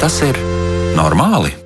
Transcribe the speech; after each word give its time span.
Vai 0.00 0.08
tas 0.08 0.22
ir 0.24 0.38
normāli? 0.96 1.59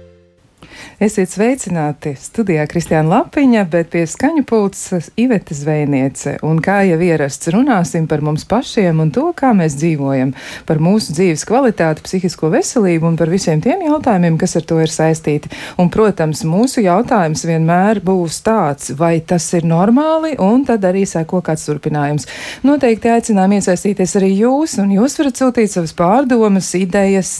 Esiet 1.04 1.28
sveicināti 1.34 2.14
studijā 2.16 2.62
Kristiāna 2.70 3.10
Lapiņa, 3.10 3.64
bet 3.68 3.90
pie 3.92 4.06
skaņu 4.08 4.40
pults 4.48 5.10
Iveta 5.20 5.52
Zvejniece. 5.52 6.38
Un 6.46 6.62
kā 6.64 6.78
jau 6.86 6.96
ierasts, 7.04 7.50
runāsim 7.52 8.06
par 8.08 8.22
mums 8.24 8.46
pašiem 8.48 9.02
un 9.02 9.10
to, 9.12 9.26
kā 9.36 9.50
mēs 9.52 9.74
dzīvojam, 9.76 10.30
par 10.64 10.80
mūsu 10.80 11.12
dzīves 11.12 11.44
kvalitāti, 11.50 12.00
psihisko 12.06 12.48
veselību 12.54 13.10
un 13.10 13.18
par 13.20 13.28
visiem 13.28 13.60
tiem 13.60 13.82
jautājumiem, 13.84 14.38
kas 14.40 14.56
ar 14.56 14.64
to 14.70 14.78
ir 14.80 14.92
saistīti. 14.94 15.50
Un, 15.82 15.90
protams, 15.92 16.40
mūsu 16.48 16.86
jautājums 16.86 17.44
vienmēr 17.50 18.00
būs 18.06 18.40
tāds, 18.46 18.94
vai 18.96 19.18
tas 19.20 19.50
ir 19.58 19.68
normāli, 19.68 20.38
un 20.40 20.64
tad 20.64 20.88
arī 20.88 21.04
seko 21.10 21.42
kāds 21.44 21.66
turpinājums. 21.68 22.30
Noteikti 22.64 23.12
aicinām 23.12 23.58
iesaistīties 23.58 24.16
arī 24.22 24.32
jūs, 24.38 24.78
un 24.80 24.96
jūs 24.96 25.18
varat 25.20 25.42
sūtīt 25.42 25.74
savas 25.74 25.92
pārdomas, 26.00 26.72
idejas, 26.80 27.34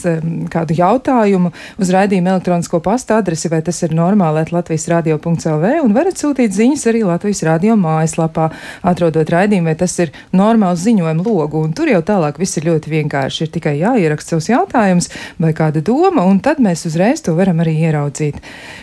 kādu 0.53 0.77
jautājumu 0.83 1.55
uz 1.81 1.97
raidījumu 1.97 2.35
elektronisko 2.35 2.83
pasta 2.85 3.23
adresi 3.23 3.54
vai 3.55 3.61
tas 3.65 3.81
ir 3.85 3.95
normāli, 3.95 4.43
Latvijas 4.51 4.87
radio.clv, 4.91 5.71
un 5.85 5.95
varat 5.95 6.19
sūtīt 6.19 6.53
ziņas 6.55 6.85
arī 6.91 7.03
Latvijas 7.07 7.43
radio 7.47 7.77
mājaslapā, 7.79 8.49
atrodot 8.91 9.31
raidījumu, 9.31 9.69
vai 9.71 9.77
tas 9.79 9.95
ir 10.03 10.11
normāls 10.35 10.83
ziņojuma 10.83 11.25
logu, 11.25 11.63
un 11.63 11.73
tur 11.77 11.91
jau 11.91 12.01
tālāk 12.05 12.39
viss 12.41 12.59
ir 12.59 12.67
ļoti 12.69 12.93
vienkārši. 12.97 13.45
Ir 13.45 13.53
tikai 13.55 13.75
jāieraksta 13.79 14.35
savus 14.35 14.51
jautājumus 14.51 15.11
vai 15.41 15.53
kāda 15.57 15.83
doma, 15.85 16.25
un 16.27 16.41
tad 16.43 16.61
mēs 16.63 16.85
uzreiz 16.89 17.23
to 17.25 17.35
varam 17.37 17.63
arī 17.63 17.77
ieraudzīt. 17.87 18.41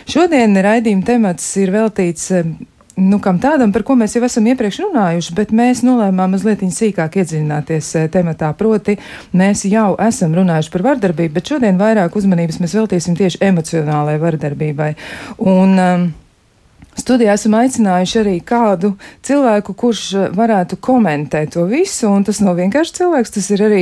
Šodien 0.09 0.57
raidījuma 0.65 1.05
temats 1.07 1.49
ir 1.61 1.73
veltīts 1.73 2.31
nu, 2.95 3.19
kam 3.19 3.39
tādam, 3.41 3.73
par 3.73 3.83
ko 3.87 3.95
mēs 3.97 4.15
jau 4.17 4.23
esam 4.25 4.47
iepriekš 4.51 4.81
runājuši, 4.85 5.35
bet 5.37 5.53
mēs 5.55 5.83
nolēmām 5.85 6.35
mazliet 6.35 6.61
sīkāk 6.63 7.17
iedziļināties 7.21 7.93
e, 7.97 8.07
tematā. 8.13 8.51
Proti, 8.57 8.97
mēs 9.33 9.65
jau 9.69 9.93
esam 10.01 10.35
runājuši 10.37 10.73
par 10.73 10.85
vardarbību, 10.91 11.33
bet 11.37 11.53
šodien 11.53 11.79
vairāk 11.81 12.17
uzmanības 12.19 12.61
mēs 12.61 12.75
veltīsim 12.77 13.17
tieši 13.17 13.41
emocionālajai 13.49 14.25
vardarbībai. 14.27 14.91
Un, 15.39 15.79
um, 15.79 16.11
Studijā 16.93 17.33
esam 17.33 17.55
aicinājuši 17.57 18.17
arī 18.19 18.33
kādu 18.45 18.91
cilvēku, 19.25 19.73
kurš 19.73 20.03
e, 20.13 20.27
varētu 20.37 20.77
komentēt 20.77 21.55
to 21.57 21.65
visu, 21.65 22.05
un 22.11 22.21
tas 22.27 22.37
nav 22.45 22.59
vienkārši 22.61 22.99
cilvēks, 22.99 23.33
tas 23.33 23.49
ir 23.55 23.65
arī 23.65 23.81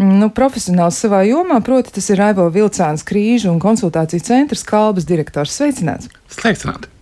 nu, 0.00 0.30
profesionāls 0.32 1.04
savā 1.04 1.20
jomā, 1.28 1.60
proti 1.60 1.92
tas 2.00 2.08
ir 2.08 2.22
Raivo 2.24 2.48
Vilcāns 2.56 3.04
krīžu 3.04 3.52
un 3.52 3.60
konsultāciju 3.60 4.24
centrs 4.24 4.64
kalbas 4.64 5.04
direktors. 5.04 5.52
Sveicināts! 5.60 6.08
Sveicināti! 6.32 6.95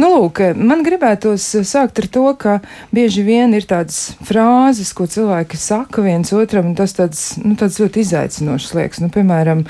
Nu, 0.00 0.10
lūk, 0.14 0.40
man 0.58 0.84
gribētos 0.86 1.46
sākt 1.66 2.00
ar 2.02 2.08
to, 2.12 2.26
ka 2.38 2.58
bieži 2.94 3.24
vien 3.26 3.54
ir 3.56 3.66
tādas 3.68 4.14
frāzes, 4.26 4.92
ko 4.96 5.08
cilvēki 5.10 5.60
saka 5.60 6.04
viens 6.04 6.32
otram, 6.36 6.72
un 6.72 6.78
tas 6.78 6.96
tāds, 6.96 7.26
nu, 7.42 7.54
tāds 7.60 7.80
ļoti 7.82 8.04
izaicinošs 8.04 8.74
liekas. 8.76 9.02
Nu, 9.04 9.10
piemēram, 9.14 9.64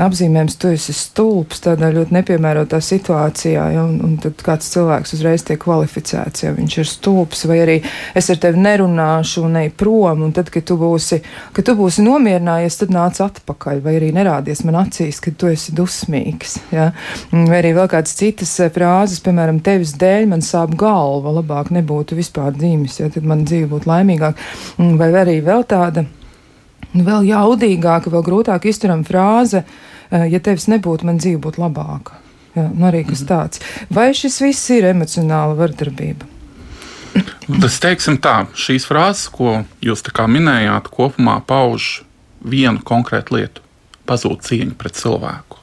apzīmējums, 0.00 0.56
tu 0.60 0.70
esi 0.72 0.94
stulbs 0.96 1.60
tādā 1.64 1.90
ļoti 1.92 2.14
nepiemērotā 2.16 2.78
situācijā, 2.82 3.64
ja, 3.74 3.82
un, 3.84 3.98
un 4.06 4.14
tad 4.22 4.40
kāds 4.44 4.70
cilvēks 4.72 5.12
uzreiz 5.16 5.44
tiek 5.44 5.60
kvalificēts, 5.60 6.46
ja 6.46 6.52
viņš 6.56 6.76
ir 6.80 6.88
stulbs, 6.88 7.44
vai 7.50 7.58
arī 7.64 7.76
es 8.16 8.30
ar 8.32 8.40
tevi 8.40 8.62
nerunāšu 8.64 9.44
un 9.44 9.58
eju 9.62 9.74
prom, 9.82 10.24
un 10.24 10.32
tad, 10.36 10.48
kad 10.54 10.64
tu 10.68 10.78
būsi, 10.80 11.20
kad 11.52 11.68
tu 11.68 11.76
būsi 11.76 12.04
nomierinājies, 12.06 12.80
tad 12.80 12.94
nāc 12.94 13.20
atpakaļ, 13.24 13.82
vai 13.84 13.98
arī 13.98 14.12
nerādies 14.16 14.64
man 14.68 14.80
acīs, 14.86 15.20
ka 15.22 15.34
tu 15.36 15.52
esi 15.52 15.76
dusmīgs, 15.76 16.56
ja, 16.72 16.90
vai 17.34 17.60
arī 17.60 17.74
vēl 17.76 17.90
kādas 17.92 18.16
citas 18.16 18.54
eh, 18.62 18.72
frāzes, 18.72 19.20
piemēram, 19.24 19.60
tevis 19.64 19.92
dēļ 20.00 20.30
man 20.32 20.46
sāp 20.46 20.76
galva, 20.80 21.36
labāk 21.42 21.72
nebūtu 21.74 22.16
vispār 22.16 22.56
dzīves, 22.56 23.02
ja, 23.02 23.12
tad 23.12 23.28
man 23.28 23.44
dzīve 23.44 23.68
būtu 23.74 23.92
laimīgāka, 23.92 24.50
vai 24.96 25.12
arī 25.20 25.38
vēl 25.44 25.68
tāda 25.68 26.06
Nu, 26.92 27.04
vēl 27.06 27.24
jaudīgāka, 27.30 28.12
vēl 28.12 28.24
grūtāk 28.26 28.66
izturama 28.68 29.06
frāze, 29.08 29.64
eh, 30.10 30.26
ja 30.32 30.40
tevis 30.40 30.68
nebūtu, 30.68 31.08
man 31.08 31.20
dzīve 31.22 31.40
būtu 31.40 31.62
labāka. 31.62 32.18
Jā, 32.52 32.66
nu 32.68 32.84
arī 32.90 33.06
kas 33.08 33.22
mhm. 33.24 33.28
tāds. 33.30 33.62
Vai 33.88 34.10
šis 34.16 34.40
viss 34.44 34.70
ir 34.74 34.90
emocionāla 34.90 35.56
vardarbība? 35.56 36.28
Tas 37.62 37.78
teiksim 37.82 38.16
tā, 38.22 38.46
šīs 38.56 38.86
frāzes, 38.88 39.26
ko 39.32 39.62
jūs 39.84 40.04
minējāt, 40.28 40.88
kopumā 40.92 41.40
pauž 41.44 42.02
vienu 42.40 42.80
konkrētu 42.80 43.36
lietu- 43.36 43.60
pazūd 44.08 44.40
cieņa 44.40 44.74
pret 44.76 44.92
cilvēku. 44.92 45.58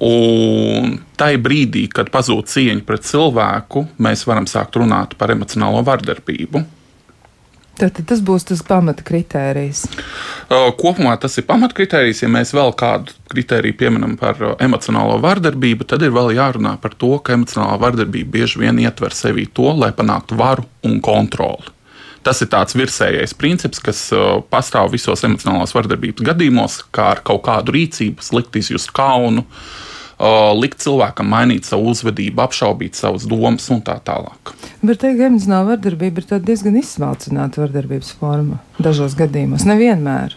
Un 0.00 0.98
tajā 1.16 1.38
brīdī, 1.38 1.88
kad 1.92 2.10
pazūd 2.10 2.48
cieņa 2.48 2.84
pret 2.86 3.02
cilvēku, 3.04 3.86
mēs 3.98 4.26
varam 4.26 4.46
sākt 4.46 4.72
runāt 4.80 5.16
par 5.18 5.28
emocionālo 5.28 5.84
vardarbību. 5.84 6.64
Tad 7.80 7.96
tas 8.04 8.20
būs 8.20 8.44
tas 8.50 8.60
pamata 8.66 9.04
kritērijs. 9.06 9.86
Kopumā 10.80 11.14
tas 11.22 11.38
ir 11.40 11.46
pamata 11.48 11.76
kritērijs. 11.78 12.22
Ja 12.24 12.28
mēs 12.32 12.52
vēl 12.52 12.74
kādu 12.76 13.14
kritēriju 13.32 13.78
pieminam 13.80 14.18
par 14.20 14.36
emocionālo 14.60 15.16
vardarbību, 15.22 15.86
tad 15.88 16.04
ir 16.04 16.12
vēl 16.12 16.34
jārunā 16.36 16.74
par 16.82 16.92
to, 17.00 17.14
ka 17.24 17.38
emocionālā 17.38 17.78
vardarbība 17.80 18.36
bieži 18.36 18.60
vien 18.60 18.80
ietver 18.82 19.16
sevī 19.16 19.46
to, 19.48 19.70
lai 19.80 19.94
panāktu 19.96 20.36
varu 20.36 20.66
un 20.84 21.00
kontroli. 21.04 21.72
Tas 22.20 22.42
ir 22.44 22.50
tāds 22.52 22.76
virsējais 22.76 23.32
princips, 23.40 23.80
kas 23.80 24.02
pastāv 24.52 24.90
visos 24.92 25.24
emocionālās 25.24 25.72
vardarbības 25.72 26.26
gadījumos, 26.28 26.82
kā 26.92 27.14
ar 27.14 27.22
kaut 27.24 27.46
kādu 27.46 27.72
rīcību, 27.78 28.20
slikt 28.20 28.60
izjust 28.60 28.92
kaunu, 28.92 29.46
uh, 29.46 29.89
likt 30.60 30.82
cilvēkam 30.84 31.30
mainīt 31.32 31.68
savu 31.68 31.94
uzvedību, 31.94 32.42
apšaubīt 32.44 32.98
savas 32.98 33.24
domas 33.28 33.68
un 33.72 33.80
tā 33.84 33.96
tālāk. 34.04 34.52
Bet 34.84 35.00
ka 35.00 35.12
emocionāla 35.12 35.74
vardarbība 35.74 36.22
ir 36.22 36.44
diezgan 36.44 36.76
izsmalcināta 36.80 37.62
vardarbības 37.62 38.12
forma 38.20 38.60
dažos 38.78 39.16
gadījumos, 39.18 39.64
nevienmēr. 39.68 40.36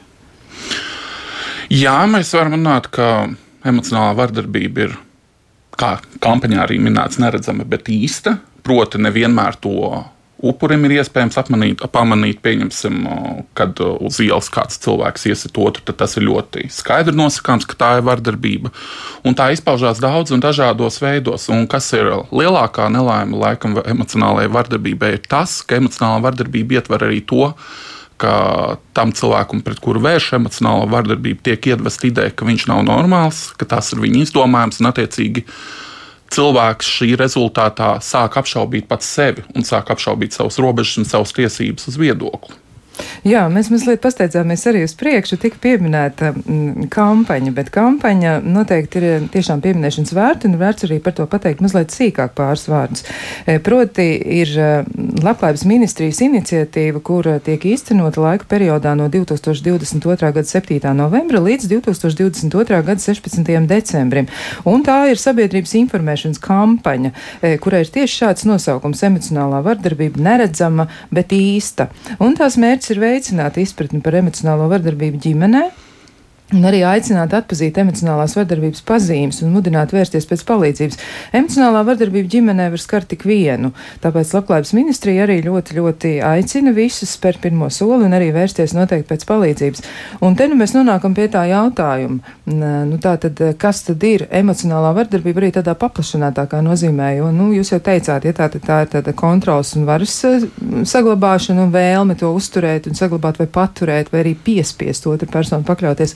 Jā, 1.73 1.97
mēs 2.07 2.31
varam 2.35 2.57
runāt, 2.57 2.89
ka 2.93 3.27
emocionālā 3.65 4.13
vardarbība 4.19 4.87
ir, 4.87 4.97
kā 5.79 5.95
kampaņā 6.23 6.63
arī 6.63 6.79
minēts, 6.83 7.19
neredzama, 7.23 7.65
bet 7.67 7.91
īsta. 7.91 8.37
Proti, 8.63 9.01
nevienmēr 9.03 9.57
to 9.59 9.89
upurim 10.43 10.83
ir 10.87 10.97
iespējams 10.99 11.37
apmanīt, 11.39 11.83
pamanīt, 11.93 12.41
pieņemsim, 12.43 12.97
kad 13.57 13.79
uz 13.79 14.19
ielas 14.23 14.49
kāds 14.53 14.81
cilvēks 14.83 15.27
iesit 15.31 15.57
otru, 15.61 15.85
tad 15.87 16.01
tas 16.01 16.17
ir 16.19 16.27
ļoti 16.27 16.67
skaidri 16.73 17.15
nosakāms, 17.15 17.67
ka 17.69 17.77
tā 17.79 17.91
ir 17.99 18.05
vardarbība. 18.07 18.73
Un 19.23 19.37
tā 19.39 19.49
izpaužās 19.55 20.01
daudz 20.03 20.35
un 20.35 20.43
dažādos 20.43 20.99
veidos. 21.03 21.47
Un 21.53 21.65
kas 21.71 21.87
ir 21.95 22.11
lielākā 22.35 22.89
nelaime 22.91 23.39
laikam 23.39 23.79
emocionālajai 23.79 24.51
vardarbībai, 24.53 25.15
ir 25.15 25.25
tas, 25.31 25.61
ka 25.63 25.79
emocionālā 25.79 26.19
vardarbība 26.27 26.81
ietver 26.81 27.07
arī 27.07 27.23
to, 27.29 27.53
ka 28.21 28.33
tam 28.95 29.11
cilvēkam, 29.15 29.63
pret 29.65 29.79
kuru 29.83 30.03
vērš 30.03 30.33
emocionāla 30.37 30.89
vardarbība, 30.91 31.43
tiek 31.49 31.71
iedvesta 31.73 32.07
ideja, 32.07 32.35
ka 32.35 32.47
viņš 32.47 32.67
nav 32.71 32.83
normāls, 32.87 33.49
ka 33.59 33.67
tas 33.75 33.91
ir 33.95 34.03
viņa 34.03 34.27
izdomājums 34.27 34.79
un 34.83 34.91
attiecīgi 34.91 35.47
cilvēks 36.33 36.89
šī 36.97 37.13
rezultātā 37.19 37.95
sāk 38.01 38.39
apšaubīt 38.41 38.89
pats 38.89 39.09
sevi 39.17 39.45
un 39.53 39.67
sāk 39.67 39.93
apšaubīt 39.93 40.35
savus 40.35 40.59
robežas 40.63 40.99
un 41.01 41.09
savas 41.09 41.33
tiesības 41.35 41.89
uz 41.91 41.99
viedokli. 42.01 42.62
Jā, 43.23 43.45
mēs 43.47 43.69
mazliet 43.71 44.01
pasteidzāmies 44.03 44.65
arī 44.67 44.83
uz 44.83 44.93
priekšu. 44.99 45.37
Tika 45.39 45.59
pieminēta 45.63 46.33
m, 46.33 46.41
mm, 46.43 46.87
kampaņa, 46.93 47.53
bet 47.55 47.71
kampaņa 47.73 48.33
noteikti 48.43 48.99
ir 48.99 49.27
tiešām 49.33 49.61
pieminēšanas 49.63 50.11
vērta 50.15 50.49
un 50.49 50.57
vērts 50.59 50.87
arī 50.87 50.99
par 51.03 51.15
to 51.17 51.25
pateikt 51.31 51.63
mazliet 51.63 51.93
sīkāk 51.95 52.35
pāris 52.37 52.67
vārdus. 52.67 53.05
E, 53.47 53.57
proti 53.63 54.07
ir 54.41 54.51
e, 54.59 54.71
Labklājības 55.23 55.63
ministrijas 55.69 56.19
iniciatīva, 56.25 56.99
kur 57.05 57.29
tiek 57.45 57.63
īstenota 57.69 58.21
laika 58.21 58.47
periodā 58.51 58.91
no 58.99 59.07
2022. 59.11 60.33
gada 60.35 60.43
7. 60.49 60.79
novembra 60.97 61.39
līdz 61.43 61.69
2022. 61.71 62.81
gada 62.83 62.99
16. 62.99 63.53
decembrim. 63.69 64.27
Un 64.67 64.83
tā 64.83 64.99
ir 65.13 65.21
sabiedrības 65.21 65.77
informēšanas 65.79 66.43
kampaņa, 66.43 67.13
kurai 67.63 67.83
ir 67.85 67.93
tieši 67.93 68.19
šāds 68.23 68.47
nosaukums- 68.49 69.03
emocionālā 69.09 69.63
vardarbība 69.63 70.19
neredzama, 70.27 70.89
bet 71.11 71.31
īsta. 71.31 71.87
Un 72.19 72.35
tās 72.35 72.59
mērķis 72.59 72.82
ir 72.91 73.01
veicināt 73.03 73.59
izpratni 73.61 74.01
par 74.03 74.17
emocionālo 74.19 74.67
vardarbību 74.71 75.21
ģimenē 75.23 75.63
Un 76.53 76.67
arī 76.69 76.83
aicināt 76.85 77.33
atpazīt 77.33 77.79
emocionālās 77.81 78.35
vardarbības 78.37 78.83
pazīmes 78.85 79.39
un 79.41 79.53
mudināt 79.55 79.93
vērsties 79.95 80.27
pēc 80.29 80.43
palīdzības. 80.45 80.99
Emocionālā 81.33 81.81
vardarbība 81.87 82.29
ģimenē 82.29 82.67
var 82.73 82.81
skart 82.81 83.09
tik 83.09 83.25
vienu, 83.25 83.71
tāpēc 84.03 84.35
Labklājības 84.35 84.73
ministrija 84.77 85.23
arī 85.25 85.39
ļoti, 85.47 85.77
ļoti 85.79 86.11
aicina 86.27 86.73
visus 86.75 87.15
spērt 87.17 87.41
pirmo 87.41 87.71
soli 87.73 88.05
un 88.05 88.13
arī 88.13 88.29
vērsties 88.35 88.75
noteikti 88.77 89.09
pēc 89.09 89.25
palīdzības. 89.31 89.81
Un 90.21 90.37
te 90.37 90.45
nu 90.51 90.57
mēs 90.59 90.75
nonākam 90.77 91.15
pie 91.17 91.25
tā 91.33 91.47
jautājuma, 91.49 92.35
nu 92.45 93.01
tā 93.01 93.15
tad, 93.25 93.41
kas 93.57 93.81
tad 93.87 94.05
ir 94.05 94.27
emocionālā 94.29 94.93
vardarbība 94.99 95.41
arī 95.41 95.51
tādā 95.57 95.73
paplašinātākā 95.79 96.61
nozīmē, 96.65 97.15
jo, 97.17 97.31
nu, 97.33 97.49
jūs 97.57 97.73
jau 97.73 97.81
teicāt, 97.81 98.29
ja 98.29 98.35
tā, 98.37 98.51
tad 98.53 98.67
tā 98.67 98.79
ir 98.85 98.93
tāda 98.93 99.15
kontrols 99.17 99.73
un 99.79 99.89
varas 99.89 100.19
eh, 100.29 100.45
saglabāšana 100.85 101.65
un 101.65 101.73
vēlme 101.73 102.19
to 102.19 102.29
uzturēt 102.37 102.91
un 102.91 102.99
saglabāt 102.99 103.41
vai 103.41 103.49
paturēt 103.49 104.13
vai 104.13 104.21
arī 104.21 104.37
piespiest 104.37 105.09
otru 105.09 105.33
personu 105.33 105.65
pakļauties 105.65 106.13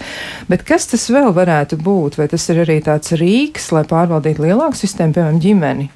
Bet 0.50 0.64
kas 0.68 0.88
tas 0.92 1.08
vēl 1.14 1.32
varētu 1.36 1.80
būt? 1.84 2.18
Vai 2.18 2.28
tas 2.32 2.50
ir 2.50 2.64
arī 2.64 2.80
tāds 2.86 3.14
rīks, 3.20 3.72
lai 3.76 3.86
pārvaldītu 3.88 4.48
lielāku 4.48 4.80
sistēmu, 4.80 5.18
piemēram, 5.18 5.40
ģimeni? 5.44 5.90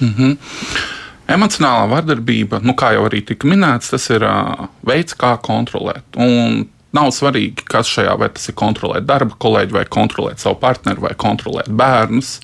Mm 0.00 0.12
-hmm. 0.18 0.36
Emocionālā 1.32 1.88
vardarbība, 1.88 2.60
nu, 2.62 2.74
kā 2.74 2.92
jau 2.92 3.06
arī 3.08 3.22
tika 3.24 3.48
minēts, 3.48 3.90
tas 3.90 4.10
ir 4.10 4.22
uh, 4.26 4.68
veids, 4.84 5.14
kā 5.14 5.36
kontrolēt. 5.40 6.04
Un 6.16 6.66
Nav 6.92 7.08
svarīgi, 7.16 7.64
kas 7.64 7.88
šajā 7.88 8.18
vai 8.20 8.28
tas 8.28 8.50
ir 8.50 8.56
kontrolēt 8.60 9.06
darba 9.08 9.36
kolēģi, 9.40 9.72
vai 9.72 9.84
kontrolēt 9.88 10.42
savu 10.42 10.58
partneri, 10.60 11.00
vai 11.00 11.14
kontrolēt 11.16 11.70
bērnus. 11.72 12.34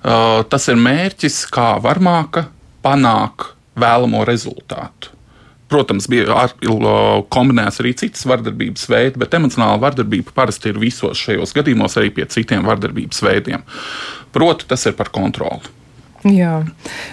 Uh, 0.00 0.42
tas 0.50 0.66
ir 0.72 0.80
mērķis, 0.80 1.44
kā 1.54 1.76
varmāka 1.82 2.48
panāk 2.82 3.52
vēlamo 3.78 4.24
rezultātu. 4.26 5.09
Protams, 5.70 6.08
bija 6.10 6.48
kombinēts 7.30 7.82
arī 7.82 7.94
citas 7.98 8.24
vardarbības 8.26 8.88
veidi, 8.90 9.20
bet 9.22 9.36
emocionāla 9.38 9.78
vardarbība 9.82 10.34
parasti 10.34 10.72
ir 10.72 10.80
visos 10.82 11.20
šajos 11.22 11.54
gadījumos 11.54 11.94
arī 12.00 12.10
pie 12.16 12.26
citiem 12.30 12.66
vardarbības 12.66 13.22
veidiem. 13.22 13.62
Proti, 14.34 14.66
tas 14.70 14.88
ir 14.90 14.98
par 14.98 15.12
kontroli. 15.14 15.78
Jā, 16.20 16.58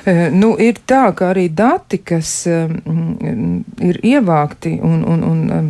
e, 0.03 0.13
nu, 0.35 0.49
ir 0.59 0.81
tā, 0.89 1.05
ka 1.15 1.29
arī 1.31 1.45
dati, 1.55 2.01
kas 2.03 2.31
um, 2.51 3.61
ir 3.79 4.01
ievākti 4.03 4.73
un, 4.83 4.99
un, 5.07 5.23
un 5.23 5.45
um, 5.55 5.69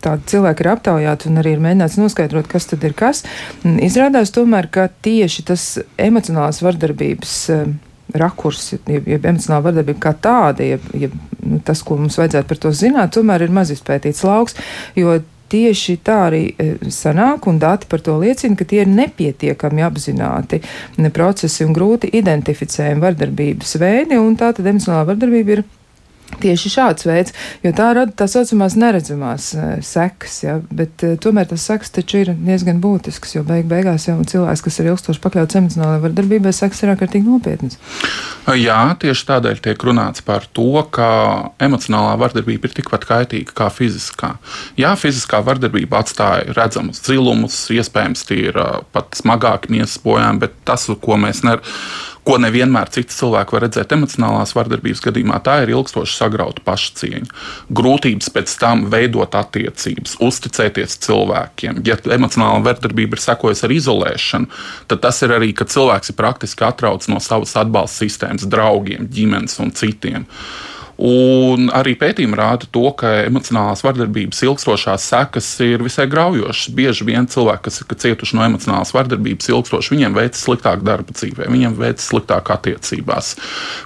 tādi 0.00 0.32
cilvēki 0.32 0.64
ir 0.64 0.70
aptaujāti 0.72 1.28
un 1.28 1.42
arī 1.42 1.52
ir 1.52 1.64
mēģināts 1.66 1.98
noskaidrot, 2.00 2.48
kas 2.48 2.70
tad 2.70 2.86
ir 2.88 2.96
kas, 2.96 3.26
izrādās 3.84 4.32
tomēr, 4.32 4.70
ka 4.72 4.86
tieši 5.04 5.44
tas 5.52 5.66
emocionālās 6.00 6.62
vardarbības 6.64 7.36
um, 7.58 7.76
rakurs, 8.18 8.72
jeb, 8.74 9.06
jeb 9.08 9.26
emocionāla 9.28 9.66
vardarbība 9.68 10.02
kā 10.02 10.14
tāda, 10.24 10.64
jeb, 10.66 10.88
jeb 10.94 11.14
nu, 11.42 11.60
tas, 11.64 11.82
ko 11.86 11.98
mums 12.00 12.18
vajadzētu 12.20 12.48
par 12.48 12.62
to 12.64 12.72
zināt, 12.76 13.14
tomēr 13.16 13.46
ir 13.46 13.54
maz 13.54 13.72
izpētīts 13.74 14.24
lauks, 14.26 14.58
jo 14.98 15.18
tieši 15.52 15.98
tā 16.04 16.16
arī 16.28 16.42
e, 16.56 16.70
sanāk, 16.92 17.46
un 17.50 17.58
dati 17.60 17.88
par 17.90 18.00
to 18.04 18.16
liecina, 18.20 18.56
ka 18.56 18.66
tie 18.68 18.82
ir 18.84 18.92
nepietiekami 18.92 19.84
apzināti 19.84 20.62
procesi 21.12 21.66
un 21.66 21.76
grūti 21.76 22.12
identificējami 22.20 23.04
vardarbības 23.04 23.76
veidi, 23.82 24.20
un 24.20 24.36
tā 24.40 24.52
tad 24.56 24.68
emocionālā 24.72 25.10
vardarbība 25.12 25.58
ir 25.58 25.64
Tieši 26.40 26.70
šāds 26.72 27.06
veids, 27.06 27.34
jo 27.62 27.70
tā 27.76 27.90
rada 27.96 28.12
tā 28.16 28.26
saucamās 28.30 28.74
neredzamās 28.78 29.50
uh, 29.56 29.74
sekas, 29.84 30.38
ja, 30.42 30.56
bet 30.72 31.04
uh, 31.06 31.14
tomēr 31.20 31.50
tas 31.50 31.66
sekas 31.68 31.92
taču 31.94 32.22
ir 32.22 32.32
diezgan 32.34 32.80
būtisks, 32.82 33.36
jo 33.36 33.44
beig 33.46 33.68
beigās 33.70 34.08
jau 34.08 34.16
cilvēks, 34.18 34.64
kas 34.64 34.80
ir 34.80 34.90
ilgstoši 34.92 35.22
pakļauts 35.22 35.58
emocionālajai 35.60 36.02
vardarbībai, 36.06 36.54
sekas 36.56 36.82
ir 36.82 36.94
ārkārtīgi 36.94 37.28
nopietnas. 37.28 37.78
Jā, 38.58 38.78
tieši 39.02 39.26
tādēļ 39.28 39.62
tiek 39.62 39.84
runāts 39.86 40.24
par 40.26 40.48
to, 40.56 40.70
ka 40.94 41.08
emocionālā 41.62 42.16
vardarbība 42.20 42.68
ir 42.68 42.76
tikpat 42.80 43.06
kaitīga 43.08 43.54
kā 43.62 43.68
fiziskā. 43.72 44.34
Jā, 44.80 44.94
fiziskā 44.98 45.42
vardarbība 45.46 46.00
atstāja 46.02 46.56
redzamus 46.56 47.04
dzilumus, 47.06 47.64
iespējams, 47.74 48.26
tie 48.28 48.40
ir 48.48 48.58
pat 48.94 49.14
smagāki 49.18 49.76
miesas 49.76 50.00
bojājumi, 50.02 50.42
bet 50.42 50.58
tas, 50.66 50.88
ko 51.02 51.20
mēs 51.20 51.44
nevaram 51.46 51.68
ko 52.26 52.38
nevienmēr 52.42 52.90
citi 52.94 53.14
cilvēki 53.16 53.56
var 53.56 53.64
redzēt 53.66 53.92
emocionālās 53.96 54.54
vardarbības 54.54 55.02
gadījumā, 55.04 55.40
tā 55.44 55.58
ir 55.64 55.72
ilgstoši 55.74 56.14
sagrauta 56.14 56.62
pašcieņa. 56.66 57.30
Grūtības 57.74 58.30
pēc 58.34 58.54
tam 58.62 58.86
veidot 58.92 59.34
attiecības, 59.38 60.16
uzticēties 60.22 60.98
cilvēkiem. 61.06 61.82
Ja 61.88 61.98
emocionāla 62.14 62.62
vardarbība 62.66 63.18
ir 63.18 63.24
sekojusi 63.24 63.66
ar 63.66 63.76
izolēšanu, 63.78 64.50
tad 64.90 65.02
tas 65.06 65.22
ir 65.26 65.34
arī, 65.34 65.52
ka 65.56 65.66
cilvēks 65.66 66.12
ir 66.12 66.18
praktiski 66.18 66.66
atrauts 66.66 67.10
no 67.10 67.18
savas 67.22 67.56
atbalsta 67.58 68.04
sistēmas, 68.04 68.46
draugiem, 68.50 69.10
ģimenes 69.10 69.58
un 69.62 69.74
citiem. 69.74 70.28
Un 71.02 71.66
arī 71.74 71.96
pētījumi 71.98 72.36
rāda 72.38 72.68
to, 72.70 72.84
ka 72.94 73.08
emocionālās 73.24 73.80
vardarbības 73.82 74.38
ilgstošās 74.46 75.06
sekas 75.10 75.48
ir 75.64 75.82
visai 75.82 76.04
graujošas. 76.10 76.68
Bieži 76.76 77.06
vien 77.08 77.26
cilvēki, 77.26 77.64
kas 77.66 77.80
ir 77.82 77.96
cietuši 78.04 78.36
no 78.38 78.44
emocionālās 78.44 78.94
vardarbības 78.94 79.50
ilgstoši, 79.50 79.96
viņiem 79.96 80.14
veicas 80.14 80.44
sliktāk 80.46 80.84
darba 80.86 81.16
dzīvē, 81.16 81.48
viņiem 81.50 81.74
veicas 81.80 82.06
sliktāk 82.12 82.52
attiecībās. 82.54 83.32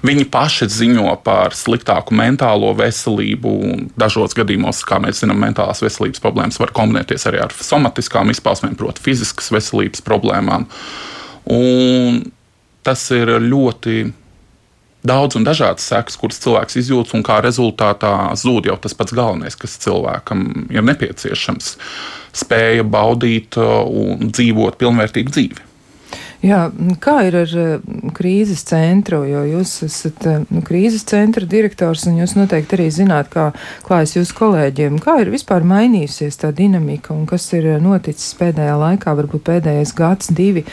Viņi 0.04 0.26
paši 0.34 0.68
ziņo 0.76 1.14
par 1.24 1.56
sliktāku 1.56 2.12
mentālo 2.20 2.74
veselību. 2.76 3.54
Dažos 3.96 4.36
gadījumos, 4.36 4.82
kā 4.84 5.00
mēs 5.00 5.24
zinām, 5.24 5.40
mentālās 5.46 5.80
veselības 5.86 6.20
problēmas 6.20 6.60
var 6.60 6.74
kombinēties 6.76 7.24
arī 7.30 7.40
ar 7.46 7.56
somatiskām 7.56 8.34
izpausmēm, 8.34 8.76
proti, 8.76 9.06
fiziskas 9.08 9.48
veselības 9.56 10.04
problēmām. 10.04 10.68
Un 11.56 12.26
tas 12.84 13.08
ir 13.16 13.38
ļoti 13.40 14.04
daudz 15.06 15.38
un 15.38 15.46
dažādas 15.46 15.86
sekas, 15.88 16.18
kuras 16.20 16.40
cilvēks 16.42 16.80
izjūtas, 16.82 17.14
un 17.16 17.24
kā 17.26 17.38
rezultātā 17.44 18.12
zūd 18.38 18.70
jau 18.70 18.76
tas 18.82 18.96
pats 18.96 19.14
galvenais, 19.16 19.58
kas 19.58 19.78
cilvēkam 19.84 20.68
ir 20.74 20.84
nepieciešams- 20.86 21.76
spēja 22.42 22.84
baudīt 22.84 23.56
uh, 23.60 23.86
un 23.86 24.28
dzīvot 24.34 24.76
pilnvērtīgu 24.80 25.32
dzīvi. 25.32 25.66
Jā, 26.44 26.66
kā 27.00 27.14
ir 27.26 27.34
ar 27.40 27.52
uh, 27.56 28.02
krīzes 28.14 28.60
centru, 28.68 29.22
jo 29.26 29.40
jūs 29.48 29.72
esat 29.86 30.26
uh, 30.28 30.42
nu, 30.52 30.60
krīzes 30.66 31.06
centra 31.08 31.48
direktors 31.48 32.04
un 32.06 32.20
jūs 32.20 32.36
noteikti 32.36 32.76
arī 32.76 32.90
zināt, 32.92 33.30
kā 33.32 33.48
klājas 33.86 34.18
jūsu 34.18 34.36
kolēģiem. 34.36 35.00
Kā 35.02 35.16
ir 35.22 35.32
vispār 35.32 35.64
mainījusies 35.66 36.36
tā 36.42 36.52
dinamika 36.54 37.14
un 37.16 37.24
kas 37.30 37.48
ir 37.56 37.70
noticis 37.82 38.36
pēdējā 38.38 38.76
laikā, 38.82 39.16
varbūt 39.16 39.46
pēdējais 39.48 39.96
gads, 39.96 40.30
divi, 40.36 40.66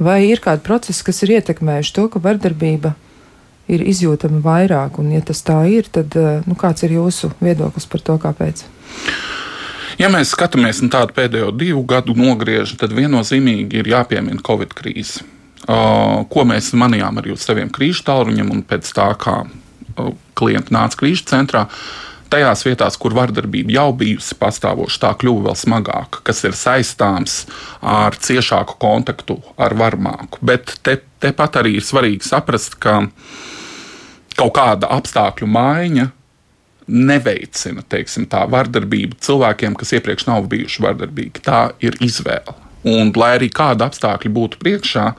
vai 0.00 0.22
ir 0.30 0.40
kādi 0.42 0.64
procesi, 0.66 1.04
kas 1.06 1.22
ir 1.26 1.36
ietekmējuši 1.36 1.96
to, 2.00 2.08
ka 2.10 2.24
vardarbība 2.24 2.96
ir 3.68 3.84
izjūtami 3.86 4.40
vairāk. 4.44 4.98
Un, 5.02 5.10
ja 5.14 5.20
tas 5.24 5.42
tā 5.46 5.60
ir, 5.70 5.90
tad 5.92 6.16
eh, 6.18 6.40
nu, 6.46 6.56
kāds 6.58 6.86
ir 6.86 6.96
jūsu 6.96 7.32
viedoklis 7.42 7.88
par 7.90 8.04
to, 8.06 8.16
kāpēc? 8.22 8.64
Ja 10.00 10.08
mēs 10.08 10.32
skatāmies 10.32 10.80
uz 10.80 10.88
tādu 10.92 11.12
pēdējo 11.16 11.50
divu 11.52 11.82
gadu 11.88 12.14
nogriežu, 12.16 12.78
tad 12.80 12.94
viennozīmīgi 12.96 13.82
ir 13.82 13.90
jāpiemina 13.92 14.40
Covid 14.46 14.72
krīze. 14.76 15.26
Uh, 15.68 16.22
ko 16.32 16.46
mēs 16.48 16.70
manījām 16.72 17.20
uz 17.34 17.42
saviem 17.44 17.68
krīžu 17.68 18.06
tālruņiem, 18.06 18.48
un 18.48 18.62
pēc 18.64 18.88
tā, 18.96 19.10
kā 19.20 19.42
uh, 19.44 20.14
klienti 20.34 20.72
nāca 20.72 20.96
krīžu 21.02 21.26
centrā, 21.28 21.66
tajās 22.30 22.64
vietās, 22.66 22.96
kur 23.00 23.14
vardarbība 23.16 23.74
jau 23.74 23.88
bijusi 23.96 24.36
pastāvoša, 24.40 25.00
tā 25.04 25.10
kļuva 25.20 25.48
vēl 25.48 25.58
smagāka, 25.58 26.22
kas 26.26 26.44
ir 26.46 26.56
saistāms 26.58 27.42
ar 27.80 28.16
ciešāku 28.16 28.78
kontaktu 28.82 29.40
ar 29.60 29.74
varmāku. 29.78 30.40
Bet 30.44 30.78
te, 30.86 31.00
tepat 31.22 31.60
arī 31.62 31.76
ir 31.78 31.86
svarīgi 31.86 32.30
saprast, 32.30 32.78
ka 32.82 33.02
kaut 34.38 34.54
kāda 34.56 34.90
apstākļu 34.96 35.50
maiņa 35.50 36.08
neveicina 36.90 37.84
teiksim, 37.86 38.26
tā 38.30 38.42
vardarbību 38.50 39.20
cilvēkiem, 39.22 39.76
kas 39.78 39.94
iepriekš 39.98 40.26
nav 40.30 40.48
bijuši 40.50 40.82
vardarbīgi. 40.86 41.44
Tā 41.46 41.68
ir 41.84 41.98
izvēle. 42.02 42.56
Un, 42.90 43.12
lai 43.20 43.34
arī 43.36 43.50
kāda 43.52 43.90
apstākļa 43.90 44.32
būtu 44.34 44.60
priekšā, 44.62 45.10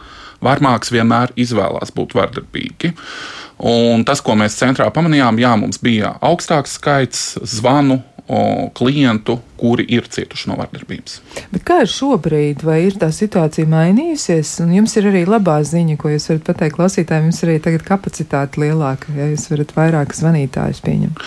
varmāks 0.44 0.94
vienmēr 0.94 1.34
izvēlās 1.40 1.94
būt 1.96 2.16
vardarbīgi. 2.18 2.94
Un 3.72 4.02
tas, 4.08 4.24
ko 4.26 4.34
mēs 4.40 4.58
centrā 4.58 4.88
pamanījām, 4.94 5.38
jā, 5.42 5.52
mums 5.60 5.78
bija 5.84 6.16
augstāks 6.26 6.80
skaits 6.80 7.36
zvanu 7.46 8.02
klientu, 8.74 9.40
kuri 9.58 9.86
ir 9.92 10.06
cietuši 10.08 10.50
no 10.50 10.56
vardarbības. 10.60 11.18
Bet 11.52 11.66
kā 11.68 11.82
ir 11.84 11.90
šobrīd? 11.92 12.64
Vai 12.66 12.78
ir 12.86 12.96
tā 13.02 13.10
situācija 13.14 13.68
mainījusies? 13.70 14.54
Un 14.64 14.72
jums 14.78 14.96
ir 14.98 15.10
arī 15.10 15.26
labā 15.28 15.58
ziņa, 15.68 15.98
ko 16.00 16.14
jūs 16.14 16.30
varat 16.32 16.46
pateikt 16.48 16.78
klausītājiem. 16.78 17.28
Jums 17.28 17.42
ir 17.44 17.52
arī 17.52 17.64
tagad 17.66 17.84
kapacitāte 17.90 18.62
lielāka, 18.64 19.12
ja 19.18 19.28
jūs 19.34 19.50
varat 19.52 19.76
vairāk 19.76 20.16
zvanītājus 20.16 20.80
pieņemt. 20.86 21.20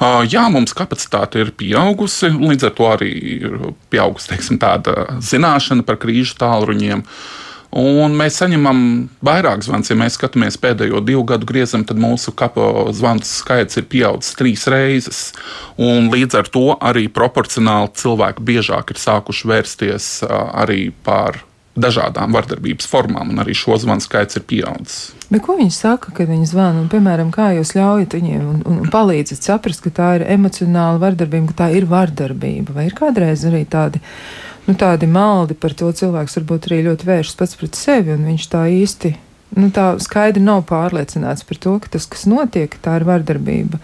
Uh, 0.00 0.22
jā, 0.24 0.46
mums 0.48 0.72
kapacitāte 0.76 1.42
ir 1.44 1.52
pieaugusi, 1.60 2.32
līdz 2.32 2.70
ar 2.70 2.74
to 2.78 2.88
arī 2.88 3.12
ir 3.36 3.60
pieaugusi 3.92 4.32
teiksim, 4.32 4.56
tāda 4.62 5.20
zināšana 5.20 5.84
par 5.84 6.00
krīžu 6.00 6.40
tālruņiem. 6.40 7.04
Uh, 7.04 7.49
Un 7.70 8.16
mēs 8.18 8.40
saņemam 8.40 8.80
vairāk 9.22 9.62
zvans. 9.62 9.92
Ja 9.92 9.96
mēs 9.98 10.16
skatāmies 10.18 10.58
pēdējo 10.58 11.02
divu 11.06 11.22
gadu 11.28 11.46
griezam, 11.46 11.84
tad 11.86 12.00
mūsu 12.02 12.34
kapo 12.34 12.88
zvanu 12.96 13.22
skaits 13.26 13.78
ir 13.78 13.86
pieaudzis 13.90 14.34
trīs 14.38 14.66
reizes. 14.70 15.20
Un 15.78 16.10
līdz 16.10 16.40
ar 16.40 16.50
to 16.50 16.64
arī 16.74 17.06
proporcionāli 17.06 17.92
cilvēki 18.00 18.48
biežāk 18.50 18.90
ir 18.90 18.98
sākuši 18.98 19.52
vērsties 19.52 20.10
arī 20.30 20.88
par 21.06 21.44
dažādām 21.80 22.34
vardarbības 22.34 22.88
formām, 22.90 23.30
un 23.30 23.40
arī 23.42 23.54
šo 23.56 23.78
zvanu 23.80 24.02
skaits 24.02 24.40
ir 24.40 24.44
pieaudzis. 24.50 25.12
Bet 25.30 25.44
ko 25.46 25.54
viņi 25.58 25.72
saka, 25.74 26.10
kad 26.16 26.28
viņi 26.30 26.48
zvana? 26.50 26.82
Un, 26.82 26.90
piemēram, 26.90 27.30
kā 27.34 27.52
jūs 27.54 27.76
ļaujat 27.76 28.16
viņiem 28.18 28.42
un, 28.42 28.60
un, 28.66 28.80
palīdzat 28.90 29.46
saprast, 29.46 29.84
ka 29.84 29.94
tā 29.94 30.08
ir 30.18 30.26
emocionāla 30.34 30.98
vardarbība, 31.02 31.52
ka 31.52 31.58
tā 31.62 31.68
ir 31.78 31.86
vardarbība? 31.90 32.74
Vai 32.74 32.88
ir 32.90 32.96
kādreiz 32.98 33.46
arī 33.46 33.62
tādi 33.70 34.02
nu, 34.70 34.76
tādi 34.78 35.08
maldi 35.10 35.56
par 35.58 35.74
to 35.76 35.90
cilvēks 35.96 36.38
varbūt 36.38 36.70
arī 36.70 36.84
ļoti 36.86 37.08
vēršas 37.08 37.38
pats 37.40 37.58
pret 37.58 37.78
sevi, 37.78 38.14
un 38.14 38.28
viņš 38.28 38.46
tā 38.52 38.64
īsti. 38.70 39.16
Nu, 39.58 39.66
tā 39.74 39.96
skaidri 39.98 40.42
nav 40.44 40.62
pārliecināts 40.68 41.42
par 41.48 41.58
to, 41.58 41.72
ka 41.82 41.90
tas, 41.96 42.06
kas 42.06 42.22
notiek, 42.30 42.76
tā 42.84 43.00
ir 43.00 43.06
vardarbība. 43.08 43.80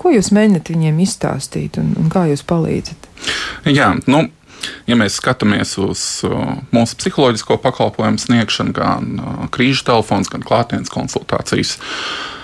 Ko 0.00 0.14
jūs 0.14 0.30
mēģināt 0.32 0.70
viņiem 0.72 1.02
izstāstīt 1.04 1.76
un, 1.80 1.92
un 2.00 2.08
kā 2.12 2.24
jūs 2.30 2.40
palīdzat? 2.48 3.10
Jā, 3.68 3.90
nu, 4.08 4.22
ja 4.88 4.96
mēs 4.96 5.18
skatāmies 5.20 5.74
uz 5.82 6.06
uh, 6.24 6.56
mūsu 6.72 6.96
psiholoģisko 7.02 7.60
pakalpojumu 7.66 8.24
sniegšanu, 8.24 8.72
gan 8.80 9.12
uh, 9.20 9.44
krīžu 9.52 9.84
telefons, 9.90 10.32
gan 10.32 10.46
klātienes 10.46 10.88
konsultācijas, 10.94 11.76
uh, 11.76 12.37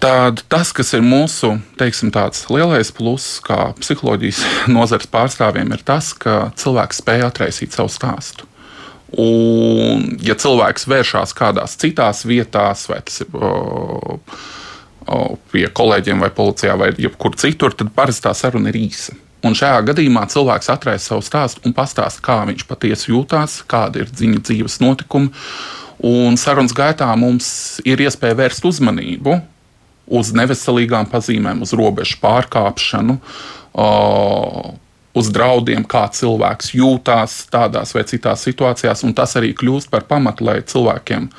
Tad 0.00 0.40
tas, 0.48 0.70
kas 0.72 0.94
ir 0.96 1.02
mūsu 1.04 1.58
teiksim, 1.76 2.08
lielais 2.48 2.88
pluss, 2.96 3.36
kā 3.44 3.74
psiholoģijas 3.76 4.38
nozares 4.76 5.10
pārstāvjiem, 5.12 5.74
ir 5.76 5.82
tas, 5.84 6.14
ka 6.16 6.54
cilvēks 6.56 7.02
spēj 7.02 7.26
atraisīt 7.26 7.76
savu 7.76 7.92
stāstu. 7.92 8.48
Un, 9.20 10.06
ja 10.22 10.36
cilvēks 10.38 10.86
vēršas 10.88 11.34
kādās 11.36 11.74
citās 11.82 12.22
vietās, 12.24 12.86
vai 12.88 13.00
tas 13.04 13.20
ir 13.24 13.34
o, 13.34 14.16
o, 15.04 15.18
pie 15.50 15.66
kolēģiem, 15.66 16.22
vai 16.22 16.30
policijā, 16.32 16.78
vai 16.78 16.92
jebkur 16.94 17.36
citur, 17.36 17.74
tad 17.74 17.90
parasti 17.96 18.28
tā 18.28 18.32
saruna 18.38 18.70
ir 18.70 18.80
īsa. 18.80 19.18
Un 19.44 19.56
šajā 19.56 19.82
gadījumā 19.90 20.26
cilvēks 20.30 20.70
atraisa 20.72 21.10
savu 21.10 21.24
stāstu 21.26 21.64
un 21.66 21.76
pastāsta, 21.76 22.22
kā 22.24 22.40
viņš 22.48 22.64
patiesi 22.68 23.10
jūtas, 23.10 23.60
kāda 23.68 24.04
ir 24.04 24.10
viņa 24.16 24.44
dzīves 24.46 24.80
notikumi. 24.84 25.32
Un 26.06 26.40
sarunas 26.40 26.72
gaitā 26.76 27.08
mums 27.20 27.80
ir 27.84 28.00
iespēja 28.00 28.38
vērst 28.38 28.64
uzmanību 28.68 29.40
uz 30.10 30.32
neveselīgām 30.34 31.08
pazīmēm, 31.10 31.62
uz 31.62 31.72
robežu 31.78 32.18
pārkāpšanu, 32.22 33.18
uz 35.20 35.30
draudiem, 35.34 35.86
kā 35.86 36.04
cilvēks 36.14 36.74
jūtas 36.78 37.40
tādās 37.50 37.94
vai 37.94 38.04
citās 38.10 38.44
situācijās. 38.46 39.06
Tas 39.16 39.38
arī 39.38 39.54
kļūst 39.58 39.90
par 39.90 40.06
pamatu, 40.10 40.46
lai 40.50 40.60
cilvēkiem 40.66 41.30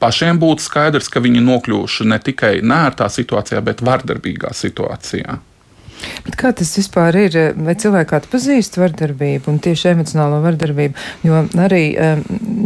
pašiem 0.00 0.40
būtu 0.40 0.64
skaidrs, 0.64 1.10
ka 1.12 1.20
viņi 1.24 1.44
nokļuvuši 1.44 2.08
ne 2.08 2.20
tikai 2.24 2.54
nērtā 2.64 3.08
situācijā, 3.12 3.60
bet 3.64 3.84
vardarbīgā 3.84 4.52
situācijā. 4.56 5.40
Bet 6.24 6.36
kā 6.40 6.52
tas 6.56 6.70
vispār 6.78 7.16
ir? 7.26 7.34
Vai 7.60 7.74
cilvēki 7.76 8.16
atpazīst 8.16 8.78
vardarbību 8.80 9.52
un 9.52 9.58
tieši 9.60 9.90
emocionālo 9.92 10.40
vardarbību? 10.44 10.96
Jo 11.28 11.42
arī 11.60 11.84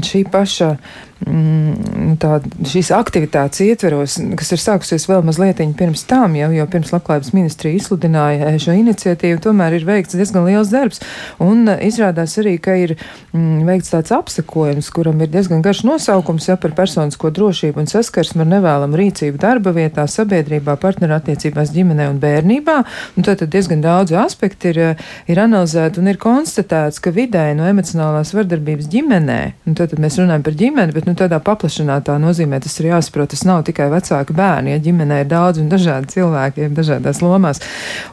šī 0.07 0.23
paša 0.31 0.77
tā, 1.25 2.39
šīs 2.69 2.91
aktivitātes 2.95 3.63
ietveros, 3.65 4.17
kas 4.39 4.53
ir 4.53 4.61
sākusies 4.61 5.07
vēl 5.09 5.23
mazliet 5.25 5.63
pirms 5.79 6.05
tam, 6.09 6.35
jau, 6.37 6.51
jo 6.53 6.67
pirms 6.71 6.93
Labklājības 6.93 7.33
ministrija 7.35 7.79
izsludināja 7.79 8.53
šo 8.61 8.75
iniciatīvu, 8.77 9.41
tomēr 9.45 9.79
ir 9.79 9.87
veikts 9.89 10.17
diezgan 10.19 10.45
liels 10.49 10.73
darbs. 10.73 11.01
Un 11.43 11.69
eh, 11.71 11.87
izrādās 11.89 12.37
arī, 12.43 12.57
ka 12.63 12.77
ir 12.79 12.97
mm, 12.97 13.65
veikts 13.69 13.93
tāds 13.95 14.13
apsekojums, 14.15 14.91
kuram 14.95 15.23
ir 15.25 15.33
diezgan 15.33 15.65
garš 15.65 15.85
nosaukums 15.89 16.49
ja, 16.51 16.59
par 16.61 16.75
personisko 16.77 17.33
drošību 17.35 17.83
un 17.83 17.91
saskarsmu 17.91 18.45
ar 18.45 18.51
nevēlamu 18.57 19.01
rīcību 19.01 19.41
darba 19.41 19.75
vietā, 19.77 20.07
sabiedrībā, 20.11 20.77
partnerattiecībās, 20.83 21.73
ģimenē 21.75 22.11
un 22.13 22.21
bērnībā. 22.23 22.77
Un 23.17 23.27
tad 23.27 23.47
diezgan 23.51 23.85
daudz 23.85 24.15
aspektu 24.19 24.75
ir, 24.75 24.83
eh, 24.91 25.09
ir 25.33 25.43
analizēti 25.43 26.03
un 26.03 26.13
ir 26.13 26.21
konstatēts, 26.21 27.01
ka 27.01 27.15
vidēji 27.15 27.57
no 27.59 27.69
emocionālās 27.71 28.35
vardarbības 28.37 28.91
ģimenē, 28.93 29.41
un 29.67 29.79
tad, 29.79 29.95
tad 29.95 30.03
mēs 30.03 30.21
runājam 30.21 30.45
par 30.45 30.59
ģimeni, 30.59 30.95
bet 30.95 31.09
nu, 31.09 31.14
nu, 31.15 31.19
tādā 31.19 31.39
paplašinātā 31.43 32.17
nozīmē 32.21 32.59
tas 32.65 32.75
ir 32.81 32.91
jāsaprot. 32.91 33.31
Tas 33.31 33.45
nav 33.47 33.63
tikai 33.69 33.87
vecāki 33.93 34.35
bērni, 34.37 34.75
ja 34.75 34.83
ģimenē 34.83 35.23
ir 35.23 35.31
daudz 35.31 35.63
un 35.63 35.71
dažādi 35.73 36.11
cilvēki, 36.17 36.67
ir 36.67 36.75
dažādās 36.75 37.23
lomās. 37.25 37.63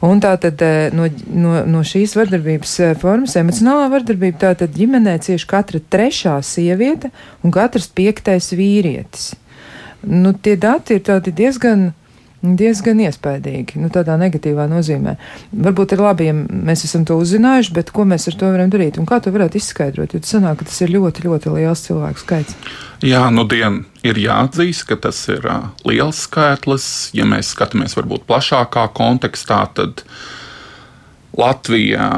Un 0.05 0.21
tā 0.23 0.35
tad 0.41 0.61
eh, 0.65 0.93
no, 0.95 1.09
no, 1.27 1.55
no 1.65 1.83
šīs 1.87 2.15
vardarbības 2.19 2.75
eh, 2.79 2.93
formas, 3.01 3.35
emocionālā 3.41 3.89
vardarbība, 3.91 4.39
tā 4.45 4.53
tad 4.63 4.77
ģimenē 4.77 5.17
cieši 5.25 5.49
katra 5.49 5.81
trešā 5.81 6.37
sieviete 6.45 7.11
un 7.41 7.53
katrs 7.55 7.89
piektais 7.89 8.51
vīrietis. 8.53 9.33
Nu, 10.01 10.33
tie 10.33 10.55
dati 10.57 10.97
ir 10.97 11.33
diezgan 11.33 11.91
diezgan 12.41 12.99
iespaidīgi, 13.05 13.77
nu, 13.81 13.89
tādā 13.93 14.15
negatīvā 14.19 14.65
nozīmē. 14.69 15.13
Varbūt 15.65 15.93
ir 15.93 16.01
labi, 16.01 16.29
ja 16.31 16.35
mēs 16.35 16.85
esam 16.87 17.03
to 17.05 17.19
uzzinājuši, 17.21 17.73
bet 17.75 17.91
ko 17.93 18.05
mēs 18.09 18.25
ar 18.31 18.37
to 18.39 18.49
varam 18.49 18.71
darīt 18.73 18.97
un 18.97 19.05
kā 19.09 19.19
to 19.21 19.33
varētu 19.33 19.59
izskaidrot? 19.61 20.15
Jo 20.15 20.23
tas 20.23 20.33
sanāk, 20.33 20.61
ka 20.61 20.69
tas 20.69 20.79
ir 20.81 20.93
ļoti, 20.95 21.27
ļoti 21.27 21.53
liels 21.53 21.85
cilvēku 21.85 22.23
skaits. 22.23 22.57
Jā, 23.05 23.27
nu 23.33 23.45
dien 23.49 23.83
ir 24.05 24.17
jāatzīst, 24.21 24.87
ka 24.89 24.97
tas 25.05 25.21
ir 25.29 25.45
uh, 25.45 25.69
liels 25.85 26.23
skaitlis. 26.25 26.87
Ja 27.17 27.27
mēs 27.29 27.53
skatāmies 27.53 27.95
varbūt 27.97 28.25
plašākā 28.29 28.87
kontekstā, 28.97 29.63
tad 29.77 30.05
Latvija. 31.37 32.09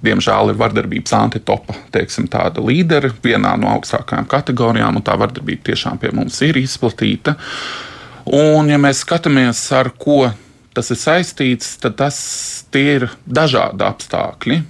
Diemžēl 0.00 0.48
ir 0.48 0.56
vardarbības 0.56 1.12
antitopa, 1.12 1.74
teiksim, 1.92 2.24
tāda 2.32 2.62
līdera 2.64 3.10
vienā 3.20 3.50
no 3.60 3.68
augstākajām 3.74 4.24
kategorijām, 4.32 4.96
un 4.96 5.04
tā 5.04 5.12
vardarbība 5.20 5.66
tiešām 5.66 6.00
pie 6.00 6.08
mums 6.16 6.38
ir 6.46 6.56
izplatīta. 6.56 7.34
Uh, 7.36 7.89
Un, 8.30 8.68
ja 8.70 8.78
mēs 8.78 9.00
skatāmies, 9.02 9.58
ar 9.74 9.88
ko 9.98 10.28
tas 10.76 10.92
ir 10.94 10.98
saistīts, 11.00 11.72
tad 11.82 11.96
tas 11.98 12.18
ir 12.78 13.08
dažādi 13.26 13.82
apstākļi. 13.82 14.60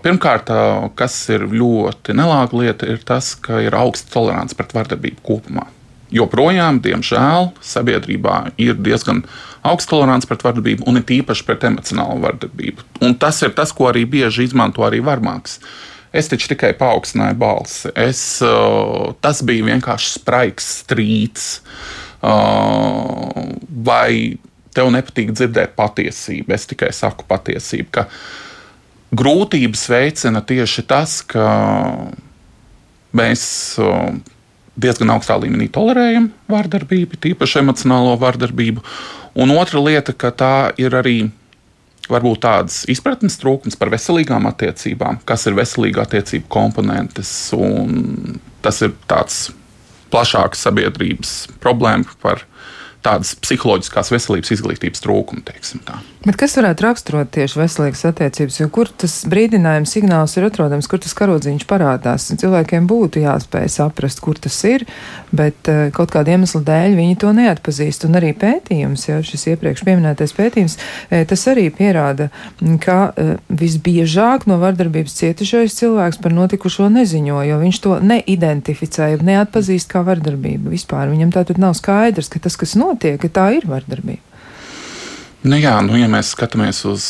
Pirmkārt, 0.00 0.48
kas 0.96 1.18
ir 1.30 1.44
ļoti 1.52 2.16
nelāga 2.16 2.56
lieta, 2.56 2.88
ir 2.88 3.04
tas, 3.04 3.34
ka 3.36 3.60
ir 3.60 3.76
augsta 3.76 4.08
tolerance 4.16 4.56
pret 4.56 4.72
vardarbību 4.74 5.20
kopumā. 5.26 5.68
Joprojām, 6.16 6.80
diemžēl, 6.82 7.52
sabiedrībā 7.62 8.56
ir 8.58 8.80
diezgan 8.80 9.20
augsta 9.60 9.92
tolerance 9.92 10.26
pret 10.26 10.42
vardarbību, 10.42 10.88
un 10.88 10.98
it 10.98 11.12
īpaši 11.20 11.46
pret 11.46 11.68
emocionālu 11.68 12.24
vardarbību. 12.24 12.88
Un 13.04 13.14
tas 13.20 13.44
ir 13.44 13.52
tas, 13.54 13.76
ko 13.76 13.92
arī 13.92 14.08
bieži 14.08 14.48
izmanto 14.48 14.82
arī 14.88 15.04
varmāks. 15.04 15.60
Es 16.10 16.26
taču 16.32 16.48
tikai 16.50 16.72
paaugstināju 16.74 17.36
balsi. 17.38 17.92
Es, 17.94 18.22
tas 19.22 19.42
bija 19.46 19.68
vienkārši 19.68 20.16
spraigs 20.16 20.72
strīds. 20.80 21.50
Uh, 21.60 22.09
vai 22.20 24.12
tev 24.76 24.90
nepatīk 24.94 25.32
dzirdēt 25.34 25.74
patiesību. 25.78 26.54
Es 26.54 26.68
tikai 26.70 26.92
saku 26.94 27.26
patiesību, 27.28 27.90
ka 27.94 28.06
grūtības 29.16 29.86
veicina 29.90 30.42
tieši 30.46 30.86
tas, 30.90 31.20
ka 31.26 31.48
mēs 33.16 33.42
diezgan 34.80 35.16
augstā 35.16 35.36
līmenī 35.40 35.68
tolerējam 35.72 36.30
vardarbību, 36.50 37.18
tīpaši 37.20 37.60
emocionālo 37.64 38.14
vardarbību. 38.20 38.84
Un 39.40 39.52
otra 39.54 39.82
lieta, 39.82 40.14
ka 40.14 40.32
tā 40.34 40.54
ir 40.80 40.94
arī 40.96 41.18
varbūt 42.10 42.40
tādas 42.42 42.80
izpratnes 42.90 43.38
trūkums 43.38 43.78
par 43.78 43.92
veselīgām 43.92 44.48
attiecībām, 44.50 45.20
kas 45.26 45.46
ir 45.46 45.58
veselīga 45.58 46.06
attiecību 46.06 46.50
komponentes. 46.50 47.32
Tas 48.64 48.82
ir 48.86 48.94
tāds 49.10 49.50
plašāka 50.12 50.58
sabiedrības 50.58 51.34
problēma 51.62 52.18
par 52.22 52.44
tādas 53.04 53.32
psiholoģiskās 53.40 54.12
veselības 54.12 54.52
izglītības 54.56 55.04
trūkumu. 55.04 55.44
Bet 56.20 56.36
kas 56.36 56.52
varētu 56.58 56.84
raksturot 56.84 57.30
tieši 57.32 57.56
veselīgas 57.56 58.02
attiecības, 58.10 58.58
jo 58.60 58.66
kur 58.68 58.90
tas 59.00 59.14
brīdinājums 59.32 59.94
signāls 59.96 60.34
ir 60.36 60.44
atrodams, 60.50 60.84
kur 60.90 61.00
tas 61.00 61.14
karodziņš 61.16 61.64
parādās? 61.64 62.26
Cilvēkiem 62.42 62.84
būtu 62.90 63.22
jāspēj 63.22 63.70
saprast, 63.72 64.20
kur 64.20 64.36
tas 64.36 64.58
ir, 64.68 64.84
bet 65.32 65.70
uh, 65.72 65.86
kaut 65.96 66.12
kāda 66.12 66.34
iemesla 66.34 66.60
dēļ 66.68 66.98
viņi 67.00 67.16
to 67.24 67.32
neatpazīst. 67.40 68.04
Un 68.04 68.20
arī 68.20 68.34
pētījums, 68.36 69.06
jau 69.08 69.22
šis 69.24 69.46
iepriekš 69.54 69.86
pieminētais 69.88 70.36
pētījums, 70.36 70.76
e, 71.08 71.24
tas 71.24 71.48
arī 71.48 71.70
pierāda, 71.72 72.28
ka 72.84 73.00
uh, 73.08 73.34
visbiežāk 73.48 74.44
no 74.50 74.60
vardarbības 74.60 75.16
cietušais 75.22 75.80
cilvēks 75.80 76.20
par 76.20 76.36
notikušo 76.36 76.92
neziņo, 77.00 77.40
jo 77.48 77.60
viņš 77.64 77.84
to 77.86 77.96
neidentificēja, 78.12 79.24
neatpazīst 79.24 79.88
kā 79.88 80.04
vardarbību 80.04 80.76
vispār. 80.76 81.08
Viņam 81.16 81.32
tā 81.32 81.48
tad 81.48 81.64
nav 81.64 81.80
skaidrs, 81.80 82.28
ka 82.28 82.44
tas, 82.44 82.60
kas 82.60 82.76
notiek, 82.76 83.16
ka 83.24 83.32
tā 83.40 83.54
ir 83.56 83.72
vardarbība. 83.72 84.29
Nu 85.40 85.56
jā, 85.56 85.78
nu, 85.80 85.94
ja 85.96 86.04
mēs 86.12 86.34
skatāmies 86.34 86.82
uz 86.84 87.04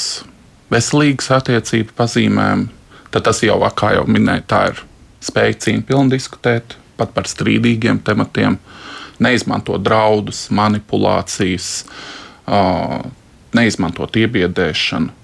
veselīgas 0.70 1.32
attiecību 1.34 1.96
pazīmēm, 1.98 2.68
tad 3.10 3.24
tas 3.26 3.40
jau, 3.42 3.56
kā 3.74 3.96
jau 3.96 4.04
minēju, 4.06 4.44
tā 4.46 4.60
ir 4.70 4.84
spēja 5.26 5.56
cīņpilni 5.64 6.14
diskutēt 6.14 6.76
pat 7.00 7.10
par 7.16 7.26
strīdīgiem 7.26 7.98
tematiem, 8.06 8.60
neizmantot 9.18 9.82
draudus, 9.82 10.44
manipulācijas, 10.54 11.72
neizmantot 13.56 14.20
iebiedēšanu. 14.22 15.16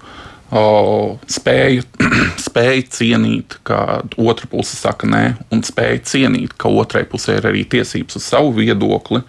Spēju, 1.37 1.87
spēju 2.49 2.91
cienīt, 2.99 3.59
ka 3.67 4.03
otra 4.19 4.51
puse 4.51 4.75
saka 4.79 5.07
nē, 5.07 5.25
un 5.55 5.63
spēju 5.67 6.05
cienīt, 6.11 6.59
ka 6.59 6.75
otrai 6.75 7.07
pusē 7.07 7.39
ir 7.39 7.51
arī 7.55 7.63
tiesības 7.71 8.19
uz 8.19 8.31
savu 8.35 8.55
viedokli, 8.59 9.23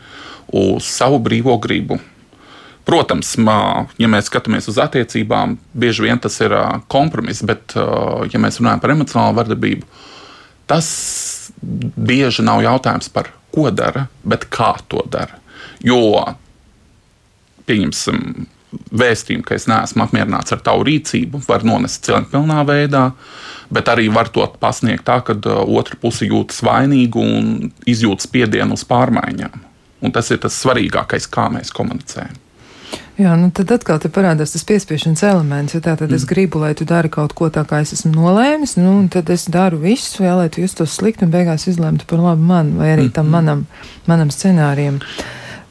uz 0.66 0.90
savu 0.98 1.22
brīvo 1.22 1.62
gribu, 1.62 2.02
Protams, 2.88 3.34
ja 4.00 4.08
mēs 4.08 4.30
skatāmies 4.30 4.70
uz 4.72 4.78
attiecībām, 4.80 5.58
bieži 5.76 6.06
vien 6.06 6.22
tas 6.24 6.38
ir 6.40 6.54
kompromiss, 6.88 7.44
bet, 7.44 7.76
ja 7.76 8.40
mēs 8.40 8.62
runājam 8.62 8.84
par 8.84 8.94
emocionālu 8.94 9.36
vardarbību, 9.42 9.90
tas 10.72 10.88
bieži 11.60 12.46
nav 12.48 12.64
jautājums 12.64 13.12
par 13.12 13.34
ko 13.52 13.68
dara, 13.76 14.06
bet 14.24 14.48
kā 14.54 14.72
to 14.88 15.04
dara. 15.12 15.36
Jo, 15.84 16.00
pieņemsim, 17.68 18.48
vēstījumu, 18.96 19.44
ka 19.48 19.60
es 19.60 19.68
neesmu 19.68 20.06
apmierināts 20.06 20.56
ar 20.56 20.64
tavu 20.64 20.88
rīcību, 20.88 21.44
var 21.48 21.68
nonest 21.68 22.08
cieņpilnā 22.08 22.64
veidā, 22.68 23.04
bet 23.74 23.92
arī 23.92 24.08
var 24.14 24.32
to 24.32 24.48
pasniegt 24.62 25.08
tā, 25.08 25.20
ka 25.28 25.36
otra 25.66 26.00
puse 26.00 26.28
jūtas 26.28 26.64
vainīga 26.64 27.20
un 27.20 27.72
izjūt 27.84 28.24
spiedienu 28.28 28.80
uz 28.80 28.88
pārmaiņām. 28.88 29.64
Un 30.08 30.14
tas 30.14 30.32
ir 30.32 30.40
tas 30.44 30.56
svarīgākais, 30.64 31.28
kā 31.32 31.50
mēs 31.52 31.76
komunicējam. 31.76 32.47
Jā, 33.18 33.32
nu 33.34 33.50
tad 33.50 33.72
atkal 33.74 33.98
te 33.98 34.12
parādās 34.14 34.52
tas 34.54 34.66
piespiešanas 34.70 35.24
elements, 35.26 35.74
jo 35.74 35.82
tā 35.82 35.96
tad 35.98 36.12
mm. 36.12 36.20
es 36.20 36.26
gribu, 36.30 36.62
lai 36.62 36.76
tu 36.78 36.86
dari 36.86 37.10
kaut 37.10 37.34
ko 37.38 37.50
tā, 37.50 37.64
kā 37.66 37.80
es 37.82 37.96
esmu 37.96 38.12
nolēmis, 38.14 38.76
nu, 38.78 38.92
un 39.00 39.08
tad 39.10 39.32
es 39.34 39.48
daru 39.50 39.80
visu, 39.82 40.22
jā, 40.22 40.36
lai 40.38 40.52
tu 40.54 40.62
justos 40.62 40.94
slikti 41.00 41.26
un 41.26 41.34
beigās 41.34 41.66
izlemtu 41.72 42.06
par 42.06 42.22
labu 42.22 42.46
man 42.46 42.76
vai 42.78 42.92
arī 42.94 43.08
mm. 43.08 43.16
tam 43.18 43.34
manam, 43.34 43.66
manam 44.06 44.30
scenārijam. 44.34 45.02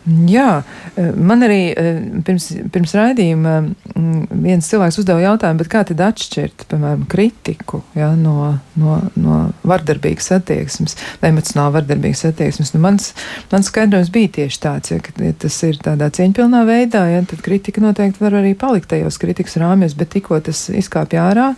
Jā, 0.06 0.60
man 1.18 1.42
arī 1.42 1.60
pirms, 2.26 2.44
pirms 2.70 2.92
raidījuma 2.94 3.54
viens 4.30 4.68
cilvēks 4.70 5.00
uzdeva 5.02 5.24
jautājumu, 5.24 5.66
kā 5.70 5.82
tad 5.88 6.02
atšķirt, 6.06 6.66
piemēram, 6.70 7.02
kritiku 7.10 7.80
ja, 7.98 8.12
no, 8.18 8.52
no, 8.78 9.00
no 9.18 9.40
vardarbīgas 9.66 10.30
attieksmes, 10.38 10.94
emocionāli 11.26 11.74
vardarbīgas 11.80 12.22
attieksmes. 12.30 12.70
Nu, 12.76 12.82
mans, 12.84 13.10
mans 13.50 13.72
skaidrojums 13.72 14.12
bija 14.14 14.30
tieši 14.38 14.62
tāds, 14.62 14.94
ja, 14.94 15.00
ka 15.02 15.16
ja 15.26 15.34
tas 15.42 15.58
ir 15.66 15.82
tādā 15.82 16.12
cieņpilnā 16.14 16.62
veidā, 16.70 17.02
ja, 17.10 17.26
tad 17.26 17.42
kritika 17.42 17.82
noteikti 17.82 18.22
var 18.22 18.38
arī 18.44 18.54
palikt 18.58 18.92
tajos 18.94 19.18
kritikas 19.22 19.58
rāmjos, 19.58 19.98
bet 19.98 20.14
tikko 20.14 20.38
tas 20.46 20.68
izkāpj 20.70 21.18
ārā, 21.18 21.50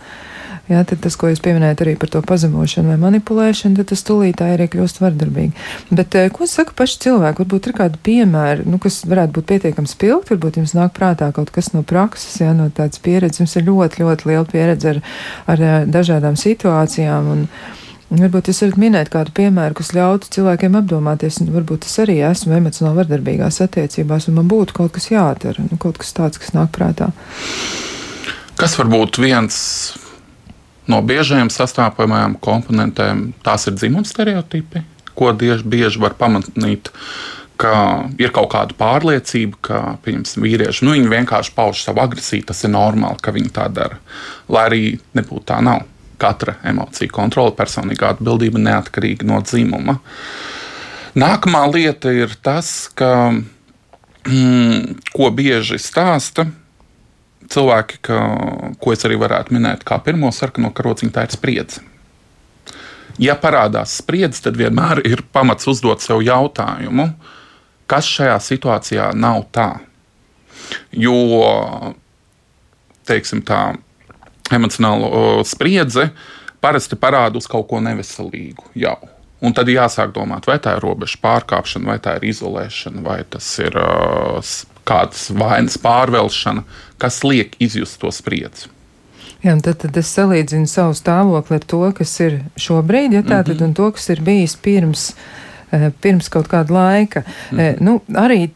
Jā, 0.69 0.83
tad 0.85 0.99
tas, 1.01 1.15
ko 1.17 1.31
jūs 1.31 1.39
pieminējat 1.41 1.79
arī 1.81 1.95
par 1.97 2.11
to 2.13 2.19
pazemošanu 2.21 2.91
vai 2.91 2.97
manipulēšanu, 3.01 3.79
tad 3.79 3.87
tas 3.89 4.03
tūlītā 4.05 4.51
arī 4.53 4.67
kļūst 4.69 4.99
vardarbīgi. 5.01 5.63
Bet, 5.89 6.13
eh, 6.13 6.27
ko 6.29 6.45
saka 6.45 6.75
paši 6.77 6.99
cilvēki? 7.07 7.41
Varbūt 7.41 7.69
ir 7.71 7.73
kādi 7.79 8.01
piemēri, 8.05 8.67
nu, 8.69 8.77
kas 8.77 8.99
varētu 9.09 9.33
būt 9.39 9.47
pietiekami 9.49 9.89
spilgti, 9.89 10.35
varbūt 10.35 10.59
jums 10.61 10.75
nāk 10.77 10.93
prātā 10.93 11.31
kaut 11.33 11.49
kas 11.55 11.71
no 11.73 11.81
prakses, 11.81 12.37
jā, 12.43 12.53
no 12.53 12.69
tādas 12.69 13.01
pieredzes. 13.01 13.41
Jums 13.41 13.55
ir 13.57 13.65
ļoti, 13.65 14.03
ļoti 14.03 14.29
liela 14.29 14.45
pieredze 14.45 14.91
ar, 14.93 15.01
ar 15.49 15.63
eh, 15.65 15.85
dažādām 15.89 16.37
situācijām. 16.37 17.33
Un, 17.33 17.47
Varbūt 18.09 18.47
jūs 18.49 18.63
varat 18.63 18.77
minēt 18.81 19.09
kādu 19.13 19.29
piemēru, 19.37 19.75
kas 19.77 19.91
ļautu 19.93 20.31
cilvēkiem 20.33 20.79
apdomāties, 20.79 21.35
un 21.43 21.51
varbūt 21.53 21.85
es 21.85 21.93
arī 22.01 22.15
esmu 22.25 22.55
emocionāli 22.57 23.03
vardarbīgās 23.03 23.61
attiecībās, 23.61 24.25
un 24.25 24.39
man 24.39 24.49
būtu 24.49 24.73
kaut 24.79 24.95
kas 24.95 25.11
jādara, 25.11 25.61
nu, 25.61 25.77
kaut 25.77 26.01
kas 26.01 26.15
tāds, 26.17 26.41
kas 26.41 26.55
nāk 26.57 26.73
prātā. 26.73 27.11
Kas 28.57 28.79
var 28.81 28.89
būt 28.89 29.21
viens 29.21 29.59
no 30.89 31.01
biežajiem 31.05 31.51
sastāvamajām 31.53 32.37
komponentēm 32.43 33.29
tās 33.45 33.67
ir 33.69 33.77
dzimuma 33.77 34.07
stereotipi, 34.07 34.83
ko 35.17 35.31
bieži, 35.37 35.65
bieži 35.67 36.01
var 36.01 36.17
pamanīt. 36.19 36.91
Ir 37.59 38.31
kaut 38.31 38.53
kāda 38.53 38.75
pārliecība, 38.79 39.57
ka 39.59 39.79
vīrieši 40.05 40.85
nu, 40.87 40.93
vienkārši 41.11 41.51
pauž 41.57 41.81
savu 41.83 41.99
agresiju. 42.05 42.45
Tas 42.47 42.63
ir 42.63 42.71
normāli, 42.71 43.19
ka 43.19 43.33
viņi 43.35 43.51
tā 43.51 43.65
dara. 43.67 43.99
Lai 44.47 44.63
arī 44.69 44.83
nebūtu 45.17 45.49
tā, 45.51 45.59
nav. 45.65 45.83
Katra 46.19 46.57
emocija 46.67 47.11
kontrole, 47.15 47.53
personīgā 47.55 48.13
atbildība 48.15 48.59
neatkarīga 48.59 49.27
no 49.27 49.37
dzimuma. 49.43 49.99
Nākamā 51.19 51.61
lieta 51.71 52.11
ir 52.15 52.33
tas, 52.43 52.89
ka, 52.95 53.31
mm, 54.27 54.97
ko 55.15 55.29
bieži 55.35 55.79
stāsta 55.79 56.47
cilvēki, 57.53 57.99
ka, 58.05 58.19
ko 58.81 58.93
es 58.93 59.05
arī 59.07 59.17
varētu 59.19 59.55
minēt 59.55 59.85
kā 59.87 59.99
pirmo 60.05 60.31
sarkano 60.35 60.71
karociņu, 60.75 61.13
tā 61.15 61.25
ir 61.27 61.35
spriedze. 61.35 61.83
Ja 63.19 63.35
parādās 63.35 63.97
spriedze, 63.99 64.43
tad 64.45 64.57
vienmēr 64.59 65.01
ir 65.07 65.25
pamats 65.35 65.67
uzdot 65.67 66.03
sev 66.03 66.21
jautājumu, 66.23 67.09
kas 67.89 68.07
šajā 68.07 68.37
situācijā 68.45 69.09
nav 69.17 69.43
tā. 69.51 69.71
Jo, 70.93 71.15
teiksim, 73.09 73.41
tā 73.43 73.73
emocionāla 74.53 75.43
spriedze 75.47 76.09
parasti 76.61 76.97
parāda 76.99 77.39
uz 77.39 77.47
kaut 77.49 77.67
ko 77.69 77.81
neveselīgu 77.83 78.71
jau. 78.79 78.97
Un 79.39 79.55
tad 79.55 79.69
jāsāk 79.71 80.11
domāt, 80.15 80.49
vai 80.49 80.57
tā 80.59 80.75
ir 80.75 80.83
robeža 80.83 81.19
pārkāpšana, 81.23 81.87
vai 81.93 81.99
tā 82.03 82.17
ir 82.19 82.27
izolēšana, 82.33 83.03
vai 83.05 83.21
tas 83.23 83.47
ir 83.63 83.77
uh, 83.79 84.39
kādas 84.87 85.29
vainas 85.31 85.77
pārvelšana, 85.77 86.63
kas 86.97 87.23
liek 87.23 87.55
izjust 87.59 87.99
to 88.01 88.11
spriedzi. 88.11 88.69
Jā, 89.39 89.53
tad, 89.63 89.77
tad 89.79 89.97
es 89.99 90.09
salīdzinu 90.11 90.67
savu 90.67 90.95
stāvokli 90.97 91.55
ar 91.55 91.67
to, 91.71 91.81
kas 91.95 92.11
ir 92.19 92.41
šobrīd, 92.59 93.13
ja 93.15 93.21
tā 93.23 93.39
tad, 93.43 93.53
mm 93.53 93.59
-hmm. 93.59 93.67
un 93.69 93.73
to, 93.73 93.91
kas 93.91 94.09
ir 94.09 94.21
bijis 94.21 94.55
pirms, 94.55 95.13
eh, 95.71 95.91
pirms 96.01 96.29
kaut 96.29 96.47
kāda 96.47 96.73
laika. 96.73 97.23
Mm 97.51 97.57
-hmm. 97.57 97.81
Nu, 97.81 98.01
arī 98.13 98.49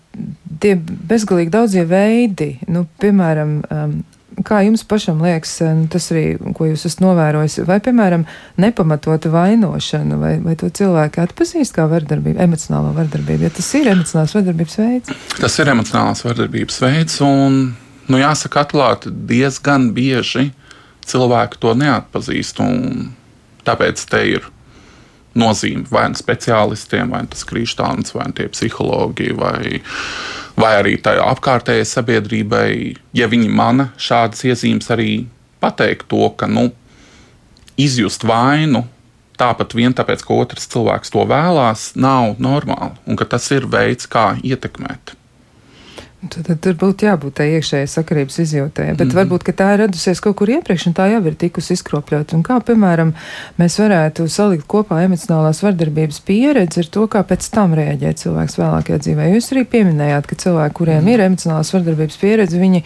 tie 0.59 0.75
bezgalīgi 1.09 1.49
daudzie 1.49 1.85
veidi, 1.85 2.59
nu, 2.67 2.85
piemēram, 2.99 3.61
um, 3.71 4.03
Kā 4.41 4.63
jums 4.65 4.81
pašam 4.87 5.21
liekas, 5.21 5.51
eh, 5.61 5.83
tas 5.93 6.09
arī, 6.13 6.23
ko 6.57 6.65
jūs 6.65 6.85
esat 6.89 7.03
novērojis, 7.03 7.59
vai, 7.67 7.79
piemēram, 7.83 8.25
nepamatota 8.57 9.29
vainošana, 9.33 10.17
vai, 10.17 10.33
vai 10.43 10.55
to 10.59 10.69
cilvēki 10.73 11.21
atpazīst 11.23 11.75
kā 11.75 11.85
vardarbību, 11.91 12.41
emocionālo 12.41 12.93
vardarbību, 12.97 13.47
ja 13.47 13.53
tas 13.53 13.69
ir 13.77 13.91
emocionālās 13.93 14.35
vardarbības 14.37 14.79
veids? 14.81 15.13
Tas 15.39 15.59
ir 15.59 15.73
emocionālās 15.75 16.23
vardarbības 16.25 16.81
veids, 16.85 17.19
un, 17.25 17.61
nu, 18.07 18.21
jāsaka 18.21 18.65
atklāti, 18.65 19.13
diezgan 19.33 19.91
bieži 19.93 20.49
cilvēki 21.05 21.61
to 21.61 21.75
neatpazīst, 21.77 22.63
un 22.63 23.13
tāpēc 23.67 24.07
te 24.09 24.25
ir 24.35 24.52
nozīme. 25.39 25.85
Vai 25.91 26.07
nu 26.11 26.19
speciālistiem, 26.19 27.13
vai 27.13 27.23
nu 27.25 27.33
tas 27.33 27.45
krīštāns, 27.49 28.13
vai 28.15 28.29
nu 28.29 28.37
tie 28.37 28.49
psihologi, 28.53 29.31
vai 29.37 29.81
vai 30.59 30.75
arī 30.77 30.97
tā 31.01 31.15
apkārtējai 31.17 31.85
sabiedrībai, 31.89 32.69
ja 33.17 33.25
viņi 33.29 33.49
mana 33.49 33.87
šādas 33.97 34.43
iezīmes, 34.45 34.91
arī 34.93 35.25
pateikt 35.63 36.05
to, 36.11 36.27
ka 36.37 36.45
nu, 36.45 36.67
izjust 37.79 38.25
vainu 38.27 38.83
tāpat 39.39 39.73
vien 39.73 39.95
tāpēc, 39.97 40.21
ka 40.23 40.37
otrs 40.37 40.69
cilvēks 40.69 41.13
to 41.13 41.25
vēlās, 41.29 41.91
nav 41.97 42.37
normāli. 42.43 42.93
Un 43.09 43.17
ka 43.19 43.25
tas 43.29 43.49
ir 43.55 43.65
veids, 43.69 44.07
kā 44.09 44.33
ietekmēt. 44.45 45.15
Tad, 46.23 46.45
tad 46.47 46.59
tur 46.63 46.75
būtu 46.79 47.03
jābūt 47.03 47.33
tai 47.35 47.49
iekšējai 47.57 47.87
sakarības 47.91 48.37
izjūtai. 48.39 48.85
Bet 48.93 48.99
mm 48.99 49.09
-hmm. 49.09 49.15
varbūt 49.17 49.49
tā 49.59 49.73
ir 49.73 49.79
radusies 49.81 50.21
kaut 50.23 50.35
kur 50.39 50.49
iepriekš, 50.49 50.85
un 50.87 50.93
tā 50.95 51.09
jau 51.11 51.19
ir 51.27 51.35
tikusi 51.35 51.73
izkropļota. 51.73 52.35
Un 52.37 52.43
kā, 52.47 52.59
piemēram, 52.63 53.11
mēs 53.59 53.75
varētu 53.79 54.27
salikt 54.29 54.63
kopā 54.67 55.01
emocionālās 55.03 55.59
vardarbības 55.63 56.19
pieredzi 56.19 56.79
ar 56.79 56.85
to, 56.85 57.07
kā 57.07 57.23
pēc 57.27 57.49
tam 57.51 57.73
rēģē 57.73 58.13
cilvēks 58.13 58.55
vēlākajā 58.57 58.99
dzīvē. 58.99 59.27
Jūs 59.33 59.51
arī 59.51 59.65
pieminējāt, 59.65 60.27
ka 60.27 60.35
cilvēki, 60.35 60.73
kuriem 60.73 61.01
mm 61.01 61.07
-hmm. 61.07 61.13
ir 61.13 61.19
emocionālās 61.19 61.73
vardarbības 61.73 62.17
pieredze, 62.17 62.59
viņi 62.59 62.83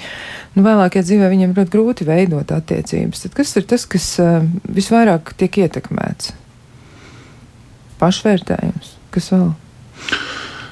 nu, 0.56 0.64
vēlākajā 0.64 1.04
dzīvē 1.04 1.30
viņiem 1.30 1.54
ļoti 1.54 1.72
grūti 1.72 2.06
veidot 2.06 2.52
attiecības. 2.52 3.22
Tad 3.22 3.34
kas 3.34 3.56
ir 3.56 3.64
tas, 3.64 3.86
kas 3.86 4.20
uh, 4.20 4.42
visvairāk 4.66 5.34
tiek 5.38 5.58
ietekmēts? 5.58 6.34
Pašvērtējums, 8.00 8.98
kas 9.12 9.32
vēl? 9.32 9.54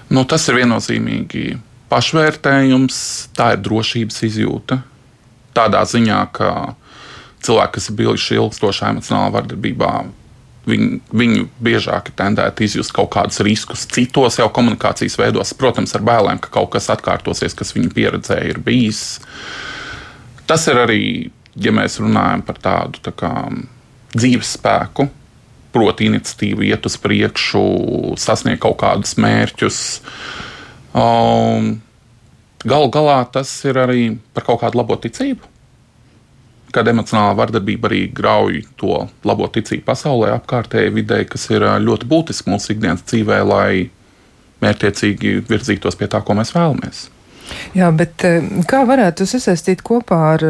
Nu, 0.10 0.26
tas 0.26 0.50
ir 0.50 0.56
viennozīmīgi 0.56 1.58
pašvērtējums, 1.92 2.98
tā 3.38 3.54
ir 3.56 3.64
drošības 3.66 4.22
izjūta. 4.28 4.82
Tādā 5.56 5.84
ziņā, 5.88 6.20
ka 6.36 6.50
cilvēki, 7.46 7.74
kas 7.78 7.90
ir 7.90 7.98
bijuši 8.02 8.38
ilgstošā 8.40 8.92
emocionālā 8.94 9.32
vardarbībā, 9.38 9.92
viņi, 10.70 10.90
viņi 11.14 11.46
biežāk 11.64 12.10
ir 12.10 12.18
tendēti 12.20 12.68
izjust 12.68 12.94
kaut 12.96 13.12
kādus 13.16 13.42
riskus 13.46 13.86
citos 13.92 14.40
jau 14.40 14.50
komunikācijas 14.54 15.18
veidos, 15.22 15.54
protams, 15.58 15.94
ar 15.98 16.06
bailēm, 16.06 16.42
ka 16.42 16.52
kaut 16.58 16.74
kas 16.76 16.90
atkārtosies, 16.94 17.56
kas 17.58 17.76
viņu 17.78 17.94
pieredzē 17.96 18.42
ir 18.50 18.62
bijis. 18.66 19.20
Tas 20.50 20.66
ir 20.70 20.82
arī, 20.82 21.04
ja 21.58 21.74
mēs 21.74 22.00
runājam 22.02 22.44
par 22.46 22.60
tādu 22.62 23.02
tā 23.06 23.14
kā, 23.16 23.32
dzīves 24.16 24.56
spēku, 24.58 25.08
proti, 25.76 26.08
iniciatīvu 26.08 26.70
iet 26.70 26.86
uz 26.88 26.96
priekšu, 27.02 27.64
sasniegt 28.22 28.64
kaut 28.64 28.80
kādus 28.84 29.18
mērķus. 29.20 29.80
Um, 30.96 31.76
Galu 32.66 32.90
galā 32.90 33.20
tas 33.30 33.50
ir 33.70 33.78
arī 33.78 34.16
par 34.34 34.46
kaut 34.48 34.64
kādu 34.64 34.80
labo 34.80 34.98
ticību. 34.98 35.52
Kad 36.74 36.90
emocionālā 36.90 37.36
vardarbība 37.38 37.88
arī 37.92 38.02
grauj 38.12 38.64
to 38.80 39.04
labo 39.28 39.48
ticību 39.54 39.86
pasaulē, 39.86 40.32
apkārtējai 40.40 40.94
vidē, 40.96 41.20
kas 41.30 41.46
ir 41.54 41.64
ļoti 41.86 42.10
būtiski 42.10 42.52
mūsu 42.52 42.74
ikdienas 42.74 43.06
dzīvē, 43.06 43.42
lai 43.46 43.68
mērķiecīgi 44.66 45.36
virzītos 45.46 46.00
pie 46.00 46.10
tā, 46.10 46.24
ko 46.26 46.36
mēs 46.40 46.56
vēlamies. 46.56 47.06
Jā, 47.78 47.92
bet 47.94 48.26
kā 48.66 48.80
varētu 48.90 49.28
sasaistīt 49.30 49.84
kopā 49.86 50.18
ar 50.32 50.46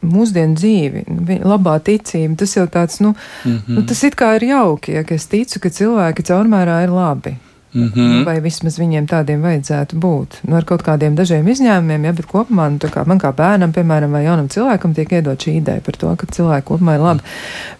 mūsdienu 0.00 0.56
dzīvi? 0.56 1.02
Labā 1.44 1.76
ticība, 1.84 2.38
tas 2.40 2.56
jau 2.56 2.64
tāds, 2.64 3.02
nu, 3.04 3.12
mm 3.44 3.58
-hmm. 3.58 3.74
nu 3.76 3.84
tas 3.84 4.02
it 4.08 4.16
kā 4.16 4.34
ir 4.36 4.48
jauki, 4.48 4.96
ja 4.96 5.04
es 5.04 5.26
ticu, 5.26 5.60
ka 5.60 5.68
cilvēki 5.68 6.24
caurmērā 6.32 6.82
ir 6.84 6.96
labi. 6.96 7.36
Mm 7.74 7.92
-hmm. 7.94 8.24
Vai 8.24 8.40
vismaz 8.40 8.78
viņiem 8.78 9.06
tādiem 9.06 9.42
vajadzētu 9.44 9.96
būt. 10.00 10.38
Nu, 10.48 10.56
ar 10.56 10.64
kaut 10.64 10.82
kādiem 10.82 11.14
dažiem 11.14 11.48
izņēmumiem, 11.48 12.04
ja, 12.04 12.12
bet 12.12 12.26
kopumā 12.26 12.68
nu, 12.70 12.78
kā 12.78 13.06
man 13.06 13.18
kā 13.18 13.32
bērnam, 13.32 13.72
piemēram, 13.72 14.10
vai 14.10 14.24
jaunam 14.24 14.48
cilvēkam 14.48 14.94
tiek 14.94 15.12
iedot 15.12 15.38
šī 15.38 15.56
ideja 15.56 15.80
par 15.80 15.96
to, 15.96 16.16
ka 16.16 16.26
cilvēki 16.26 16.66
kopumā 16.66 16.94
ir 16.94 17.00
labi. 17.00 17.20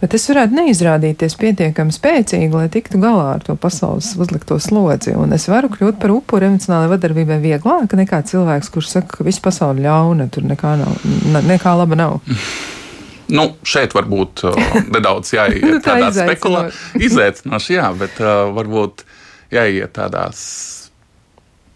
Bet 0.00 0.14
es 0.14 0.28
varētu 0.28 0.54
neizrādīties 0.54 1.36
pietiekami 1.36 1.92
spēcīgi, 1.92 2.52
lai 2.52 2.68
tiktu 2.68 2.98
galā 2.98 3.34
ar 3.34 3.42
to 3.42 3.56
pasaules 3.56 4.16
uzlikto 4.18 4.58
slodzi. 4.58 5.16
Un 5.16 5.32
es 5.32 5.48
varu 5.48 5.68
kļūt 5.68 5.98
par 5.98 6.10
upuri 6.10 6.46
emocionālajai 6.46 6.90
vadarbībai 6.90 7.40
vieglāk 7.40 7.94
nekā 7.94 8.22
cilvēks, 8.22 8.68
kurš 8.68 8.88
saka, 8.88 9.16
ka 9.16 9.24
viss 9.24 9.40
pasaule 9.40 9.80
ļauna, 9.80 10.28
tur 10.28 10.42
nekā, 10.42 10.76
nav, 10.76 11.42
nekā 11.42 11.76
laba 11.78 11.94
nav. 11.94 12.20
Nu, 13.28 13.44
šeit 13.66 13.92
varbūt 13.96 14.42
uh, 14.48 14.58
nedaudz 14.88 15.34
jāiet 15.34 15.64
nu, 15.68 15.80
tā 15.84 15.98
tādā 15.98 16.24
spekulācijā. 16.24 17.00
Izaicinoši, 17.08 17.74
jā, 17.76 17.88
bet 17.98 18.20
uh, 18.24 18.48
varbūt 18.56 19.04
jāiet 19.52 19.94
tādās, 19.96 20.40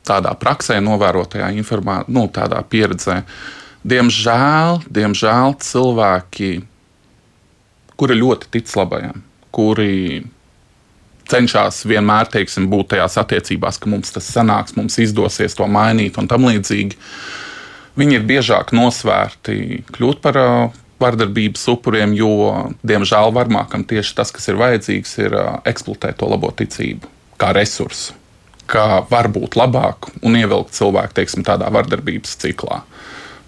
tādā 0.06 0.34
praksē, 0.38 0.78
novērotajā 0.84 1.52
informā, 1.58 2.02
nu, 2.12 2.26
tādā 2.32 2.60
pieredzē. 2.68 3.22
Diemžēl, 3.88 4.84
diemžēl 4.92 5.56
cilvēki, 5.62 6.52
kuri 7.98 8.18
ļoti 8.18 8.50
tic 8.54 8.70
labajam, 8.78 9.24
kuri 9.54 10.22
cenšas 11.32 11.82
vienmēr 11.88 12.28
teiksim, 12.30 12.68
būt 12.70 12.92
tajās 12.92 13.16
attiecībās, 13.22 13.78
ka 13.80 13.90
mums 13.90 14.12
tas 14.14 14.28
sanāks, 14.28 14.76
mums 14.76 14.98
izdosies 15.02 15.56
to 15.58 15.66
mainīt 15.70 16.18
un 16.20 16.28
tam 16.30 16.46
līdzīgi. 16.50 16.98
Viņi 17.98 18.16
ir 18.16 18.28
biežāk 18.28 18.72
nosvērti 18.76 19.82
kļūt 19.92 20.22
par 20.24 20.38
vardarbības 21.02 21.64
upuriem, 21.72 22.14
jo, 22.14 22.30
diemžēl, 22.86 23.32
varmākam 23.34 23.82
tieši 23.88 24.14
tas, 24.20 24.30
kas 24.34 24.46
ir 24.48 24.60
vajadzīgs, 24.60 25.16
ir 25.24 25.36
eksploatēt 25.68 26.20
to 26.22 26.30
labo 26.30 26.52
ticību 26.54 27.10
kā 27.42 27.50
resursu, 27.56 28.14
kā 28.70 29.02
var 29.10 29.28
būt 29.34 29.58
labāk 29.58 30.12
un 30.22 30.38
ievilkt 30.38 30.76
cilvēku 30.78 31.18
teiksim, 31.18 31.44
tādā 31.46 31.68
vardarbības 31.74 32.38
ciklā 32.42 32.82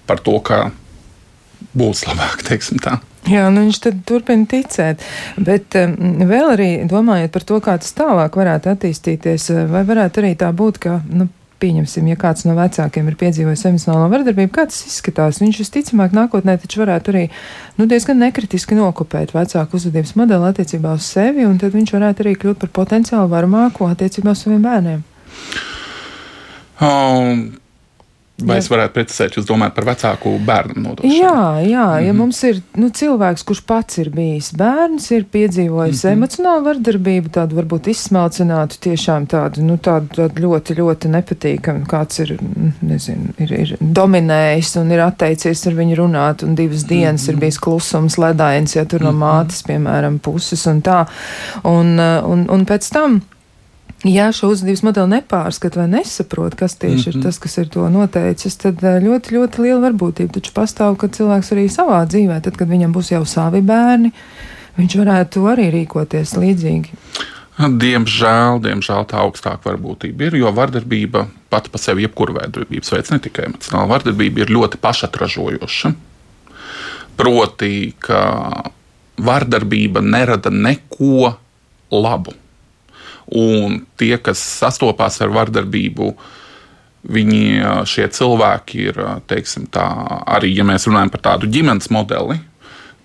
par 0.08 0.20
to, 0.20 0.36
ka 0.44 0.66
būs 1.78 2.04
labāk. 2.10 2.44
Jā, 3.34 3.46
nu 3.48 3.62
viņš 3.64 3.78
tad 3.80 4.02
turpina 4.04 4.44
ticēt. 4.44 5.00
Bet 5.40 5.76
um, 5.80 5.94
vēl 6.28 6.50
arī 6.52 6.68
domājot 6.90 7.32
par 7.32 7.46
to, 7.48 7.60
kā 7.64 7.78
tas 7.80 7.94
tālāk 7.96 8.36
varētu 8.36 8.74
attīstīties, 8.74 9.48
vai 9.70 9.80
varētu 9.88 10.20
arī 10.20 10.34
tā 10.42 10.50
būt, 10.52 10.82
ka, 10.84 10.98
nu, 11.08 11.30
pieņemsim, 11.64 12.12
ja 12.12 12.18
kāds 12.20 12.44
no 12.48 12.54
vecākiem 12.58 13.08
ir 13.08 13.16
piedzīvojis 13.20 13.64
emocionālo 13.70 14.10
vardarbību, 14.12 14.52
kā 14.52 14.66
tas 14.68 14.82
izskatās. 14.90 15.40
Viņš 15.42 15.60
visticamāk 15.62 16.14
nākotnē 16.16 16.58
taču 16.60 16.84
varētu 16.84 17.14
arī 17.14 17.24
nu, 17.78 17.88
diezgan 17.90 18.20
nekritiski 18.20 18.76
nokopēt 18.78 19.34
vecāku 19.36 19.80
uzvedības 19.80 20.14
modeli 20.20 20.50
attiecībā 20.50 20.94
uz 20.98 21.08
sevi, 21.16 21.48
un 21.48 21.58
tad 21.62 21.76
viņš 21.76 21.96
varētu 21.96 22.24
arī 22.26 22.36
kļūt 22.40 22.62
par 22.64 22.74
potenciāli 22.82 23.32
varmāko 23.32 23.88
attiecībā 23.90 24.36
uz 24.36 24.44
saviem 24.44 24.64
bērniem. 24.64 25.04
Um, 26.84 27.44
Vai 28.42 28.56
jā. 28.56 28.64
es 28.64 28.66
varētu 28.66 28.96
precizēt, 28.96 29.36
jūs 29.38 29.44
domājat 29.46 29.76
par 29.76 29.84
vecāku 29.86 30.30
bērnu 30.42 30.80
nodošanu? 30.82 31.14
Jā, 31.14 31.42
jā 31.62 31.84
mm 31.84 31.92
-hmm. 31.94 32.06
ja 32.06 32.12
mhm. 32.12 32.18
mums 32.18 32.42
ir 32.42 32.62
nu, 32.74 32.88
cilvēks, 32.90 33.44
kurš 33.46 33.60
pats 33.60 33.98
ir 33.98 34.10
bijis 34.10 34.50
bērns, 34.58 35.10
ir 35.10 35.24
piedzīvojis 35.24 36.04
mm 36.04 36.08
-hmm. 36.08 36.12
emocionālu 36.12 36.64
vardarbību, 36.64 37.28
tādu 37.28 37.56
varbūt 37.60 37.88
izsmalcinātu, 37.88 38.80
tiešām 38.80 39.26
tādu, 39.26 39.62
nu, 39.62 39.76
tādu, 39.76 40.08
tādu 40.16 40.42
ļoti, 40.42 40.74
ļoti 40.74 41.08
nepatīkamu, 41.08 41.86
kāds 41.86 42.18
ir, 42.20 42.38
nezinu, 42.80 43.28
ir, 43.38 43.52
ir 43.52 43.76
dominējis 43.80 44.76
un 44.80 44.90
ir 44.90 45.00
atteicies 45.00 45.66
ar 45.66 45.74
viņu 45.74 45.94
runāt, 45.96 46.42
un 46.42 46.54
divas 46.54 46.84
dienas 46.84 47.22
mm 47.22 47.26
-hmm. 47.26 47.34
ir 47.34 47.40
bijis 47.40 47.58
klusums, 47.58 48.18
ledains, 48.18 48.76
ja 48.76 48.84
tur 48.84 49.00
no 49.00 49.12
mm 49.12 49.22
-hmm. 49.22 49.46
mātes, 49.46 49.62
piemēram, 49.62 50.18
puses 50.18 50.66
un 50.66 50.82
tā. 50.82 51.06
Un, 51.62 51.98
un, 52.24 52.50
un 52.50 52.66
pēc 52.66 52.92
tam 52.92 53.22
Ja 54.04 54.26
šo 54.36 54.50
uzvedības 54.52 54.82
modeli 54.84 55.14
nepārskata 55.14 55.80
vai 55.80 55.86
nesaprot, 55.88 56.54
kas 56.60 56.74
tieši 56.76 56.94
mm 56.94 57.02
-hmm. 57.02 57.08
ir 57.08 57.16
mhm. 57.16 57.22
tas, 57.24 57.38
kas 57.38 57.58
ir 57.58 57.68
to 57.68 57.88
noteicis, 57.88 58.56
tad 58.56 58.84
eh, 58.84 59.00
ļoti, 59.00 59.32
ļoti 59.36 59.62
liela 59.62 59.80
varbūtība 59.88 60.32
taču 60.32 60.52
pastāv, 60.52 60.96
ka 60.96 61.08
cilvēks 61.08 61.52
arī 61.52 61.68
savā 61.68 62.04
dzīvē, 62.06 62.40
tad, 62.42 62.56
kad 62.56 62.68
viņam 62.68 62.92
būs 62.92 63.12
jau 63.12 63.24
savi 63.24 63.60
bērni, 63.60 64.12
viņš 64.76 64.96
varētu 64.96 65.46
arī 65.48 65.70
rīkoties 65.70 66.36
līdzīgi. 66.36 66.90
Diemžēl, 67.58 68.60
diemžēl 68.60 69.04
tā 69.06 69.16
augstāka 69.22 69.70
varbūtība 69.70 70.22
ir, 70.26 70.36
jo 70.36 70.52
vardarbība 70.52 71.26
pati 71.48 71.70
par 71.70 71.80
sevi, 71.80 72.02
jebkura 72.02 72.32
vardarbības 72.32 72.92
veids, 72.92 73.10
ne 73.10 73.18
tikai 73.18 73.44
emocionāla 73.46 73.88
vardarbība, 73.88 74.40
ir 74.40 74.50
ļoti 74.50 74.76
pašatražojoša. 74.76 75.92
Proti, 77.16 77.94
ka 77.98 78.22
vardarbība 79.16 80.00
nerada 80.00 80.50
neko 80.50 81.34
labu 81.90 82.34
Un 83.32 83.80
tie, 84.00 84.16
kas 84.20 84.40
sastopās 84.60 85.20
ar 85.24 85.32
vardarbību, 85.32 86.10
viņi, 87.14 87.44
šie 87.88 88.08
cilvēki 88.12 88.82
ir, 88.90 89.00
teiksim, 89.28 89.68
tā, 89.72 89.86
arī, 90.36 90.52
ja 90.56 90.66
mēs 90.68 90.88
runājam 90.88 91.12
par 91.12 91.24
tādu 91.24 91.48
ģimenes 91.52 91.90
modeli, 91.92 92.38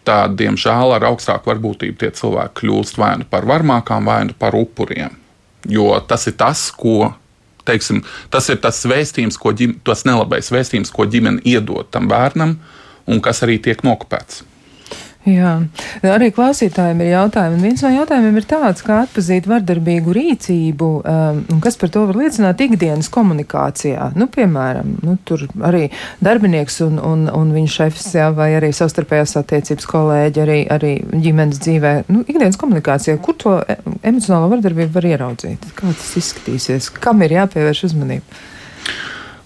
tad, 0.07 0.35
diemžēl, 0.39 0.95
ar 0.95 1.07
augstāku 1.11 1.51
varbūtību 1.51 1.99
tie 1.99 2.11
cilvēki 2.15 2.61
kļūst 2.61 2.99
vai 2.99 3.13
nu 3.21 3.27
par 3.29 3.47
varmākām, 3.47 4.07
vai 4.07 4.21
nu 4.29 4.35
par 4.39 4.55
upuriem. 4.57 5.15
Jo 5.67 5.91
tas 6.07 6.27
ir 6.31 6.37
tas, 6.39 6.69
ko 6.71 7.11
teiksim, 7.67 8.03
tas 8.33 8.47
ir 8.49 8.59
tas 8.63 8.79
vēstījums, 8.87 9.37
ko 9.39 9.53
ģim, 9.55 9.77
tas 9.85 10.05
nelabais 10.07 10.51
vēstījums, 10.53 10.91
ko 10.95 11.05
ģimene 11.09 11.43
iedod 11.47 11.91
tam 11.93 12.07
bērnam, 12.11 12.55
un 13.09 13.21
kas 13.23 13.43
arī 13.45 13.59
tiek 13.61 13.83
nokopēts. 13.85 14.43
Jā, 15.27 15.57
arī 16.07 16.29
klausītājiem 16.31 17.01
ir 17.03 17.09
jautājumi. 17.11 17.57
Un 17.57 17.63
viens 17.67 17.81
no 17.83 17.89
jautājumiem 17.91 18.37
ir 18.39 18.45
tāds, 18.47 18.79
kā 18.85 19.01
atpazīt 19.03 19.49
vardarbīgu 19.51 20.13
rīcību, 20.15 20.87
um, 21.03 21.41
un 21.51 21.59
kas 21.63 21.75
par 21.81 21.91
to 21.91 22.05
var 22.07 22.15
liecināt 22.21 22.61
ikdienas 22.63 23.09
komunikācijā. 23.11 24.13
Nu, 24.15 24.29
piemēram, 24.31 24.93
nu, 25.03 25.17
tur 25.27 25.43
arī 25.67 25.89
darbinieks 26.23 26.79
un, 26.85 27.01
un, 27.03 27.25
un 27.35 27.51
viņa 27.51 27.73
šefs, 27.73 28.07
jā, 28.15 28.29
vai 28.35 28.53
arī 28.57 28.71
savstarpējās 28.75 29.35
attiecības 29.41 29.89
kolēģi, 29.91 30.43
arī, 30.45 30.59
arī 30.77 30.93
ģimenes 31.11 31.59
dzīvē. 31.65 31.91
Nu, 32.07 32.23
ikdienas 32.23 32.59
komunikācijā, 32.61 33.17
kur 33.25 33.35
to 33.43 33.57
e, 33.59 33.75
emocionālo 33.99 34.47
vardarbību 34.53 34.95
var 34.95 35.09
ieraudzīt? 35.11 35.67
Kā 35.75 35.91
tas 35.91 36.13
izskatīsies? 36.21 36.93
Kam 36.95 37.19
ir 37.27 37.35
jāpievērš 37.41 37.89
uzmanība? 37.91 38.39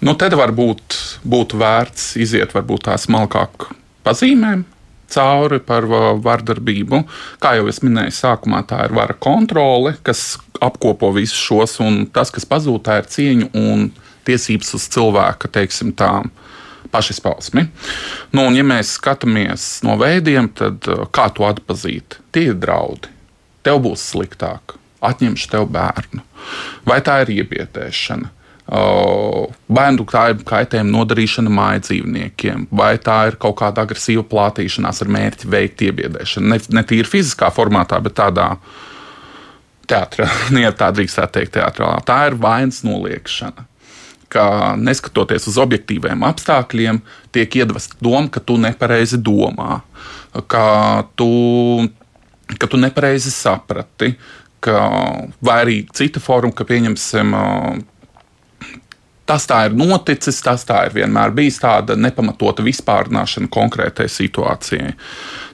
Nu, 0.05 0.13
tad 0.19 0.37
varbūt 0.37 1.01
būtu 1.25 1.57
vērts 1.57 2.11
iziet 2.21 2.53
varbūt 2.53 2.91
tā 2.91 2.99
smalkāk 2.99 3.71
pazīmēm, 4.05 4.67
cauri 5.11 5.59
par 5.63 5.87
vardarbību. 6.23 7.03
Kā 7.43 7.55
jau 7.57 7.67
es 7.71 7.81
minēju, 7.83 8.13
sākumā 8.15 8.63
tā 8.69 8.83
ir 8.87 8.95
vara 8.95 9.15
kontrole, 9.15 9.95
kas 10.05 10.37
apkopo 10.63 11.11
visus 11.15 11.39
šos, 11.39 11.79
un 11.83 12.05
tas, 12.13 12.31
kas 12.33 12.47
pazūd, 12.49 12.83
tā 12.85 13.01
ir 13.01 13.09
cieņa 13.11 13.49
un 13.59 13.89
tiesības 14.27 14.73
uz 14.77 14.87
cilvēka, 14.93 15.51
teiksim, 15.51 15.91
tā 15.97 16.21
pašizpausmi. 16.93 17.65
Nu, 18.35 18.45
un, 18.47 18.55
ja 18.55 18.63
mēs 18.67 18.95
skatāmies 18.99 19.81
no 19.87 19.97
veidiem, 19.99 20.49
tad 20.53 20.85
kā 21.15 21.27
to 21.33 21.47
atpazīt? 21.49 22.19
Tie 22.35 22.49
ir 22.51 22.59
draudi. 22.61 23.11
Tev 23.63 23.79
būs 23.85 24.03
sliktāk, 24.11 24.75
atņemšu 25.03 25.49
tev 25.53 25.69
bērnu, 25.71 26.23
vai 26.87 26.99
tā 27.05 27.21
ir 27.23 27.37
iebiedēšana 27.39 28.42
bērnu 28.73 30.05
kaitējuma 30.07 30.89
nodarīšana 30.89 31.51
māju 31.53 31.83
dzīvniekiem, 31.87 32.67
vai 32.73 32.95
tā 33.01 33.17
ir 33.29 33.37
kaut 33.41 33.59
kāda 33.59 33.83
agresīva 33.85 34.23
plātīšanās 34.29 35.03
ar 35.03 35.11
mērķi 35.13 35.51
veikt 35.51 35.83
iebiedēšanu. 35.89 36.49
Ne, 36.49 36.59
ne 36.79 36.83
tīri 36.87 37.09
fiziskā 37.09 37.51
formātā, 37.53 37.99
bet 38.03 38.17
tādā 38.17 38.47
teātrī, 39.89 40.25
ja 40.63 40.73
tā 40.73 40.89
drīkstētu 40.95 41.37
teikt, 41.37 41.53
teātrālā. 41.59 42.01
Tā 42.07 42.19
ir 42.31 42.39
vainas 42.41 42.81
noliekšana. 42.87 43.67
Ka 44.33 44.45
neskatoties 44.81 45.45
uz 45.51 45.59
objektīviem 45.61 46.23
apstākļiem, 46.25 47.03
tiek 47.35 47.59
iedvesta 47.59 47.99
doma, 48.01 48.31
ka 48.33 48.41
tu 48.41 48.57
nepareizi 48.57 49.19
domā, 49.21 49.83
ka 50.49 50.65
tu, 51.19 51.29
ka 52.57 52.69
tu 52.71 52.79
nepareizi 52.81 53.29
saprati, 53.29 54.15
ka, 54.63 54.79
vai 55.45 55.59
arī 55.61 55.81
cita 55.93 56.23
forma, 56.23 56.55
ka 56.57 56.65
pieņemsim 56.65 57.35
tas 59.29 59.45
tā 59.47 59.59
ir 59.67 59.75
noticis, 59.77 60.41
tas 60.43 60.65
tā 60.67 60.81
ir 60.87 60.95
vienmēr 60.97 61.31
bijis 61.35 61.59
tāda 61.63 61.95
nepamatota 61.99 62.63
vispārnāšana 62.65 63.49
konkrētai 63.53 64.09
situācijai. 64.11 64.91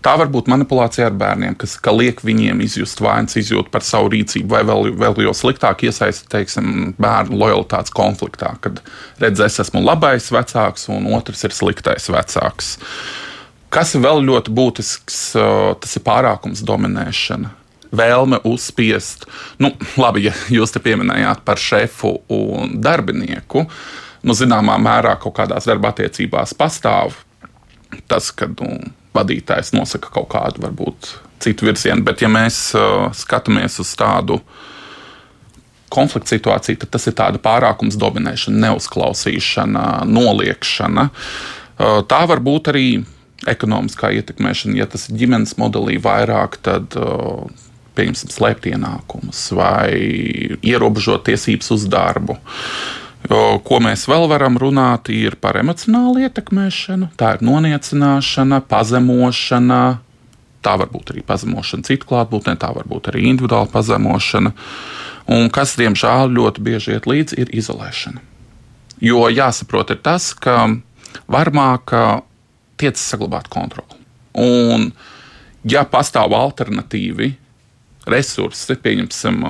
Tā 0.05 0.15
var 0.19 0.32
būt 0.32 0.49
manipulācija 0.49 1.10
ar 1.10 1.17
bērniem, 1.19 1.58
kas 1.60 1.77
liek 1.93 2.23
viņiem 2.25 2.63
izjust 2.65 3.03
vainas 3.03 3.38
izjūtu 3.39 3.69
par 3.73 3.86
savu 3.86 4.12
rīcību, 4.15 4.49
vai 4.49 4.63
vēl, 4.67 4.91
vēl 4.99 5.21
jau 5.27 5.36
sliktāk 5.38 5.86
iesaistīt 5.86 6.32
teiksim, 6.34 6.95
bērnu 7.01 7.38
lojalitātes 7.39 7.93
konfliktā, 7.93 8.55
kad 8.63 8.82
redz, 9.21 9.43
es 9.45 9.62
esmu 9.65 9.84
labais 9.86 10.32
vecāks 10.34 10.89
un 10.93 11.12
otrs 11.13 11.45
ir 11.45 11.55
sliktais 11.55 12.10
vecāks. 12.10 12.77
Kas 13.69 13.93
ir 13.93 14.01
vēl 14.01 14.23
ļoti 14.25 14.53
būtisks, 14.55 15.23
tas 15.84 15.97
ir 15.99 16.05
pārākums 16.08 16.65
dominēšana 16.65 17.59
vēlme 17.95 18.41
uzspiest, 18.47 19.25
nu, 19.63 19.71
labi, 19.97 20.28
ja 20.28 20.36
jūs 20.54 20.75
te 20.75 20.82
pieminējāt 20.84 21.41
par 21.47 21.62
šefu 21.62 22.19
un 22.34 22.78
darbinieku, 22.84 23.65
nu, 24.23 24.36
zināmā 24.36 24.78
mērā 24.82 25.15
kaut 25.21 25.38
kādās 25.39 25.69
darba 25.69 25.93
attiecībās 25.93 26.56
pastāv 26.58 27.17
tas, 28.10 28.30
ka 28.36 28.49
nu, 28.52 28.78
vadītājs 29.17 29.73
nosaka 29.73 30.12
kaut 30.13 30.30
kādu, 30.34 30.62
varbūt 30.67 31.13
citu 31.41 31.69
virzienu, 31.69 32.04
bet 32.06 32.21
ja 32.21 32.30
mēs 32.32 32.69
uh, 32.78 33.08
skatāmies 33.15 33.80
uz 33.82 33.93
tādu 33.97 34.39
konflikta 35.89 36.36
situāciju, 36.36 36.78
tad 36.84 36.91
tas 36.93 37.08
ir 37.10 37.15
tāda 37.17 37.41
pārākums 37.41 37.97
dominēšana, 37.99 38.60
neuzklausīšana, 38.67 39.86
noliekšana. 40.10 41.08
Uh, 41.10 42.02
tā 42.06 42.21
var 42.30 42.43
būt 42.45 42.69
arī 42.73 42.86
ekonomiskā 43.49 44.12
ietekmēšana. 44.19 44.78
Ja 44.78 44.86
tas 44.91 45.08
ir 45.08 45.17
ģimenes 45.21 45.56
modelī 45.58 45.97
vairāk, 46.04 46.60
tad 46.65 46.97
uh, 46.99 47.47
pieņemsim, 48.00 48.32
slēpt 48.34 48.70
ienākumus 48.72 49.44
vai 49.58 49.92
ierobežot 50.66 51.28
tiesības 51.28 51.72
uz 51.76 51.86
darbu. 51.92 52.40
Ko 53.30 53.80
mēs 53.84 54.06
vēl 54.08 54.30
varam 54.32 54.56
runāt, 54.58 55.12
ir 55.12 55.36
par 55.44 55.60
emocionālu 55.60 56.24
ietekmēšanu, 56.24 57.12
tā 57.20 57.36
ir 57.36 57.44
noniecināšana, 57.46 58.62
pazemošana. 58.72 59.82
Tā 60.64 60.74
var 60.80 60.90
būt 60.92 61.14
arī 61.14 61.22
pazemošana 61.28 61.88
citu 61.88 62.08
klātbūtnē, 62.10 62.56
tā 62.60 62.72
var 62.76 62.88
būt 62.88 63.12
arī 63.12 63.28
individuāla 63.30 63.70
pazemošana. 63.72 64.54
Un 65.36 65.52
kas, 65.54 65.76
diemžēl, 65.80 66.32
ļoti 66.36 66.64
bieži 66.66 66.96
iet 66.96 67.06
līdzi, 67.08 67.38
ir 67.44 67.52
izolēšana. 67.60 68.24
Jo 69.04 69.28
jāsaprot, 69.32 69.94
ir 69.94 70.02
tas, 70.04 70.32
ka 70.34 70.66
varmāk 71.32 71.94
tiecas 72.80 73.04
saglabāt 73.14 73.48
kontroli. 73.52 74.00
Un, 74.40 74.90
ja 75.68 75.86
pastāv 75.88 76.34
alternatīvi 76.36 77.34
resursi, 78.12 78.78
pieņemsim, 78.80 79.43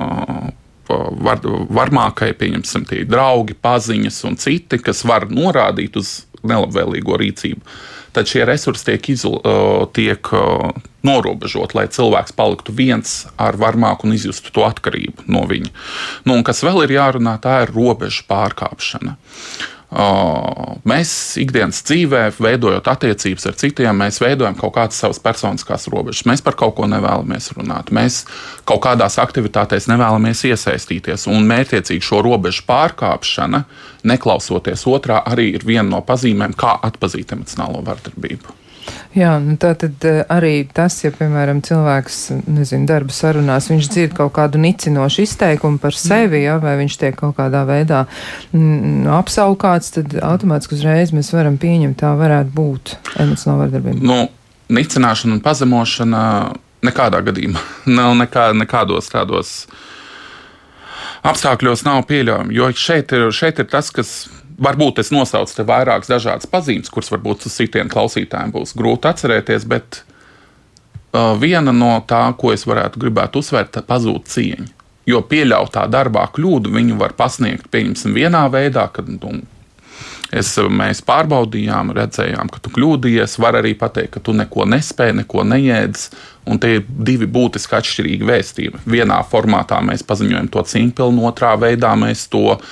var, 1.26 1.44
varmākai, 1.70 2.32
pieņemsim, 2.38 2.86
tie 2.90 3.04
draugi, 3.08 3.56
paziņas 3.58 4.20
un 4.28 4.38
citi, 4.40 4.80
kas 4.82 5.04
var 5.08 5.28
norādīt 5.30 5.98
uz 6.00 6.20
nelabvēlīgo 6.46 7.18
rīcību, 7.20 7.60
tad 8.16 8.30
šie 8.30 8.44
resursi 8.48 8.86
tiek, 8.90 9.10
izol, 9.12 9.36
tiek 9.96 10.30
norobežot, 11.06 11.74
lai 11.76 11.86
cilvēks 11.92 12.34
paliktu 12.36 12.74
viens 12.76 13.24
ar 13.40 13.58
varmāku 13.60 14.08
un 14.08 14.16
izjustu 14.16 14.52
to 14.54 14.64
atkarību 14.68 15.28
no 15.32 15.44
viņa. 15.48 15.70
Nu, 16.26 16.38
un 16.38 16.46
kas 16.46 16.64
vēl 16.66 16.84
ir 16.86 16.96
jārunā, 16.98 17.36
tā 17.42 17.62
ir 17.64 17.74
robežu 17.76 18.26
pārkāpšana. 18.30 19.16
Mēs 19.90 21.12
ikdienas 21.42 21.80
dzīvē, 21.82 22.22
veidojot 22.38 22.86
attiecības 22.92 23.48
ar 23.50 23.56
citiem, 23.58 23.96
mēs 23.98 24.20
veidojam 24.22 24.54
kaut 24.58 24.76
kādas 24.76 25.00
savas 25.02 25.18
personiskās 25.22 25.88
robežas. 25.90 26.22
Mēs 26.30 26.44
par 26.46 26.54
kaut 26.58 26.76
ko 26.78 26.86
nevēlamies 26.90 27.50
runāt. 27.56 27.90
Mēs 27.90 28.22
kaut 28.70 28.84
kādās 28.86 29.18
aktivitātēs 29.22 29.90
nevēlamies 29.90 30.44
iesaistīties. 30.52 31.26
Un 31.32 31.42
mērķiecīgi 31.50 32.06
šo 32.06 32.22
robežu 32.22 32.62
pārkāpšana, 32.70 33.64
neklausoties 34.06 34.86
otrā, 34.86 35.24
arī 35.26 35.50
ir 35.56 35.66
viena 35.66 35.88
no 35.90 36.04
pazīmēm, 36.06 36.54
kā 36.54 36.76
atpazīt 36.86 37.34
emocionālo 37.34 37.82
vardarbību. 37.90 38.59
Jā, 39.14 39.32
nu 39.42 39.56
tā 39.60 39.72
tad 39.78 40.04
eh, 40.06 40.20
arī 40.30 40.62
tas, 40.74 41.00
ja, 41.02 41.10
piemēram, 41.14 41.62
cilvēks, 41.66 42.18
nezinu, 42.46 42.86
darba 42.88 43.14
sarunās, 43.14 43.68
viņš 43.70 43.90
dzird 43.90 44.14
kaut 44.16 44.32
kādu 44.36 44.60
nicinošu 44.62 45.24
izteikumu 45.26 45.80
par 45.82 45.96
sevi, 45.98 46.44
ja, 46.44 46.56
vai 46.62 46.76
viņš 46.80 46.98
tiek 47.00 47.18
kaut 47.18 47.36
kādā 47.38 47.64
veidā 47.68 48.04
mm, 48.54 49.08
apsaukāts, 49.18 49.94
tad 49.98 50.14
automātiski 50.22 50.78
uzreiz 50.78 51.14
mēs 51.16 51.32
varam 51.34 51.58
pieņemt, 51.60 51.98
tā 52.02 52.14
varētu 52.18 52.54
būt 52.54 52.96
emocionāla 53.18 53.66
vardarbība. 53.66 54.06
Nu, 54.06 54.20
nicināšana 54.70 55.36
un 55.36 55.44
pazemošana 55.44 56.24
nekādā 56.86 57.22
gadījumā 57.26 57.62
nav 57.98 58.14
nekā, 58.22 58.50
nekādos 58.62 59.10
tādos 59.12 59.54
apstākļos 61.26 61.84
nav 61.84 62.04
pieļaujama, 62.08 62.54
jo 62.54 62.70
šeit 62.78 63.12
ir, 63.16 63.26
šeit 63.34 63.58
ir 63.60 63.68
tas, 63.74 63.90
kas 63.92 64.14
varbūt 64.60 65.00
es 65.02 65.10
nosaucu 65.14 65.56
te 65.56 65.66
vairākas 65.66 66.10
dažādas 66.10 66.48
pazīmes, 66.50 66.92
kuras 66.92 67.10
varbūt 67.12 67.48
citiem 67.48 67.90
klausītājiem 67.92 68.52
būs 68.54 68.74
grūti 68.78 69.10
atcerēties, 69.10 69.66
bet 69.70 70.02
uh, 70.02 71.32
viena 71.40 71.74
no 71.74 71.96
tā, 72.08 72.26
ko 72.38 72.52
es 72.54 72.66
varētu 72.68 73.00
gribēt 73.00 73.38
uzsvērt, 73.40 73.80
ir 73.80 73.88
pazūd 73.88 74.28
cieņa. 74.30 74.68
Jo 75.08 75.22
pieļautā 75.26 75.86
darbā 75.90 76.26
kļūdu 76.34 76.70
viņu 76.74 76.98
var 77.00 77.16
pasniegt, 77.18 77.70
pieņemsim, 77.72 78.12
vienā 78.14 78.44
veidā, 78.52 78.84
kad 78.92 79.08
nu, 79.10 79.40
es, 80.30 80.52
mēs 80.60 81.00
pārbaudījām, 81.08 81.94
redzējām, 81.96 82.52
ka 82.52 82.60
tu 82.62 82.70
kļūdījies. 82.76 83.38
Var 83.42 83.58
arī 83.62 83.72
pateikt, 83.80 84.12
ka 84.18 84.22
tu 84.28 84.36
neko 84.36 84.68
nespēji, 84.70 85.16
neko 85.22 85.46
neēdzi. 85.50 86.20
Un 86.52 86.60
tie 86.62 86.76
ir 86.78 86.86
divi 87.08 87.26
būtiski 87.32 87.80
atšķirīgi 87.80 88.28
vēstījumi. 88.28 88.84
Vienā 88.92 89.18
formātā 89.32 89.80
mēs 89.84 90.04
paziņojam 90.06 90.52
to 90.52 90.62
cīņpilnu, 90.68 91.26
otrā 91.32 91.56
veidā 91.58 91.96
mēs 91.98 92.28
to 92.30 92.44
uh, 92.54 92.70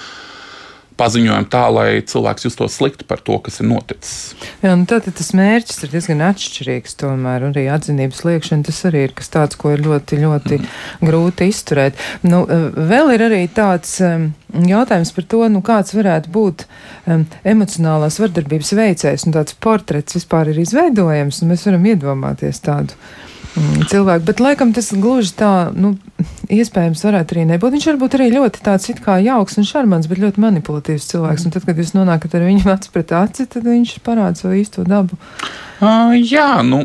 paziņojam 0.99 1.47
tā, 1.53 1.63
lai 1.73 1.89
cilvēks 2.07 2.49
justos 2.49 2.79
slikti 2.79 3.07
par 3.09 3.23
to, 3.25 3.39
kas 3.45 3.61
ir 3.63 3.69
noticis. 3.71 4.35
Jā, 4.65 4.75
nu 4.79 4.87
tad 4.91 5.07
tas 5.07 5.31
mērķis 5.37 5.85
ir 5.85 5.93
diezgan 5.95 6.25
atšķirīgs. 6.29 6.97
Tomēr 7.01 7.49
arī 7.51 7.69
atzinības 7.73 8.25
liekšana 8.27 8.67
tas 8.69 8.81
arī 8.89 9.07
ir 9.09 9.15
kas 9.19 9.31
tāds, 9.35 9.59
ko 9.61 9.73
ir 9.75 9.85
ļoti, 9.87 10.21
ļoti 10.25 10.59
mm. 10.59 10.69
grūti 11.09 11.49
izturēt. 11.53 12.03
Nu, 12.27 12.43
eh, 12.45 12.67
vēl 12.91 13.15
ir 13.15 13.27
arī 13.29 13.41
tāds 13.55 13.95
um, 14.05 14.31
jautājums 14.69 15.15
par 15.15 15.29
to, 15.35 15.45
nu, 15.53 15.63
kāds 15.65 15.95
varētu 15.97 16.33
būt 16.35 16.67
um, 17.07 17.25
emocionālās 17.55 18.19
vardarbības 18.23 18.75
veicējs. 18.79 19.29
Nu, 19.29 19.37
tāds 19.39 19.57
portrets 19.59 20.19
vispār 20.19 20.53
ir 20.53 20.63
izveidojams, 20.65 21.43
un 21.43 21.55
mēs 21.55 21.67
varam 21.69 21.87
iedomāties 21.93 22.63
tādu 22.67 22.99
mm, 23.55 23.89
cilvēku. 23.93 24.27
Bet 24.33 24.43
laikam 24.43 24.75
tas 24.77 24.91
gluži 24.97 25.37
tā, 25.39 25.53
nu, 25.77 25.95
iespējams 26.53 27.05
varētu 27.07 27.35
arī 27.35 27.47
nebūt. 27.53 27.75
Viņš 27.77 27.89
varbūt 27.93 28.17
arī 28.19 28.29
ļoti 28.35 28.63
tāds 28.67 28.89
it 28.93 29.03
kā 29.05 29.19
jauks 29.23 29.59
un 29.61 29.67
šarmants, 29.69 30.09
bet 30.11 30.21
ļoti 30.23 30.43
manipulatīvs 30.45 31.09
cilvēks. 31.13 31.47
Un 31.47 31.55
tad, 31.55 31.67
kad 31.69 31.81
jūs 31.81 31.95
nonākat 31.97 32.39
ar 32.39 32.47
viņu 32.49 32.71
acu 32.75 32.95
pret 32.95 33.15
aci, 33.17 33.49
tad 33.51 33.69
viņš 33.69 33.99
parāda 34.07 34.41
savu 34.41 34.57
īsto 34.59 34.87
dabu. 34.89 35.19
Uh, 35.79 36.15
jā, 36.19 36.63
nu, 36.67 36.85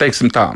teiksim 0.00 0.32
tā, 0.34 0.52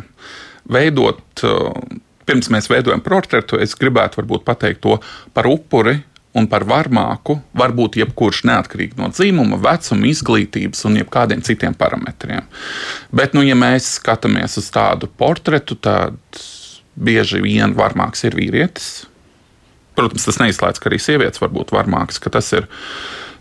veidot. 0.70 1.24
Uh, 1.42 1.98
Pirms 2.30 2.46
mēs 2.52 2.68
veidojam 2.70 3.00
portretu, 3.02 3.56
es 3.58 3.72
gribētu 3.74 4.22
pateikt 4.46 4.84
to 4.84 4.92
par 5.34 5.48
upuri, 5.50 5.96
un 6.38 6.46
par 6.46 6.62
varmāku 6.68 7.40
var 7.56 7.72
būt 7.74 7.98
jebkurš 7.98 8.44
neatkarīgi 8.46 8.98
no 9.00 9.08
dzimuma, 9.10 9.58
vecuma, 9.58 10.06
izglītības 10.06 10.84
un 10.86 11.00
jebkādiem 11.00 11.42
citiem 11.42 11.74
parametriem. 11.74 12.46
Bet, 13.10 13.34
nu, 13.34 13.42
ja 13.42 13.56
mēs 13.58 13.96
skatāmies 13.98 14.54
uz 14.60 14.70
tādu 14.70 15.10
portretu, 15.10 15.74
tad 15.74 16.20
bieži 17.00 17.40
vien 17.44 17.74
varmāks 17.76 18.24
ir 18.28 18.36
vīrietis. 18.38 18.90
Protams, 19.98 20.26
tas 20.28 20.38
neizslēdz, 20.40 20.80
ka 20.80 20.90
arī 20.90 21.00
sievietes 21.02 21.42
var 21.42 21.52
būt 21.52 21.72
varmākas, 21.74 22.20
ka 22.22 22.32
tas 22.32 22.52
ir 22.56 22.68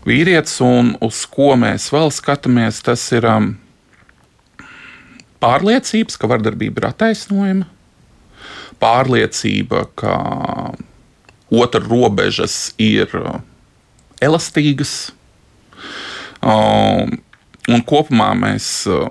vīrietis, 0.08 0.58
un 0.64 0.94
uz 1.04 1.22
ko 1.30 1.54
mēs 1.60 1.90
vēl 1.94 2.10
skatāmies, 2.14 2.80
tas 2.84 3.04
ir 3.16 3.26
um, 3.28 3.52
pārliecības, 5.40 6.18
ka 6.20 6.30
vardarbība 6.30 6.82
ir 6.82 6.88
attaisnojama, 6.90 7.68
pārliecība, 8.80 9.84
ka 10.00 10.16
otra 11.50 11.82
robežas 11.84 12.72
ir 12.80 13.12
uh, 13.18 13.40
elastīgas. 14.22 15.12
Um, 16.40 17.18
un 17.68 17.84
kopumā 17.84 18.32
mēs 18.38 18.70
uh, 18.88 19.10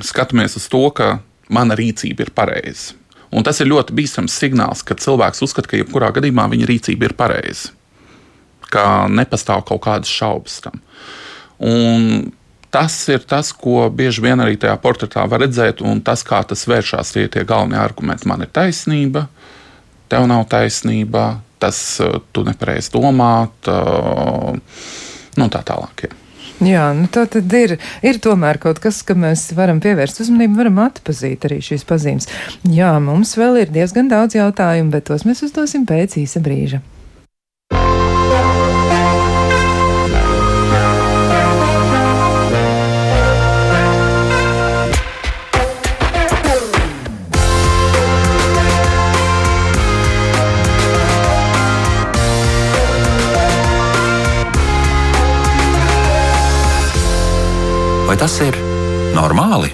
skatāmies 0.00 0.56
uz 0.56 0.68
to, 0.72 0.86
ka 0.96 1.18
mana 1.52 1.76
rīcība 1.76 2.26
ir 2.26 2.32
pareiza. 2.34 2.96
Un 3.32 3.46
tas 3.46 3.62
ir 3.62 3.70
ļoti 3.70 3.94
bīstams 3.96 4.34
signāls, 4.36 4.82
kad 4.84 5.00
cilvēks 5.00 5.40
uzskata, 5.46 5.70
ka 5.70 5.80
jebkurā 5.80 6.10
gadījumā 6.12 6.44
viņa 6.52 6.68
rīcība 6.68 7.08
ir 7.08 7.16
pareiza, 7.16 7.72
ka 8.72 9.08
nepastāv 9.08 9.64
kaut 9.68 9.82
kādas 9.86 10.12
šaubas 10.12 10.60
tam. 10.64 10.82
Un 11.62 12.32
tas 12.72 12.96
ir 13.12 13.24
tas, 13.28 13.52
ko 13.56 13.86
bieži 13.92 14.24
vien 14.24 14.40
arī 14.42 14.58
tajā 14.60 14.76
portretā 14.84 15.24
var 15.28 15.44
redzēt, 15.44 15.80
un 15.84 16.00
tas, 16.04 16.24
kā 16.28 16.42
tas 16.48 16.66
vēršas, 16.68 17.12
tie 17.14 17.26
ir 17.26 17.32
tie 17.32 17.44
galvenie 17.48 17.80
argumenti. 17.80 18.28
Man 18.28 18.44
ir 18.44 18.52
taisnība, 18.52 19.26
tev 20.12 20.28
nav 20.28 20.44
taisnība, 20.52 21.40
tas 21.62 21.78
uh, 22.04 22.18
tu 22.32 22.44
nepareizi 22.44 22.92
domā, 22.92 23.34
nu, 25.38 25.46
tā 25.52 25.62
tālāk. 25.68 26.04
Jā. 26.08 26.21
Jā, 26.62 26.84
nu 26.94 27.08
tā 27.10 27.24
tad 27.26 27.52
ir, 27.58 27.74
ir 28.06 28.18
tomēr 28.22 28.60
kaut 28.62 28.78
kas, 28.82 29.00
ka 29.06 29.16
mēs 29.18 29.48
varam 29.58 29.80
pievērst 29.82 30.22
uzmanību, 30.22 30.60
varam 30.60 30.78
atpazīt 30.84 31.48
arī 31.48 31.58
šīs 31.64 31.82
pazīmes. 31.88 32.28
Jā, 32.70 32.92
mums 33.02 33.34
vēl 33.40 33.64
ir 33.64 33.74
diezgan 33.74 34.10
daudz 34.12 34.38
jautājumu, 34.38 34.92
bet 34.94 35.08
tos 35.10 35.26
mēs 35.26 35.42
uzdosim 35.48 35.88
pēc 35.88 36.20
īsa 36.22 36.42
brīža. 36.44 36.82
Tas 58.22 58.36
ir 58.38 58.54
normāli? 59.16 59.72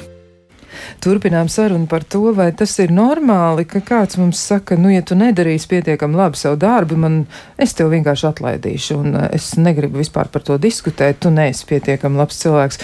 Turpinām 1.05 1.51
sarunu 1.53 1.85
par 1.87 2.01
to, 2.09 2.31
vai 2.33 2.47
tas 2.57 2.73
ir 2.81 2.89
normāli, 2.97 3.67
ka 3.69 3.83
kāds 3.85 4.17
mums 4.17 4.41
saka, 4.41 4.79
nu, 4.81 4.89
ja 4.89 5.03
tu 5.05 5.19
nedarīsi 5.21 5.69
pietiekami 5.69 6.17
labi 6.17 6.41
savu 6.41 6.57
darbu, 6.57 6.97
man 6.97 7.19
es 7.61 7.75
tev 7.77 7.91
vienkārši 7.93 8.25
atlaidīšu, 8.31 8.97
un 9.03 9.19
eh, 9.21 9.27
es 9.37 9.51
negribu 9.61 10.01
vispār 10.01 10.31
par 10.33 10.47
to 10.47 10.57
diskutēt, 10.63 11.19
tu 11.21 11.33
neesi 11.35 11.67
pietiekami 11.69 12.17
labs 12.17 12.41
cilvēks. 12.41 12.81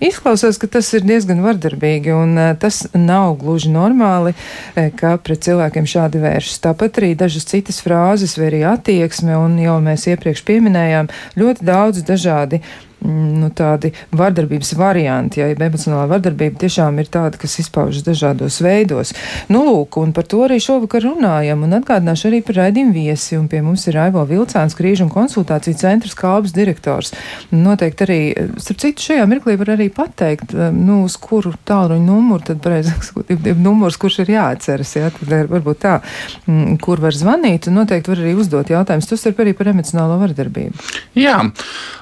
Izklausās, 0.00 0.56
ka 0.56 0.70
tas 0.78 0.88
ir 0.96 1.04
diezgan 1.04 1.42
vardarbīgi, 1.44 2.14
un 2.16 2.32
eh, 2.40 2.54
tas 2.62 2.80
nav 2.96 3.34
gluži 3.42 3.74
normāli, 3.74 4.32
eh, 4.32 4.88
ka 4.96 5.18
pret 5.20 5.44
cilvēkiem 5.44 5.90
šādi 5.92 6.22
vēršas. 6.24 6.62
Tāpat 6.70 7.02
arī 7.02 7.12
dažas 7.20 7.44
citas 7.52 7.82
frāzes 7.84 8.38
vai 8.40 8.48
arī 8.48 8.62
attieksme, 8.70 9.36
un 9.36 9.60
jau 9.60 9.76
mēs 9.84 10.08
iepriekš 10.08 10.46
pieminējām 10.48 11.12
ļoti 11.36 11.68
daudz 11.68 12.00
dažādi 12.08 12.62
nu, 13.04 13.50
tādi 13.54 13.92
vardarbības 14.14 14.72
varianti, 14.78 15.42
ja 15.42 15.50
emocionālā 15.52 16.06
vardarbība 16.10 16.60
tiešām 16.62 17.00
ir 17.02 17.10
tāda, 17.12 17.38
kas 17.40 17.58
izpaužas 17.62 18.04
dažādos 18.06 18.60
veidos. 18.64 19.12
Nu, 19.52 19.64
lūk, 19.66 19.98
un 20.02 20.14
par 20.16 20.26
to 20.30 20.42
arī 20.46 20.58
šovakar 20.62 21.04
runājam, 21.06 21.64
un 21.66 21.76
atgādināšu 21.78 22.28
arī 22.30 22.42
par 22.46 22.60
raidījumu 22.62 22.94
viesi, 22.96 23.36
un 23.38 23.48
pie 23.50 23.62
mums 23.64 23.86
ir 23.90 23.98
Aivo 24.02 24.24
Vilcāns, 24.28 24.76
krīžu 24.78 25.06
un 25.06 25.12
konsultāciju 25.12 25.78
centrs 25.80 26.16
kalbas 26.18 26.54
direktors. 26.56 27.12
Noteikti 27.52 28.06
arī, 28.06 28.20
starp 28.62 28.82
citu, 28.84 29.06
šajā 29.08 29.26
mirklī 29.30 29.56
var 29.60 29.74
arī 29.76 29.88
pateikt, 29.92 30.54
um, 30.54 30.82
nu, 30.86 31.00
uz 31.08 31.18
kuru 31.20 31.54
tālruņu 31.68 32.06
numuru, 32.06 32.46
tad, 32.52 32.62
pareizāk 32.64 33.06
sakot, 33.06 33.32
numurs, 33.62 33.98
kurš 34.00 34.22
ir 34.24 34.34
jāatceras, 34.36 34.94
jā, 34.98 35.10
tad 35.18 35.50
varbūt 35.50 35.82
tā, 35.82 35.98
mm, 36.46 36.78
kur 36.82 37.02
var 37.02 37.16
zvanīt, 37.16 37.68
un 37.68 37.80
noteikti 37.82 38.12
var 38.12 38.22
arī 38.22 38.36
uzdot 38.38 38.72
jautājumus, 38.72 39.10
ir 39.12 39.42
arī 39.42 39.54
par 39.56 39.72
emocionālo 39.72 40.18
vardarbību. 40.22 40.90
Jā. 41.18 41.38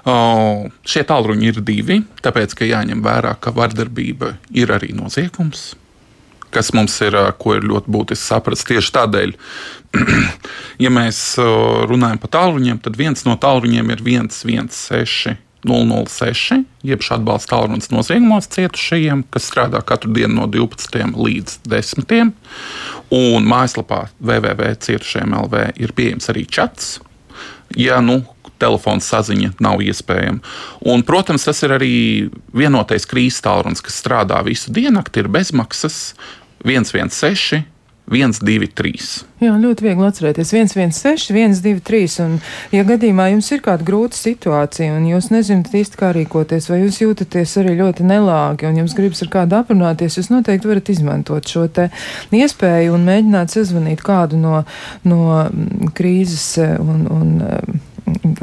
Uh, 0.01 0.69
Šie 0.90 1.05
tālruņi 1.07 1.53
ir 1.53 1.61
divi, 1.62 2.00
tāpēc, 2.24 2.57
ka 2.59 2.66
jāņem 2.66 3.05
vērā, 3.05 3.37
ka 3.38 3.53
vardarbība 3.55 4.35
ir 4.57 4.72
arī 4.74 4.90
noziegums. 4.96 5.74
kas 6.50 6.72
mums 6.74 6.96
ir, 7.07 7.14
ko 7.38 7.55
ir 7.55 7.62
ļoti 7.62 7.92
būtiski 7.94 8.26
saprast. 8.26 8.66
Tieši 8.66 8.90
tādēļ, 8.96 9.35
ja 10.85 10.90
mēs 10.90 11.20
runājam 11.87 12.18
par 12.18 12.33
tālruņiem, 12.35 12.81
tad 12.83 12.98
viens 12.98 13.22
no 13.29 13.37
tālruņiem 13.38 13.94
ir 13.94 14.03
116. 14.03 15.38
006, 15.61 16.62
jeb 16.88 17.03
šāda 17.05 17.20
atbalsta 17.20 17.53
tālrunis 17.53 17.90
noziegumos 17.92 18.48
cietušajiem, 18.55 19.26
kas 19.29 19.48
strādā 19.50 19.83
katru 19.85 20.14
dienu 20.16 20.38
no 20.38 20.46
12 20.48 21.18
līdz 21.20 21.59
10. 21.68 22.33
Un 23.12 23.48
mājaslapā 23.50 24.07
www.cietušajiem 24.24 25.37
LV 25.42 25.64
ir 25.85 25.92
pieejams 25.96 26.31
arī 26.33 26.46
čats. 26.48 26.94
Ja 27.76 28.00
nu, 28.00 28.22
telefona 28.61 29.05
saziņa 29.05 29.55
nav 29.62 29.83
iespējama. 29.85 30.40
Un, 30.92 31.05
protams, 31.07 31.49
tas 31.49 31.64
ir 31.66 31.77
arī 31.77 31.94
vienotais 32.57 33.09
krīzes 33.11 33.42
tālrunis, 33.44 33.83
kas 33.85 34.01
strādā 34.03 34.40
visu 34.46 34.73
diennakti, 34.75 35.25
ir 35.25 35.33
bezmaksas 35.33 36.01
116. 36.64 37.64
1, 38.11 38.40
2, 38.42 38.66
3. 38.75 39.03
Jā, 39.38 39.53
ļoti 39.55 39.85
viegli 39.87 40.03
atcerēties. 40.03 40.51
1, 40.51 40.73
1, 40.75 40.94
6, 40.96 41.31
1, 41.31 41.53
2, 41.62 41.83
3. 41.87 42.16
Un, 42.25 42.33
ja 42.75 42.83
gadījumā 42.88 43.29
jums 43.31 43.51
ir 43.55 43.62
kāda 43.62 43.87
grūta 43.87 44.18
situācija 44.18 44.96
un 44.96 45.07
jūs 45.07 45.31
nezināt 45.31 45.70
īsti, 45.79 46.01
kā 46.01 46.11
rīkoties, 46.16 46.66
vai 46.73 46.81
jūs 46.83 46.99
jūtaties 47.05 47.55
arī 47.62 47.77
ļoti 47.79 48.09
nelāgi 48.09 48.66
un 48.66 48.81
jums 48.83 48.96
gribas 48.99 49.23
ar 49.23 49.31
kādu 49.37 49.61
aprunāties, 49.61 50.18
jūs 50.18 50.33
noteikti 50.33 50.73
varat 50.73 50.90
izmantot 50.90 51.55
šo 51.55 51.68
te 51.70 51.87
iespēju 52.35 52.96
un 52.99 53.07
mēģināt 53.07 53.55
sazvanīt 53.55 54.03
kādu 54.03 54.42
no, 54.42 54.64
no 55.07 55.46
krīzes 55.94 56.57
un. 56.83 57.07
un 57.14 57.81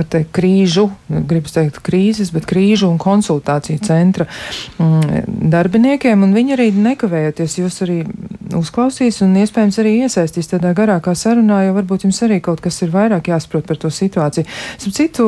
teikt, 0.09 0.31
krīžu, 0.35 0.87
gribas 1.07 1.55
teikt, 1.55 1.81
krīzes, 1.85 2.31
bet 2.35 2.47
krīžu 2.49 2.89
un 2.91 2.99
konsultāciju 3.01 3.83
centra 3.85 4.27
mm, 4.79 5.27
darbiniekiem, 5.53 6.27
viņi 6.35 6.57
arī 6.57 6.71
nekavējoties 6.75 7.59
jūs 7.61 7.81
arī 7.85 8.01
uzklausīs 8.55 9.19
un 9.25 9.35
iespējams 9.41 9.79
arī 9.81 9.93
iesaistīs 10.05 10.49
tādā 10.51 10.71
garākā 10.77 11.13
sarunā, 11.17 11.63
jo 11.67 11.75
varbūt 11.77 12.05
jums 12.07 12.19
arī 12.25 12.39
kaut 12.43 12.61
kas 12.63 12.79
ir 12.85 12.91
vairāk 12.93 13.29
jāsaprot 13.31 13.67
par 13.67 13.79
to 13.81 13.91
situāciju. 13.93 14.47
Starp 14.77 14.95
citu, 14.95 15.27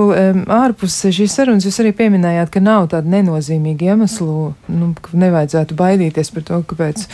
ārpus 0.59 0.97
šīs 1.15 1.35
sarunas 1.35 1.67
jūs 1.67 1.79
arī 1.83 1.93
pieminējāt, 1.97 2.51
ka 2.53 2.63
nav 2.63 2.89
tāda 2.93 3.11
nenozīmīga 3.11 3.93
iemeslu, 3.93 4.53
nu, 4.71 4.91
ka 4.95 5.19
nevajadzētu 5.19 5.77
baidīties 5.79 6.33
par 6.35 6.47
to, 6.47 6.61
kāpēc, 6.69 7.05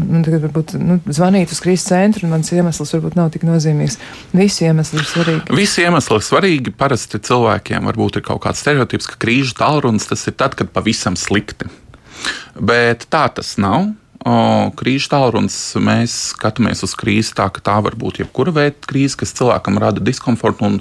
nu, 0.00 0.22
varbūt, 0.46 0.76
nu, 0.80 0.98
zvanīt 1.08 1.54
uz 1.54 1.62
krīzes 1.64 1.88
centru, 1.88 2.26
un 2.26 2.34
mans 2.36 2.52
iemesls 2.54 2.94
varbūt 2.96 3.18
nav 3.18 3.32
tik 3.34 3.46
nozīmīgs. 3.48 3.98
Visi 4.34 4.68
iemesli 4.68 5.00
ir 5.00 5.08
svarīgi. 5.08 5.56
Visi 5.56 5.84
iemesli 5.84 6.18
ir 6.18 6.26
svarīgi 6.26 6.73
parasti 6.80 7.20
cilvēkiem 7.22 7.86
varbūt 7.90 8.20
ir 8.20 8.26
kaut 8.26 8.42
kāds 8.44 8.62
stereotips, 8.64 9.08
ka 9.10 9.18
krīžu 9.24 9.56
tālrunis 9.58 10.08
tas 10.10 10.24
ir 10.30 10.36
tad, 10.38 10.56
kad 10.58 10.72
pavisam 10.74 11.18
slikti. 11.18 11.70
Bet 12.54 13.08
tā 13.12 13.26
tas 13.34 13.56
nav. 13.60 13.92
Krīžu 14.78 15.10
tālrunis 15.12 15.58
mēs 15.76 16.14
skatāmies 16.32 16.80
uz 16.86 16.94
krīzi 16.96 17.34
tā, 17.36 17.50
ka 17.52 17.60
tā 17.64 17.76
var 17.84 17.96
būt 18.00 18.22
jebkura 18.22 18.54
veida 18.56 18.88
krīze, 18.88 19.18
kas 19.20 19.34
cilvēkam 19.36 19.76
rada 19.82 20.00
diskomfortu. 20.00 20.70
Un, 20.70 20.80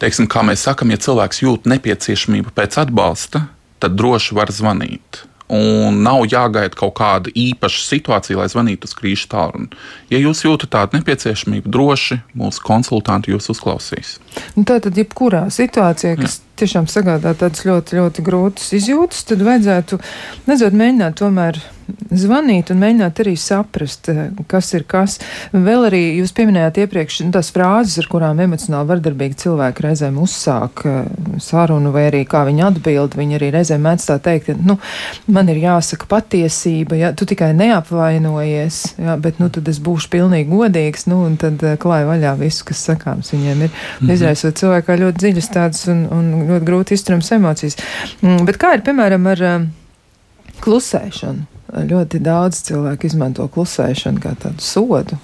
teiksim, 0.00 0.28
kā 0.30 0.44
mēs 0.46 0.64
sakām, 0.64 0.94
ja 0.94 1.00
cilvēks 1.00 1.42
jūt 1.44 1.68
nepieciešamību 1.68 2.54
pēc 2.56 2.80
atbalsta, 2.86 3.46
tad 3.82 3.98
droši 4.00 4.36
var 4.38 4.52
zvanīt. 4.54 5.24
Un 5.54 6.00
nav 6.02 6.24
jāgaida 6.26 6.74
kaut 6.78 6.96
kāda 6.98 7.30
īpaša 7.30 7.82
situācija, 7.86 8.38
lai 8.40 8.48
zvanītu 8.50 8.88
uz 8.88 8.94
krīžu 8.98 9.28
tālruni. 9.32 9.70
Ja 10.10 10.18
jūs 10.18 10.42
jūtat 10.46 10.72
tādu 10.74 10.98
nepieciešamību, 10.98 11.70
droši 11.70 12.20
mūsu 12.38 12.64
konsultanti 12.64 13.34
jūs 13.34 13.50
uzklausīs. 13.54 14.16
Nu, 14.56 14.64
tā 14.66 14.80
tad, 14.82 14.98
jebkurā 14.98 15.46
situācijā, 15.54 16.16
kas 16.20 16.40
Jā. 16.40 16.53
Tiešām 16.60 16.88
sagādā 16.90 17.34
tādas 17.38 17.64
ļoti, 17.66 17.98
ļoti 18.00 18.26
grūtas 18.26 18.72
izjūtas, 18.78 19.24
tad 19.30 19.44
vajadzētu, 19.46 20.00
vajadzētu 20.46 20.82
mēģināt 20.82 21.18
tomēr 21.20 21.62
zvanīt 22.14 22.70
un 22.72 22.80
mēģināt 22.80 23.20
arī 23.24 23.34
saprast, 23.38 24.08
eh, 24.08 24.30
kas 24.48 24.72
ir 24.74 24.84
kas. 24.88 25.18
Vēl 25.52 25.88
arī 25.88 26.02
jūs 26.20 26.32
pieminējāt 26.36 26.80
iepriekš 26.84 27.20
nu, 27.24 27.32
tās 27.34 27.50
frāzes, 27.54 27.98
ar 28.00 28.08
kurām 28.10 28.40
emocionāli 28.40 28.88
vardarbīgi 28.90 29.40
cilvēki 29.44 29.84
reizēm 29.86 30.18
uzsāk 30.22 30.84
eh, 30.88 31.04
sarunu, 31.42 31.92
vai 31.94 32.06
arī 32.10 32.24
kā 32.28 32.44
viņi 32.48 32.66
atbild. 32.68 33.16
Viņi 33.18 33.38
arī 33.38 33.50
reizēm 33.54 33.84
mēdz 33.84 34.08
tā 34.10 34.18
teikt, 34.22 34.54
nu, 34.64 34.78
man 35.26 35.50
ir 35.52 35.60
jāsaka 35.62 36.08
patiesība, 36.10 36.98
ja 36.98 37.12
tu 37.12 37.28
tikai 37.28 37.52
neapvainojies, 37.58 38.80
ja, 39.04 39.16
bet 39.20 39.40
nu, 39.42 39.50
tad 39.52 39.68
es 39.68 39.80
būšu 39.82 40.10
pilnīgi 40.14 40.50
godīgs, 40.52 41.08
nu, 41.10 41.24
un 41.28 41.36
tad 41.40 41.62
eh, 41.62 41.76
klāja 41.80 42.08
vaļā 42.10 42.36
visu, 42.40 42.64
kas 42.70 42.84
sakāms 42.88 43.34
viņiem 43.34 43.66
ir. 43.66 43.70
Mm 43.70 44.06
-hmm. 44.06 44.14
Izraisot 44.14 44.60
cilvēkā 44.62 44.98
ļoti 45.00 45.24
dziļas 45.24 45.50
tādas 45.52 45.86
un, 45.88 46.06
un 46.10 46.43
ļoti 46.50 46.68
grūti 46.68 46.98
izturams 46.98 47.32
emocijas. 47.36 47.78
Mm, 48.20 48.44
bet 48.48 48.60
kā 48.60 48.74
ir, 48.76 48.84
piemēram, 48.86 49.26
ar 49.32 49.48
klusēšanu? 50.64 51.54
ļoti 51.74 52.20
daudz 52.22 52.62
cilvēku 52.68 53.08
izmanto 53.08 53.46
klusēšanu 53.50 54.22
kā 54.22 54.34
tādu 54.40 54.62
sodu. 54.62 55.18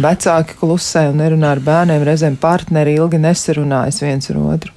Vecāki 0.00 0.56
klusē 0.58 1.06
un 1.10 1.20
nerunā 1.22 1.54
ar 1.54 1.62
bērniem, 1.64 2.04
reizēm 2.06 2.36
partneri 2.40 2.96
ilgi 2.98 3.20
nesarunājas 3.22 4.02
viens 4.02 4.30
ar 4.32 4.40
otru. 4.42 4.74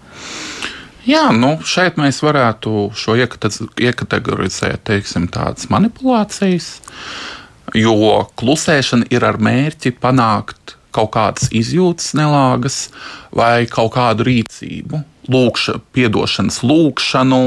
Jā, 1.04 1.26
nu 1.36 1.58
šeit 1.68 1.98
mēs 2.00 2.22
varētu 2.24 2.88
šo 2.96 3.18
iekategorizēt, 3.20 4.86
teiksim, 4.88 5.28
tādas 5.34 5.68
manipulācijas, 5.74 6.78
jo 7.76 8.22
klusēšana 8.40 9.10
ir 9.12 9.26
ar 9.28 9.42
mērķi 9.44 9.98
panākt 10.00 10.78
kaut 10.94 11.12
kādas 11.16 11.50
izjūtas 11.52 12.14
nelāgas 12.16 12.86
vai 13.36 13.66
kaut 13.68 13.96
kādu 13.98 14.30
rīcību, 14.30 15.02
lūkša, 15.32 15.78
piedošanas 15.96 16.62
lūkšanu, 16.66 17.44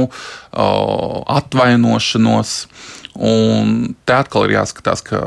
atvainošanos. 1.36 2.56
Un 3.16 3.76
te 4.04 4.16
atkal 4.16 4.46
ir 4.46 4.58
jāskatās, 4.58 5.04
ka 5.04 5.20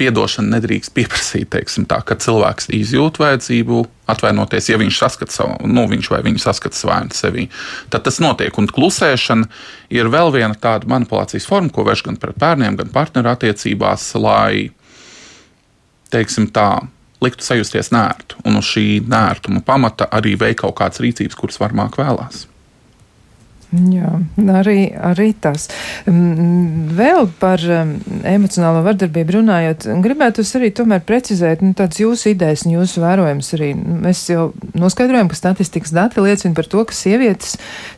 piedošana 0.00 0.56
nedrīkst 0.56 0.94
pieprasīt, 0.96 1.50
teiksim, 1.52 1.86
tā, 1.90 2.00
ka 2.06 2.16
cilvēks 2.18 2.70
izjūt 2.74 3.20
vajadzību 3.22 3.82
atvainoties, 4.10 4.70
ja 4.72 4.78
viņš 4.80 4.98
saskata 4.98 5.34
savu, 5.34 5.68
nu, 5.70 5.84
viņš 5.90 6.08
vai 6.12 6.22
viņa 6.26 6.42
saskata 6.42 6.88
vainu 6.88 7.16
sevī. 7.16 7.46
Tad 7.92 8.06
tas 8.08 8.18
notiek. 8.22 8.56
Un 8.58 8.70
klusēšana 8.72 9.46
ir 9.94 10.10
vēl 10.12 10.32
viena 10.34 10.58
tāda 10.58 10.88
manipulācijas 10.90 11.46
forma, 11.48 11.70
ko 11.72 11.86
vērš 11.86 12.06
gan 12.08 12.18
pret 12.22 12.40
bērniem, 12.42 12.80
gan 12.80 12.90
partneru 12.94 13.30
attiecībās, 13.34 14.08
lai, 14.18 14.72
teiksim, 16.14 16.50
tā. 16.54 16.70
Liktu 17.22 17.46
sajusties 17.46 17.92
nērtu, 17.94 18.40
un 18.48 18.58
uz 18.58 18.66
šī 18.74 18.86
nērtuma 19.06 19.62
pamata 19.66 20.08
arī 20.10 20.34
veikt 20.40 20.64
kaut 20.64 20.74
kādas 20.80 21.02
rīcības, 21.04 21.38
kuras 21.38 21.60
varmāk 21.62 22.00
vēlās. 22.00 22.46
Jā, 23.72 24.18
arī, 24.52 24.90
arī 25.00 25.30
tas. 25.40 25.70
Vēl 26.04 27.24
par 27.40 27.62
emocionālo 27.64 28.82
vardarbību 28.84 29.38
runājot, 29.38 29.86
gribētu 30.04 30.44
arī 30.58 30.68
tomēr 30.76 31.00
precizēt 31.08 31.62
nu, 31.64 31.72
tādas 31.76 32.02
jūsu 32.02 32.34
idejas 32.34 32.66
un 32.66 32.74
jūsu 32.74 33.00
vērojums 33.00 33.48
arī. 33.56 33.70
Mēs 33.72 34.26
jau 34.28 34.50
noskaidrojam, 34.76 35.30
ka 35.32 35.38
statistikas 35.38 35.94
dati 35.96 36.20
liecina 36.20 36.52
par 36.58 36.68
to, 36.68 36.84
ka 36.84 36.96
sievietes 36.96 37.54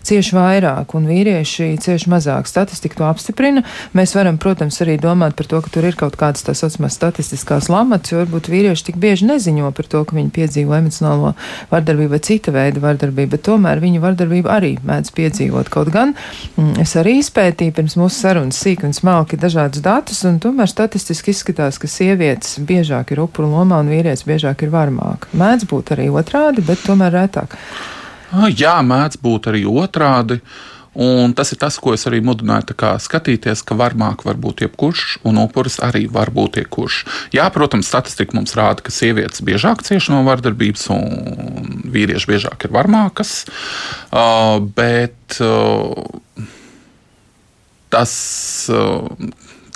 cieši 0.07 0.37
vairāk 0.37 0.95
un 0.95 1.09
vīrieši 1.11 1.73
cieši 1.83 2.13
mazāk. 2.13 2.47
Statistika 2.47 3.01
to 3.01 3.09
apstiprina. 3.09 3.65
Mēs 3.99 4.15
varam, 4.15 4.39
protams, 4.39 4.79
arī 4.85 4.95
domāt 5.03 5.35
par 5.35 5.51
to, 5.51 5.59
ka 5.65 5.75
tur 5.75 5.91
ir 5.91 5.99
kaut 5.99 6.15
kādas 6.21 6.47
tā 6.47 6.55
saucamās 6.55 6.95
statistiskās 7.01 7.67
lamats, 7.73 8.15
jo 8.15 8.23
varbūt 8.23 8.53
vīrieši 8.53 8.93
tik 8.93 9.03
bieži 9.03 9.27
neziņo 9.33 9.75
par 9.75 9.91
to, 9.91 10.05
ka 10.07 10.15
viņi 10.15 10.31
piedzīvo 10.39 10.79
emocionālo 10.79 11.35
vardarbību 11.75 12.15
vai 12.15 12.23
cita 12.23 12.55
veida 12.55 12.83
vardarbību, 12.85 13.35
bet 13.35 13.47
tomēr 13.51 13.83
viņu 13.83 14.07
vardarbību 14.07 14.55
arī 14.55 14.75
mēdz 14.87 15.11
piedzīvot 15.19 15.64
izmantot. 15.65 15.73
Kaut 15.73 15.91
gan 15.93 16.15
mm, 16.57 16.81
es 16.81 16.95
arī 16.97 17.19
izpētīju 17.21 17.75
pirms 17.75 17.97
mūsu 17.97 18.21
sarunas 18.21 18.61
sīk 18.63 18.85
un 18.85 18.93
smalki 18.93 19.37
dažādus 19.37 19.83
datus, 19.83 20.25
un 20.25 20.39
tomēr 20.41 20.69
statistiski 20.69 21.31
izskatās, 21.31 21.79
ka 21.79 21.89
sievietes 21.89 22.59
biežāk 22.61 23.13
ir 23.13 23.21
upuru 23.25 23.49
lomā 23.49 23.81
un 23.81 23.89
vīrietis 23.89 24.27
biežāk 24.27 24.65
ir 24.65 24.71
varmāk. 24.71 25.29
Mēdz 25.33 25.67
būt 25.69 25.95
arī 25.97 26.11
otrādi, 26.11 26.63
bet 26.63 26.85
tomēr 26.85 27.13
retāk. 27.13 27.57
Jā, 28.57 28.81
mēdz 28.83 29.21
būt 29.23 29.51
arī 29.53 29.65
otrādi. 29.65 30.41
Un 30.95 31.35
tas 31.35 31.51
ir 31.51 31.59
tas, 31.59 31.77
ko 31.83 31.95
es 31.97 32.07
arī 32.07 32.21
mudināju 32.23 32.77
skatīties, 33.03 33.65
ka 33.67 33.75
varmāk 33.79 34.25
var 34.27 34.39
būt 34.39 34.63
jebkurš, 34.65 35.19
un 35.27 35.41
upuris 35.43 35.81
arī 35.83 36.07
var 36.07 36.31
būt 36.31 36.61
jebkurš. 36.63 37.01
Jā, 37.35 37.49
protams, 37.55 37.91
statistika 37.91 38.37
mums 38.39 38.55
rāda, 38.55 38.85
ka 38.85 38.95
sievietes 38.95 39.43
biežāk 39.43 39.83
cieš 39.83 40.13
no 40.15 40.23
vardarbības, 40.27 40.87
un 40.95 41.83
vīrieši 41.91 42.31
biežāk 42.31 42.69
ir 42.69 42.75
varmākas. 42.75 43.35
Uh, 44.15 44.63
bet 44.77 45.41
uh, 45.43 46.07
tas. 47.91 48.15
Uh, 48.71 49.11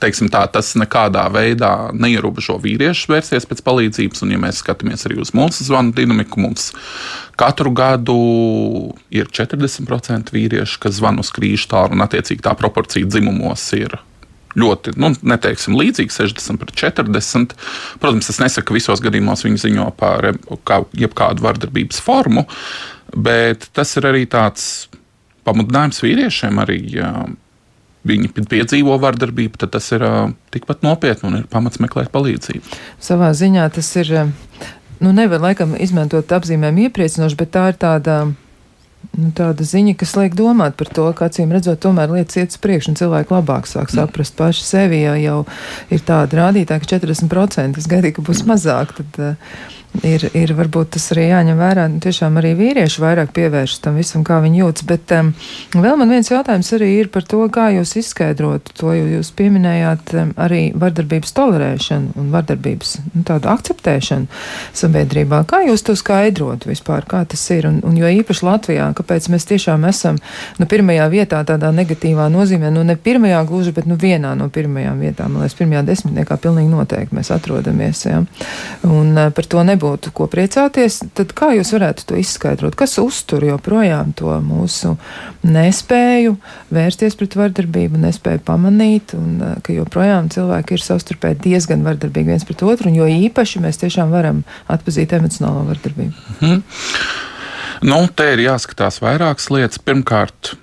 teiksim, 0.03 0.31
tā, 0.33 0.45
tas 0.53 0.73
nekādā 0.79 1.25
veidā 1.35 1.91
neierobežo 1.97 2.59
vīriešu 2.63 3.13
vērsties 3.13 3.47
pēc 3.51 3.63
palīdzības. 3.67 4.23
Un, 4.25 4.35
ja 4.35 4.43
mēs 4.43 4.63
skatāmies 4.63 5.07
arī 5.09 5.19
uz 5.23 5.33
mūsu 5.37 5.67
zvanu 5.67 5.95
dinamiku, 5.97 6.43
mums 6.43 6.71
katru 7.39 7.73
gadu 7.77 8.19
ir 9.15 9.31
40% 9.35 10.35
vīriešu, 10.35 10.83
kas 10.85 10.99
zvana 10.99 11.25
uz 11.25 11.33
krīžu 11.35 11.71
tālu, 11.73 11.97
un 11.99 12.05
attiecīgi 12.07 12.45
tā 12.47 12.55
proporcija 12.59 13.09
dzimumos 13.09 13.67
ir. 13.79 13.99
Ļoti, 14.59 14.95
nu, 14.99 15.13
neteiksim, 15.29 15.77
līdzīgi 15.77 16.11
60 16.11 16.59
pret 16.59 16.73
40. 16.81 17.53
Protams, 18.03 18.31
es 18.33 18.41
nesaku, 18.41 18.71
ka 18.71 18.77
visos 18.79 19.03
gadījumos 19.05 19.45
viņi 19.45 19.61
ziņo 19.67 19.91
par 19.99 20.31
kā, 20.67 20.81
jebkādu 20.99 21.45
vardarbības 21.45 22.01
formu, 22.03 22.47
bet 23.15 23.69
tas 23.77 23.93
ir 24.01 24.09
arī 24.09 24.25
tāds 24.31 24.89
pamudinājums 25.47 26.01
vīriešiem 26.03 26.63
arī 26.65 26.81
viņi 28.07 28.31
piedzīvo 28.49 28.97
vardarbību, 29.03 29.59
tad 29.61 29.75
tas 29.77 29.89
ir 29.95 30.05
tikpat 30.55 30.85
nopietni 30.87 31.29
un 31.29 31.39
ir 31.41 31.47
pamats 31.51 31.81
meklēt 31.83 32.13
palīdzību. 32.15 32.77
Savā 33.03 33.31
ziņā 33.37 33.69
tas 33.75 33.89
ir, 34.01 34.13
nu, 35.03 35.15
nevar 35.15 35.43
laikam 35.49 35.75
izmantot 35.79 36.31
apzīmējumu 36.39 36.89
iepriecinoši, 36.89 37.41
bet 37.41 37.57
tā 37.57 37.71
ir 37.73 37.81
tāda. 37.81 38.21
Nu, 39.15 39.29
tāda 39.35 39.63
ziņa, 39.63 39.93
kas 39.99 40.11
liek 40.19 40.35
domāt 40.37 40.75
par 40.79 40.89
to, 40.91 41.05
ka 41.17 41.29
acīm 41.31 41.53
redzot, 41.55 41.79
tomēr 41.81 42.11
lietas 42.11 42.39
iet 42.41 42.53
uz 42.53 42.59
priekšu, 42.63 42.91
un 42.93 42.99
cilvēki 42.99 43.31
labāk 43.31 43.69
sāk 43.71 43.93
saprast 43.95 44.35
paši 44.39 44.65
sevi. 44.67 44.99
Ja 45.05 45.15
jau 45.19 45.39
ir 45.95 46.03
tāda 46.07 46.41
rādītāja, 46.41 46.83
ka 46.83 46.91
40% 46.99 47.79
es 47.79 47.87
gaidīju, 47.91 48.17
ka 48.19 48.25
būs 48.27 48.43
mazāk, 48.51 48.97
tad 48.99 49.39
ir, 50.07 50.25
ir 50.37 50.53
varbūt 50.57 50.93
tas 50.97 51.09
arī 51.15 51.29
jāņem 51.29 51.59
vērā. 51.59 51.87
Tiešām 52.03 52.39
arī 52.41 52.53
vīrieši 52.59 53.03
vairāk 53.03 53.33
pievēršas 53.37 53.83
tam 53.85 53.99
visam, 53.99 54.25
kā 54.27 54.39
viņi 54.45 54.61
jūtas. 54.63 54.87
Bet 54.89 55.13
um, 55.17 55.33
vēl 55.75 55.99
man 56.01 56.13
viens 56.13 56.31
jautājums 56.31 56.71
arī 56.77 56.91
ir 57.01 57.11
par 57.13 57.27
to, 57.29 57.41
kā 57.53 57.69
jūs 57.75 57.97
izskaidrotu 58.01 58.75
to, 58.79 58.93
jo 58.95 59.07
jūs 59.17 59.33
pieminējāt 59.39 60.15
um, 60.15 60.33
arī 60.41 60.61
vardarbības 60.79 61.35
tolerēšanu 61.37 62.15
un 62.21 62.31
vardarbības 62.35 62.95
nu, 63.15 63.25
tādu 63.29 63.51
akceptēšanu 63.53 64.29
sabiedrībā. 64.79 65.43
Kā 65.49 65.63
jūs 65.67 65.85
to 65.87 65.97
skaidrotu 65.99 66.71
vispār, 66.71 67.07
kā 67.09 67.25
tas 67.29 67.45
ir? 67.55 67.69
Un, 67.71 67.81
un 67.87 67.99
jo 67.99 68.11
īpaši 68.21 68.47
Latvijā, 68.47 68.91
kāpēc 68.99 69.31
mēs 69.33 69.49
tiešām 69.51 69.89
esam 69.89 70.21
nu, 70.61 70.69
pirmajā 70.71 71.09
vietā 71.13 71.43
tādā 71.49 71.73
negatīvā 71.75 72.29
nozīmē, 72.33 72.73
nu 72.75 72.85
ne 72.87 72.99
pirmajā 72.99 73.43
gluži, 73.49 73.75
bet 73.77 73.89
nu 73.91 73.99
vienā 73.99 74.35
no 74.39 74.49
pirmajām 74.53 75.03
vietām, 75.03 75.35
man 75.35 75.47
liekas, 75.47 75.59
pirmajā 75.59 75.85
desmitniekā 75.89 76.39
pilnīgi 76.43 76.73
noteikti 76.73 77.17
mēs 77.19 77.33
atrodamies. 77.35 78.05
Ja? 78.07 78.23
Un 78.87 79.15
uh, 79.17 79.29
par 79.35 79.49
to 79.51 79.65
nebūtu 79.67 79.78
nebūtu 79.79 80.13
ko 80.15 80.27
priecāties, 80.31 81.01
tad 81.15 81.33
kā 81.39 81.53
jūs 81.55 81.71
varētu 81.77 82.07
to 82.11 82.19
izskaidrot? 82.19 82.77
Kas 82.79 82.99
uztur 82.99 83.45
joprojām 83.47 84.13
to 84.19 84.35
mūsu 84.43 84.97
nespēju 85.47 86.37
vērsties 86.75 87.17
pret 87.19 87.37
vardarbību, 87.39 88.01
nespēju 88.03 88.43
pamanīt, 88.47 89.15
un 89.15 89.39
eh, 89.41 89.57
ka 89.63 89.77
joprojām 89.77 90.31
cilvēki 90.35 90.75
ir 90.75 90.85
savstarpēji 90.85 91.43
diezgan 91.47 91.87
vardarbīgi 91.87 92.35
viens 92.35 92.47
pret 92.49 92.65
otru, 92.67 92.91
un 92.91 92.99
jo 92.99 93.09
īpaši 93.29 93.63
mēs 93.63 93.81
tiešām 93.85 94.11
varam 94.15 94.43
atpazīt 94.69 95.15
emocionālo 95.15 95.65
vardarbību? 95.71 96.13
-hmm. 96.41 96.63
Nu, 97.87 98.01
te 98.11 98.33
ir 98.35 98.43
jāskatās 98.43 98.99
vairākas 98.99 99.51
lietas. 99.55 99.79
Pirmkārt, 99.79 100.57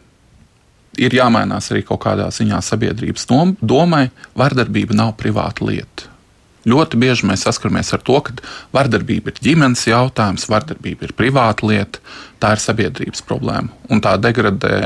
ir 0.99 1.15
jāmainās 1.15 1.71
arī 1.71 1.85
kaut 1.87 2.01
kādā 2.03 2.27
ziņā 2.27 2.59
sabiedrības 2.61 3.27
domai. 3.61 4.09
Vardarbība 4.35 4.93
nav 4.93 5.15
privāta 5.15 5.63
lieta. 5.63 6.14
Ļoti 6.65 6.97
bieži 7.01 7.27
mēs 7.29 7.45
saskaramies 7.45 7.93
ar 7.93 8.01
to, 8.05 8.17
ka 8.25 8.33
vardarbība 8.73 9.31
ir 9.31 9.41
ģimenes 9.47 9.85
jautājums, 9.85 10.47
vardarbība 10.49 11.05
ir 11.05 11.15
privāta 11.17 11.67
lieta, 11.69 12.01
tā 12.41 12.55
ir 12.55 12.63
sabiedrības 12.63 13.21
problēma. 13.27 13.69
Un 13.93 14.01
tā 14.01 14.15
degradē 14.21 14.79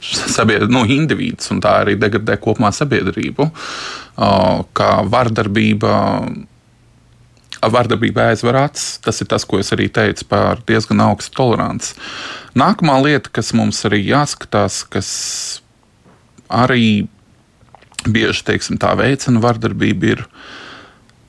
sabied, 0.00 0.68
nu, 0.72 0.86
individus, 0.88 1.50
un 1.52 1.60
tā 1.64 1.80
arī 1.82 1.98
degradē 2.00 2.38
kopumā 2.40 2.72
sabiedrību. 2.76 3.50
Kā 4.78 4.92
vardarbība 5.12 5.98
vardarbība 7.66 8.28
aizver 8.30 8.56
acis. 8.60 8.98
Tas 9.02 9.20
ir 9.22 9.28
tas, 9.30 9.44
ko 9.48 9.58
es 9.58 9.72
arī 9.74 9.88
teicu 9.90 10.26
par 10.30 10.62
diezgan 10.68 11.02
augstu 11.02 11.34
toleranci. 11.40 11.96
Nākamā 12.58 12.98
lieta, 13.02 13.32
kas 13.34 13.52
mums 13.56 13.80
arī 13.88 14.04
jāskatās, 14.06 14.84
kas 14.86 15.10
arī 16.48 17.08
bieži 18.08 18.44
teiksim, 18.46 18.78
tā 18.80 18.94
veicina 18.98 19.42
vardarbību, 19.42 20.14
ir 20.14 20.24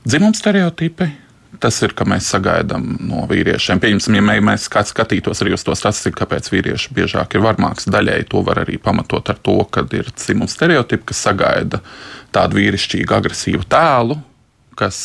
Dzimuma 0.04 0.34
stereotipi. 0.34 1.10
Tas 1.60 1.76
ir, 1.82 1.92
ka 1.92 2.06
mēs 2.08 2.28
sagaidām 2.30 2.84
no 3.04 3.26
vīriešiem. 3.28 3.80
Pieņemsim, 3.82 4.16
ja 4.16 4.36
mēs 4.44 4.68
skatītos 4.88 5.42
arī 5.42 5.52
uz 5.56 5.64
to 5.66 5.74
statistiku, 5.76 6.22
kāpēc 6.22 6.48
vīrieši 6.52 6.94
biežāk 6.96 7.34
ir 7.36 7.44
varmāks. 7.44 7.88
Daļēji 7.90 8.28
to 8.30 8.40
var 8.46 8.62
arī 8.62 8.78
pamatot 8.80 9.28
ar 9.28 9.40
to, 9.44 9.58
ka 9.68 9.84
ir 9.98 10.08
dzimuma 10.14 10.48
stereotipi, 10.48 11.10
kas 11.10 11.20
sagaida 11.26 11.82
tādu 12.32 12.60
vīrišķīgu, 12.60 13.16
agresīvu 13.18 13.66
tēlu, 13.68 14.16
kas 14.80 15.00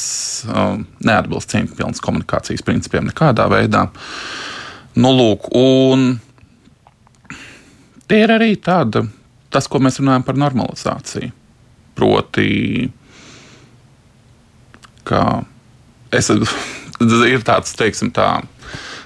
um, 0.47 0.85
neatbilst 1.03 1.51
cieņpilnas 1.51 2.03
komunikācijas 2.05 2.63
principiem 2.63 3.09
nekādā 3.09 3.49
veidā. 3.51 3.89
Nu, 4.95 5.11
lūk, 5.11 5.49
un 5.59 6.13
tie 8.07 8.21
ir 8.23 8.35
arī 8.37 8.53
tāda, 8.63 9.03
tas, 9.51 9.67
ko 9.67 9.81
mēs 9.83 9.99
runājam 9.99 10.23
par 10.23 10.39
normalizāciju. 10.39 11.33
Proti, 11.95 12.47
ka 15.07 15.21
es, 16.15 16.31
ir 17.35 17.45
tāds, 17.47 17.75
teiksim, 17.77 18.11
tā, 18.15 18.39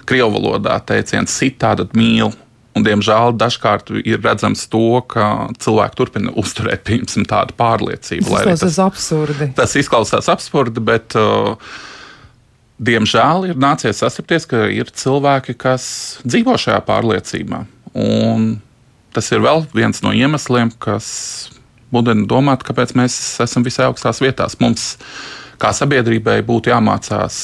krievu 0.10 0.38
valodā 0.38 0.80
teiciens, 0.86 1.34
sit 1.34 1.60
tātad 1.62 1.94
mīl. 1.98 2.34
Un, 2.78 2.86
diemžēl 2.86 3.34
dažkārt 3.36 3.90
ir 3.98 4.22
redzams 4.22 4.68
to, 4.72 5.02
ka 5.10 5.50
cilvēki 5.60 5.98
turpina 5.98 6.34
uzturēt 6.38 6.86
piemēram, 6.88 7.26
tādu 7.28 7.56
pārliecību. 7.60 8.30
Tas 8.30 8.46
izklausās 8.46 8.62
tas, 8.62 8.80
absurdi. 8.86 9.48
Tas 9.58 9.74
izklausās 9.82 10.30
absurdi, 10.32 10.84
bet, 10.92 11.18
uh, 11.18 11.58
diemžēl, 12.78 13.50
ir 13.50 13.60
nācies 13.60 14.00
sastapties, 14.00 14.46
ka 14.50 14.68
ir 14.72 14.94
cilvēki, 15.02 15.58
kas 15.60 15.84
dzīvo 16.24 16.56
šajā 16.62 16.80
pārliecībā. 16.88 17.64
Un 17.98 18.52
tas 19.18 19.32
ir 19.34 19.42
vēl 19.44 19.66
viens 19.74 20.04
no 20.06 20.14
iemesliem, 20.16 20.72
kas 20.80 21.10
mudina 21.94 22.28
domāt, 22.30 22.64
kāpēc 22.68 22.94
mēs 22.98 23.18
esam 23.44 23.66
visai 23.66 23.90
augstās 23.90 24.22
vietās. 24.22 24.60
Mums 24.62 24.94
kā 25.60 25.72
sabiedrībai 25.76 26.40
būtu 26.48 26.72
jāmācās 26.72 27.40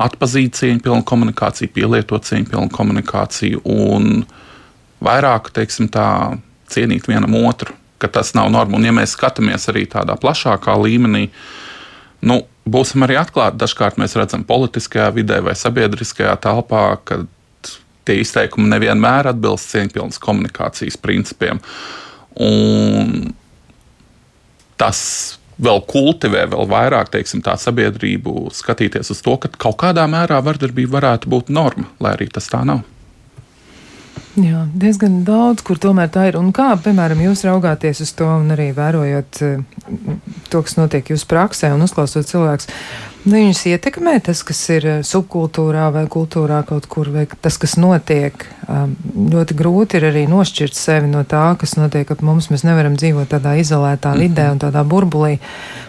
atpazīt 0.00 0.58
cieņpilnu 0.58 1.04
komunikāciju, 1.06 1.72
pielietot 1.74 2.26
cieņpilnu 2.26 2.70
komunikāciju 2.74 3.62
un 3.70 4.24
vairāk, 5.04 5.52
teiksim, 5.54 5.90
tā, 5.92 6.06
cienīt 6.70 7.06
vienam 7.10 7.36
otru, 7.44 7.74
ka 8.02 8.10
tas 8.10 8.32
nav 8.34 8.50
norma. 8.54 8.78
Un, 8.78 8.88
ja 8.88 8.94
mēs 8.94 9.14
skatāmies 9.14 9.68
arī 9.70 9.84
tādā 9.90 10.16
plašākā 10.20 10.74
līmenī, 10.80 11.28
nu, 12.26 12.40
būsim 12.64 13.04
arī 13.06 13.18
atklāti. 13.20 13.60
Dažkārt 13.60 14.00
mēs 14.00 14.16
redzam 14.18 14.44
politiskajā 14.48 15.10
vidē 15.14 15.40
vai 15.44 15.54
sabiedriskajā 15.58 16.34
telpā, 16.42 16.84
ka 17.04 17.22
tie 18.04 18.18
izteikumi 18.20 18.68
nevienmēr 18.72 19.30
atbilst 19.30 19.72
cieņpilnas 19.72 20.20
komunikācijas 20.22 20.98
principiem. 21.00 21.60
Un 22.34 23.32
tas 24.80 25.00
vēl 25.62 25.82
kultivē 25.90 26.46
vēl 26.52 26.68
vairāk 26.70 27.12
teiksim, 27.14 27.42
tā 27.44 27.56
sabiedrību, 27.60 28.48
skatīties 28.54 29.12
uz 29.14 29.22
to, 29.24 29.36
ka 29.40 29.52
kaut 29.66 29.78
kādā 29.84 30.06
mērā 30.10 30.40
vardarbība 30.44 30.98
varētu 30.98 31.30
būt 31.30 31.54
norma, 31.54 31.88
lai 32.02 32.16
arī 32.16 32.30
tas 32.32 32.50
tā 32.50 32.64
nav. 32.66 32.82
Jā, 34.34 34.64
diezgan 34.74 35.20
daudz, 35.26 35.62
kur 35.62 35.78
tomēr 35.78 36.08
tā 36.10 36.26
ir. 36.30 36.38
Un 36.40 36.50
kā, 36.54 36.72
piemēram, 36.82 37.20
jūs 37.22 37.44
raugāties 37.46 38.02
uz 38.02 38.10
to 38.18 38.26
un 38.26 38.50
arī 38.50 38.72
vērojot 38.74 39.42
eh, 39.46 39.60
to, 40.50 40.62
kas 40.66 40.78
notiek 40.80 41.12
jūsu 41.14 41.28
praksē 41.30 41.70
un 41.74 41.86
uzklausot 41.86 42.26
cilvēkus, 42.26 42.70
Nu, 43.24 43.38
viņus 43.38 43.62
ietekmē 43.70 44.18
tas, 44.20 44.42
kas 44.44 44.58
ir 44.68 44.84
eh, 44.84 44.96
subkultūrā 45.00 45.86
vai 45.94 46.02
kultūrā 46.12 46.58
kaut 46.68 46.84
kur, 46.92 47.08
vai 47.08 47.22
tas, 47.24 47.56
kas 47.56 47.78
notiek. 47.80 48.44
Um, 48.68 48.92
ļoti 49.32 49.56
grūti 49.56 49.96
ir 49.96 50.06
arī 50.10 50.24
nošķirt 50.28 50.76
sevi 50.76 51.08
no 51.08 51.22
tā, 51.28 51.46
kas 51.60 51.72
notiek 51.78 52.10
ap 52.12 52.20
mums. 52.24 52.50
Mēs 52.52 52.66
nevaram 52.68 52.98
dzīvot 53.00 53.32
tādā 53.32 53.54
izolētā 53.62 54.12
mhm. 54.12 54.20
vidē 54.20 54.50
un 54.52 54.60
tādā 54.60 54.84
burbulī. 54.84 55.38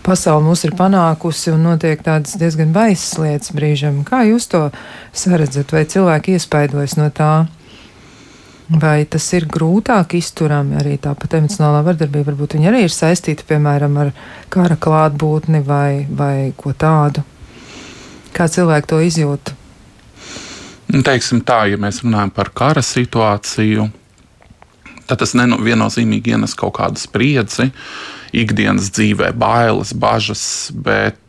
Pasaule 0.07 0.47
mūs 0.47 0.63
ir 0.63 0.77
panākusi 0.79 1.51
un 1.51 1.67
notiek 1.67 2.07
tādas 2.07 2.39
diezgan 2.39 2.71
baisas 2.75 3.19
lietas 3.19 3.51
brīžam. 3.55 3.99
Kā 4.07 4.23
jūs 4.29 4.47
to 4.55 4.69
saredzat, 5.11 5.75
vai 5.75 5.83
cilvēki 5.91 6.39
iespaidojas 6.39 6.95
no 7.01 7.11
tā? 7.11 7.33
Vai 8.65 9.05
tas 9.05 9.27
ir 9.37 9.45
grūtāk 9.45 10.15
izturami 10.17 10.79
arī 10.79 10.95
tāpat 11.01 11.35
emocionālā 11.37 11.83
vardarbība? 11.85 12.31
Varbūt 12.31 12.55
viņi 12.57 12.69
arī 12.71 12.79
ir 12.87 12.93
saistīti, 12.93 13.45
piemēram, 13.45 13.99
ar 14.01 14.09
kara 14.49 14.77
klātbūtni 14.81 15.61
vai, 15.67 16.07
vai 16.09 16.49
ko 16.57 16.73
tādu. 16.73 17.21
Kā 18.33 18.47
cilvēki 18.49 18.89
to 18.89 19.03
izjūt? 19.05 19.53
Nu, 20.89 21.03
teiksim 21.05 21.43
tā, 21.45 21.65
ja 21.69 21.77
mēs 21.81 22.01
runājam 22.01 22.33
par 22.33 22.49
kara 22.57 22.81
situāciju, 22.85 23.85
tad 25.05 25.21
tas 25.21 25.35
neviennozīmīgi 25.37 26.33
ienes 26.33 26.57
kaut 26.57 26.75
kādu 26.79 27.01
spriedzi, 27.01 27.69
ikdienas 28.33 28.89
dzīvē, 28.97 29.29
bailes, 29.37 29.93
bažas, 29.93 30.45
bet 30.73 31.21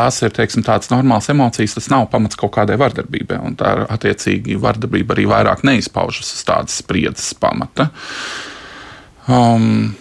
tās 0.00 0.20
ir 0.24 0.34
teiksim, 0.34 0.64
tādas 0.66 0.90
normālas 0.92 1.28
emocijas, 1.32 1.76
tas 1.76 1.90
nav 1.92 2.08
pamats 2.12 2.38
kaut 2.40 2.54
kādai 2.56 2.78
vardarbībai. 2.80 3.40
Tā 3.60 3.74
attiecīgi 3.96 4.58
vardarbība 4.60 5.16
arī 5.16 5.28
vairāk 5.30 5.64
neizpaužas 5.68 6.32
uz 6.36 6.44
tādas 6.48 6.80
spriedzes 6.80 7.34
pamata. 7.40 7.90
Um, 9.30 9.92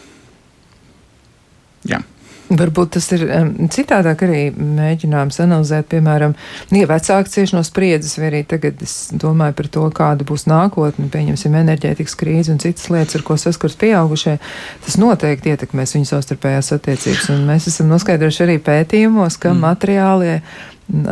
jā. 1.88 2.02
Varbūt 2.50 2.95
tas 2.95 3.06
ir 3.14 3.28
um, 3.28 3.50
citādāk 3.70 4.24
arī 4.26 4.39
mēģinājums 4.58 5.38
analizēt, 5.43 5.86
piemēram, 5.91 6.34
ja 6.74 6.88
vecāki 6.89 7.34
cieši 7.36 7.54
no 7.54 7.62
spriedzes, 7.66 8.16
vai 8.18 8.32
arī 8.32 8.39
tagad 8.50 8.82
es 8.86 8.95
domāju 9.14 9.54
par 9.60 9.70
to, 9.76 9.84
kāda 9.93 10.26
būs 10.26 10.47
nākotne, 10.50 11.12
pieņemsim 11.14 11.60
enerģētikas 11.60 12.18
krīzi 12.18 12.56
un 12.56 12.64
citas 12.64 12.89
lietas, 12.89 13.20
ar 13.20 13.26
ko 13.28 13.38
saskars 13.38 13.78
pieaugušie, 13.78 14.39
tas 14.88 14.97
noteikti 14.97 15.54
ietekmēs 15.54 15.93
viņu 15.97 16.10
savstarpējās 16.10 16.74
attiecības. 16.80 17.30
Un 17.36 17.45
mēs 17.52 17.70
esam 17.70 17.93
noskaidrojuši 17.93 18.43
arī 18.47 18.58
pētījumos, 18.66 19.38
ka 19.38 19.54
mm. 19.54 19.64
materiālie 19.70 20.36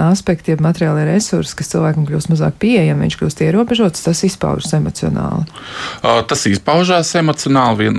aspekti, 0.08 0.56
ja 0.56 0.62
materiāli 0.66 1.06
resursi, 1.06 1.54
kas 1.60 1.70
cilvēkam 1.70 2.08
kļūst 2.08 2.32
mazāk 2.32 2.58
pieejami, 2.62 3.06
viņš 3.06 3.18
kļūst 3.20 3.46
ierobežots, 3.46 4.06
tas 4.08 4.24
izpaužas 4.26 4.74
emocionāli. 4.74 5.46
Tas 6.02 6.46
izpaužās 6.50 7.14
emocionāli, 7.22 7.92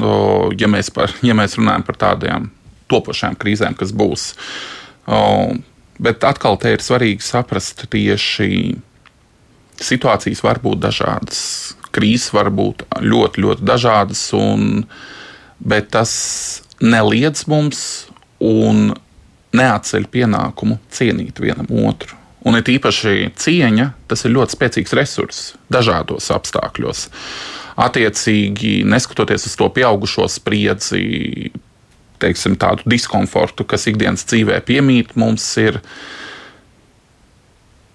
ja 0.59 0.71
mēs, 0.75 0.91
par, 0.95 1.15
ja 1.23 1.39
mēs 1.39 1.55
runājam 1.61 1.87
par 1.87 2.01
tādām 2.09 2.51
topošām 2.91 3.37
krīzēm, 3.41 3.77
kas 3.79 3.95
būs. 3.97 4.31
Bet 5.99 6.25
atkal 6.27 6.59
te 6.61 6.77
ir 6.77 6.85
svarīgi 6.85 7.25
saprast 7.25 7.87
tieši 7.91 8.51
situācijas 9.83 10.43
var 10.43 10.61
būt 10.63 10.83
dažādas, 10.83 11.41
krīzes 11.95 12.33
var 12.35 12.51
būt 12.55 12.85
ļoti, 13.03 13.43
ļoti 13.45 13.67
dažādas, 13.67 14.23
un, 14.37 14.85
bet 15.59 15.91
tas 15.95 16.13
neliedz 16.83 17.47
mums 17.51 17.83
un 18.43 18.93
neatceļ 19.59 20.09
pienākumu 20.13 20.79
cienīt 20.95 21.41
vienam 21.43 21.71
otru. 21.89 22.15
Un 22.47 22.55
it 22.55 22.69
īpaši 22.71 23.33
cieņa, 23.37 23.89
tas 24.09 24.23
ir 24.25 24.35
ļoti 24.37 24.55
spēcīgs 24.55 24.95
resurss 24.95 25.55
dažādos 25.73 26.31
apstākļos. 26.33 27.09
Attiecīgi, 27.79 28.83
neskatoties 28.89 29.47
uz 29.51 29.57
to 29.59 29.69
pieaugušo 29.75 30.27
spriedzi, 30.31 31.51
teiksim, 32.23 32.57
tādu 32.61 32.87
diskomfortu, 32.91 33.67
kas 33.69 33.89
ikdienas 33.91 34.27
dzīvē 34.29 34.61
piemīt, 34.69 35.15
mums 35.19 35.47
ir 35.61 35.81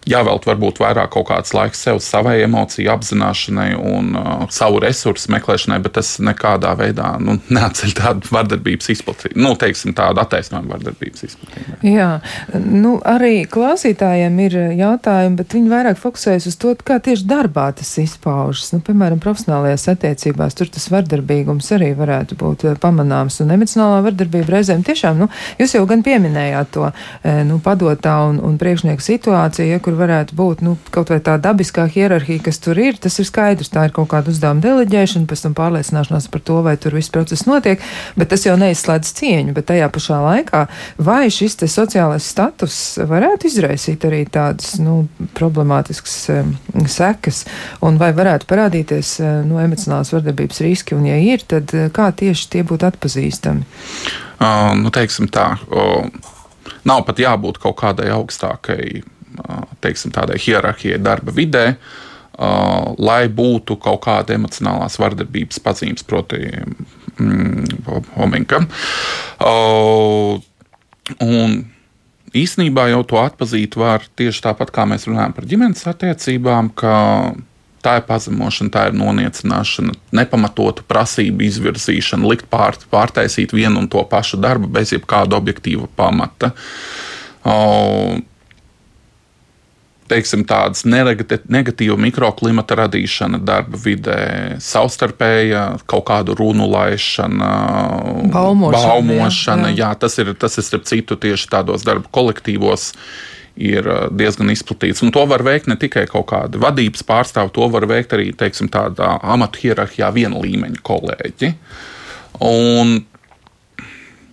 jāvelta 0.10 0.52
varbūt 0.52 0.82
vairāk 0.84 1.12
kaut 1.14 1.28
kāds 1.30 1.54
laiks 1.56 1.84
sev, 1.86 2.00
savai 2.04 2.40
emociju 2.44 2.92
apzināšanai 2.94 3.70
un 3.78 4.12
uh, 4.18 4.46
savu 4.54 4.82
resursu 4.84 5.32
meklēšanai, 5.34 5.80
bet 5.84 5.96
tas 6.00 6.16
nekādā 6.24 6.74
veidā 6.80 7.14
nu, 7.24 7.38
neatceļ 7.58 7.96
tādu 8.00 8.34
vardarbības 8.34 8.92
izplatību, 8.96 9.40
nu, 9.44 9.54
teiksim, 9.60 9.96
tādu 9.98 10.24
attaisnojumu 10.24 10.74
vardarbības 10.74 11.28
izplatību. 11.30 11.78
Jā, 11.88 12.10
nu, 12.60 12.96
arī 13.08 13.46
klausītājiem 13.50 14.40
ir 14.48 14.58
jautājumi, 14.80 15.40
bet 15.40 15.58
viņi 15.58 15.74
vairāk 15.74 16.02
fokusējas 16.02 16.50
uz 16.52 16.60
to, 16.60 16.76
kā 16.84 17.00
tieši 17.04 17.28
darbā 17.30 17.70
tas 17.78 17.94
izpaužas. 18.02 18.74
Nu, 18.76 18.82
piemēram, 18.86 19.22
profesionālajās 19.24 19.88
attiecībās 19.94 20.58
tur 20.58 20.72
tas 20.74 20.90
vardarbīgums 20.94 21.72
arī 21.76 21.94
varētu 21.98 22.38
būt 22.40 22.68
uh, 22.68 22.78
pamanāms, 22.82 23.40
un 23.44 23.54
emocionālā 23.56 24.02
vardarbība 24.08 24.58
reizēm 24.58 24.84
tiešām, 24.86 25.24
nu, 25.24 25.30
jūs 25.62 25.78
jau 25.78 25.84
gan 25.90 26.04
pieminējāt 26.06 26.74
to, 26.74 26.90
eh, 27.24 27.42
nu, 27.48 27.60
padotā 27.64 28.16
un, 28.30 28.40
un 28.44 28.58
priekšnieku 28.62 29.04
situāciju, 29.04 29.70
ja, 29.74 29.82
kur 29.84 29.93
kur 29.94 30.02
varētu 30.02 30.34
būt 30.34 30.62
nu, 30.66 30.74
kaut 30.94 31.12
vai 31.14 31.20
tā 31.22 31.36
dabiskā 31.38 31.86
hierarhija, 31.92 32.42
kas 32.48 32.58
tur 32.64 32.80
ir, 32.82 32.98
tas 32.98 33.20
ir 33.22 33.28
skaidrs. 33.30 33.70
Tā 33.74 33.86
ir 33.88 33.94
kaut 33.94 34.10
kāda 34.10 34.32
uzdevuma 34.34 34.64
deleģēšana, 34.64 35.28
pēc 35.30 35.44
tam 35.46 35.54
pārliecināšanās 35.58 36.30
par 36.34 36.42
to, 36.42 36.58
vai 36.66 36.74
tur 36.82 36.98
viss 36.98 37.14
process 37.14 37.46
notiek, 37.46 37.84
bet 38.18 38.32
tas 38.34 38.46
jau 38.48 38.56
neizslēdz 38.58 39.14
cieņu. 39.20 39.54
Bet 39.54 39.70
tajā 39.70 39.92
pašā 39.94 40.18
laikā, 40.24 40.64
vai 40.98 41.28
šis 41.34 41.60
sociālais 41.70 42.26
status 42.26 42.80
varētu 42.98 43.52
izraisīt 43.52 44.08
arī 44.10 44.24
tādas 44.26 44.80
nu, 44.82 45.04
problemātiskas 45.38 46.18
um, 46.34 46.56
sekas, 46.90 47.44
un 47.86 48.02
vai 48.02 48.10
varētu 48.18 48.50
parādīties 48.50 49.16
uh, 49.22 49.40
nu, 49.46 49.62
emocionālās 49.62 50.14
vardarbības 50.16 50.64
riski, 50.66 50.98
un 50.98 51.06
ja 51.12 51.22
ir, 51.22 51.46
tad 51.46 51.74
uh, 51.78 51.90
kā 51.94 52.10
tieši 52.18 52.50
tie 52.58 52.66
būtu 52.66 52.90
atpazīstami? 52.90 53.68
Uh, 54.42 54.74
nu, 54.80 54.90
teiksim 54.94 55.30
tā. 55.32 55.52
Uh, 55.70 56.10
nav 56.88 57.06
pat 57.06 57.22
jābūt 57.22 57.62
kaut 57.62 57.78
kādai 57.84 58.10
augstākai 58.16 59.04
teiksim, 59.84 60.14
tādai 60.16 60.40
hierarhijai 60.42 61.02
darba 61.02 61.34
vidē, 61.36 61.66
lai 62.98 63.28
būtu 63.30 63.78
kaut 63.82 64.02
kāda 64.08 64.34
emocionālās 64.38 64.98
vardarbības 65.02 65.62
pazīmes, 65.64 66.06
proti, 66.08 66.50
mm, 67.20 68.10
hominka. 68.18 68.64
Un 71.22 71.56
īsnībā 72.34 72.88
jau 72.90 73.04
to 73.06 73.22
atpazīt 73.22 73.78
var 73.78 74.06
tieši 74.18 74.48
tāpat, 74.48 74.74
kā 74.74 74.88
mēs 74.90 75.08
runājam 75.10 75.36
par 75.38 75.46
ģimenes 75.50 75.86
attiecībām, 75.94 76.74
ka 76.74 76.96
tā 77.84 77.98
ir 78.00 78.06
pazemošana, 78.08 78.72
tā 78.72 78.88
ir 78.90 78.98
noniecināšana, 78.98 79.94
nepamatota 80.16 80.86
prasība 80.88 81.44
izvirzīšana, 81.46 82.30
likt 82.32 82.48
pār, 82.50 82.80
pārtaisīt 82.90 83.54
vienu 83.54 83.84
un 83.84 83.90
to 83.92 84.02
pašu 84.10 84.40
darbu 84.42 84.72
bez 84.72 84.96
jebkāda 84.96 85.38
objektīva 85.38 85.90
pamata. 86.00 86.54
Uh, 87.44 88.22
teiksim, 90.14 90.46
tādas 90.48 90.86
negatīva 90.86 91.98
mikroklimata 92.00 92.78
radīšana 92.84 93.42
darba 93.44 93.80
vidē, 93.82 94.18
savstarpēja 94.64 95.66
kaut 95.90 96.06
kādu 96.10 96.38
runu 96.38 96.70
laišana, 96.70 97.52
baumošana. 98.34 98.82
baumošana 98.88 99.72
jā, 99.72 99.76
jā. 99.76 99.84
Jā, 99.84 99.94
tas 100.06 100.18
ir, 100.22 100.34
tas 100.40 100.58
ir 100.58 100.68
starp 100.68 100.90
citu 100.90 101.18
tieši 101.20 101.50
tādos 101.52 101.86
darba 101.88 102.10
kolektīvos. 102.14 102.92
Ir 103.54 103.86
uh, 103.86 104.06
diezgan 104.10 104.50
izplatīts. 104.50 105.04
Un 105.06 105.12
to 105.14 105.22
var 105.30 105.44
veikt 105.46 105.68
ne 105.70 105.76
tikai 105.78 106.08
kaut 106.10 106.26
kāda 106.32 106.58
vadības 106.58 107.04
pārstāvja, 107.06 107.54
to 107.54 107.68
var 107.70 107.86
veikt 107.86 108.16
arī 108.18 108.32
teiksim, 108.34 108.66
tādā 108.74 109.12
amatu 109.22 109.62
hierarhijā 109.62 110.10
viena 110.16 110.42
līmeņa 110.42 110.82
kolēģi. 110.82 111.52
Un, 112.42 112.96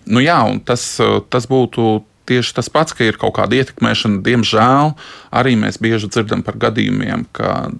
nu 0.09 0.23
jā, 0.25 0.39
un 0.49 0.57
tas, 0.65 0.87
uh, 1.05 1.19
tas 1.29 1.45
būtu 1.51 1.99
tieši 2.31 2.57
tas 2.57 2.71
pats, 2.71 2.95
ka 2.95 3.05
ir 3.05 3.19
kaut 3.21 3.35
kāda 3.37 3.61
ietekmēšana. 3.61 4.23
Diemžēl 4.25 4.93
arī 5.35 5.55
mēs 5.59 5.81
bieži 5.83 6.09
dzirdam 6.11 6.43
par 6.47 6.59
gadījumiem, 6.61 7.27
kad 7.35 7.79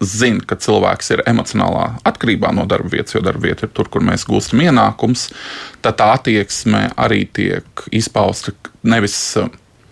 zina, 0.00 0.42
ka 0.48 0.58
cilvēks 0.60 1.12
ir 1.14 1.22
emocionālā 1.28 1.86
atkarībā 2.08 2.52
no 2.56 2.64
darba 2.68 2.94
vietas, 2.96 3.16
jo 3.16 3.22
darba 3.24 3.48
vieta 3.48 3.66
ir 3.66 3.74
tur, 3.76 3.90
kur 3.92 4.04
mēs 4.04 4.26
gūstam 4.28 4.64
ienākumus, 4.64 5.28
tad 5.84 5.98
tā 6.00 6.10
attieksme 6.16 6.88
arī 6.96 7.24
tiek 7.26 7.86
izpausta 7.94 8.56
nevis. 8.82 9.20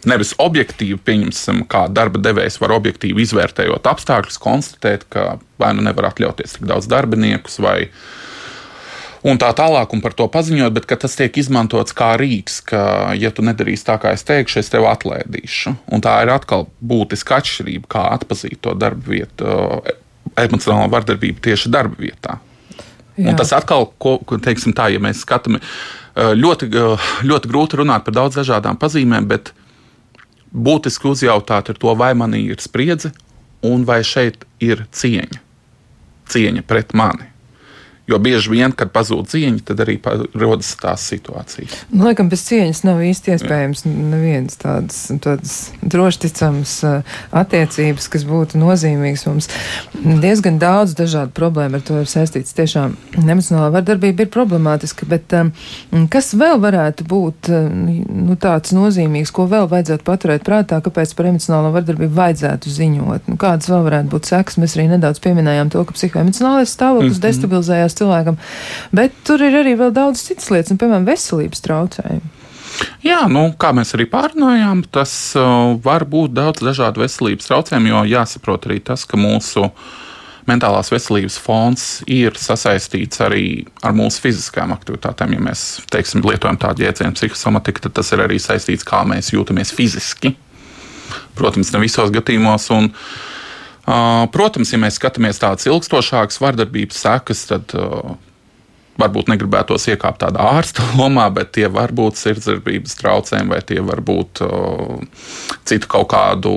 Nevis 0.05 0.35
objektīvi, 0.37 0.99
pieņemsim, 1.01 1.63
kā 1.65 1.87
darba 1.89 2.21
devējs 2.21 2.59
var 2.61 2.75
objektīvi 2.75 3.23
izvērtējot 3.25 3.87
apstākļus, 3.89 4.37
konstatēt, 4.37 5.07
ka 5.09 5.39
vai 5.57 5.71
nu 5.73 5.81
nevar 5.87 6.11
atļauties 6.11 6.59
tik 6.59 6.67
daudz 6.69 6.91
darbiniekus, 6.93 7.57
vai 7.65 7.87
uh, 7.87 8.03
un 9.25 9.41
tā 9.41 9.51
tālāk, 9.57 9.93
un 9.97 10.03
par 10.05 10.15
to 10.17 10.27
paziņot, 10.31 10.75
bet 10.77 10.89
tas 11.01 11.17
tiek 11.17 11.37
izmantots 11.41 11.97
kā 11.97 12.13
rīks, 12.21 12.61
ka, 12.69 12.85
ja 13.17 13.33
tu 13.35 13.45
nedarīsi 13.47 13.87
tā, 13.89 13.99
kā 14.03 14.13
es 14.17 14.27
teikšu, 14.29 14.61
es 14.61 14.73
tevi 14.73 14.89
atlaidīšu. 14.91 15.75
Un 15.95 16.05
tā 16.05 16.19
ir 16.25 16.33
atkal 16.35 16.69
būtiska 16.85 17.41
atšķirība, 17.41 17.91
kā 17.97 18.07
atpazīt 18.19 18.61
to 18.65 18.77
darba 18.79 19.15
vietu, 19.17 19.49
emocionālo 20.41 20.91
vardarbību 20.93 21.45
tieši 21.45 21.73
darba 21.73 22.01
vietā. 22.01 22.39
Jā. 23.15 23.29
Un 23.31 23.37
tas 23.39 23.53
atkal, 23.55 23.87
ko, 24.03 24.19
teiksim 24.43 24.75
tā, 24.75 24.89
ja 24.91 25.03
mēs 25.03 25.23
skatāmies, 25.23 25.63
ļoti, 26.15 26.71
ļoti 27.27 27.51
grūti 27.51 27.79
runāt 27.81 28.07
par 28.07 28.17
daudz 28.17 28.39
dažādām 28.41 28.79
pazīmēm, 28.81 29.29
bet 29.31 29.53
būtiski 30.55 31.11
uzjautāt 31.11 31.71
ir 31.71 31.79
to, 31.81 31.95
vai 31.99 32.13
manī 32.19 32.45
ir 32.51 32.63
spriedze 32.63 33.13
un 33.65 33.87
vai 33.87 34.03
šeit 34.07 34.45
ir 34.63 34.85
cieņa. 34.95 35.41
Cieņa 36.31 36.65
pret 36.67 36.95
mani. 36.97 37.34
Jo 38.05 38.19
bieži 38.21 38.51
vien, 38.53 38.73
kad 38.77 38.91
pazūd 38.93 39.31
cieņa, 39.33 39.63
tad 39.71 39.79
arī 39.81 39.95
rodas 40.37 40.75
tās 40.77 41.07
situācijas. 41.09 41.87
Nu, 41.89 42.05
laikam, 42.05 42.29
bez 42.29 42.43
cieņas 42.45 42.83
nav 42.85 42.99
īsti 43.01 43.33
iespējams 43.33 43.87
nevienas 43.89 44.59
tādas, 44.61 44.99
tādas 45.25 45.55
drošticamas 45.81 46.75
attiecības, 47.33 48.09
kas 48.13 48.27
būtu 48.29 48.61
nozīmīgas 48.61 49.25
mums. 49.25 49.49
Diezgan 50.21 50.59
daudz 50.61 50.93
dažādu 50.99 51.33
problēmu 51.33 51.81
ar 51.81 51.87
to 51.87 52.03
ir 52.03 52.11
saistīts. 52.11 52.53
Tiešām 52.59 52.99
emocionālā 53.23 53.71
vardarbība 53.79 54.27
ir 54.27 54.33
problemātiska, 54.37 55.09
bet 55.09 55.33
um, 55.41 55.55
kas 56.13 56.35
vēl 56.37 56.61
varētu 56.61 57.09
būt 57.09 57.49
nu, 57.55 58.37
tāds 58.37 58.77
nozīmīgs, 58.77 59.33
ko 59.33 59.49
vēl 59.49 59.65
vajadzētu 59.73 60.05
paturēt 60.05 60.45
prātā, 60.45 60.83
kāpēc 60.85 61.17
par 61.17 61.31
emocionālo 61.33 61.73
vardarbību 61.79 62.21
vajadzētu 62.21 62.77
ziņot? 62.77 63.33
Nu, 63.33 63.41
kādas 63.41 63.73
vēl 63.73 63.89
varētu 63.89 64.13
būt 64.13 64.29
sekas? 64.35 64.61
Mēs 64.61 64.77
arī 64.77 64.91
nedaudz 64.93 65.25
pieminējām 65.25 65.73
to, 65.73 65.89
ka 65.89 65.97
psihoemocionālais 65.97 66.77
stāvoklis 66.77 67.15
mm 67.15 67.17
-hmm. 67.17 67.27
destabilizējās 67.31 67.94
veselības 67.95 67.99
cilvēkam. 67.99 68.39
Bet 68.93 69.13
tur 69.25 69.43
ir 69.43 69.55
arī 69.63 69.77
vēl 69.79 69.93
daudz 69.95 70.23
citas 70.27 70.51
lietas, 70.51 70.73
un, 70.73 70.79
piemēram, 70.79 71.07
veselības 71.07 71.63
traucējumi. 71.65 72.33
Jā, 73.05 73.29
nu, 73.31 73.53
kā 73.55 73.71
mēs 73.73 73.95
arī 73.95 74.09
pārunājām, 74.11 74.85
tas 74.91 75.35
uh, 75.39 75.79
var 75.79 76.05
būt 76.05 76.35
daudz 76.35 76.61
dažādu 76.65 77.05
veselības 77.05 77.47
traucējumu, 77.47 77.89
jo 77.89 78.01
jāsaprot 78.11 78.67
arī 78.67 78.81
tas, 78.83 79.05
ka 79.07 79.17
mūsu 79.17 79.69
mentālās 80.45 80.91
veselības 80.93 81.39
fonds 81.41 81.85
ir 82.11 82.35
sasaistīts 82.37 83.23
arī 83.25 83.65
ar 83.81 83.95
mūsu 83.97 84.21
fiziskām 84.27 84.75
aktivitātēm. 84.75 85.37
Ja 85.39 85.45
mēs 85.47 85.63
teiksim, 85.89 86.25
lietojam 86.27 86.59
tādu 86.61 86.85
jēdzienu 86.85 87.15
psihosomatika, 87.15 87.87
tad 87.87 87.95
tas 88.01 88.11
ir 88.13 88.25
arī 88.27 88.41
saistīts, 88.43 88.85
kā 88.85 89.05
mēs 89.09 89.31
jūtamies 89.33 89.73
fiziski. 89.73 90.35
Protams, 91.39 91.71
ne 91.73 91.81
visos 91.81 92.11
gadījumos. 92.13 92.67
Un, 92.75 92.91
uh, 92.91 93.35
Protams, 93.85 94.73
ja 94.73 94.81
mēs 94.81 94.97
skatāmies 94.97 95.41
tādas 95.43 95.67
ilgstošākas 95.69 96.41
vardarbības 96.41 97.03
sekas, 97.05 97.43
tad 97.51 97.75
varbūt 99.01 99.29
negribētos 99.33 99.89
iekāpt 99.93 100.23
tādā 100.23 100.47
ārsta 100.55 100.87
lomā, 101.01 101.27
bet 101.35 101.53
tie 101.59 101.69
var 101.73 101.93
būt 101.93 102.21
sirdsdarbības 102.21 102.97
traucējumi 103.01 103.53
vai 103.57 103.61
tie 103.67 103.81
var 103.85 104.01
būt 104.05 104.45
citu 105.69 105.91
kaut 105.91 106.09
kādu 106.15 106.55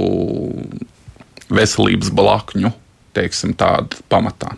veselības 1.51 2.13
blakņu, 2.15 2.71
teiksim, 3.17 3.55
tādu 3.59 3.99
pamatā. 4.11 4.55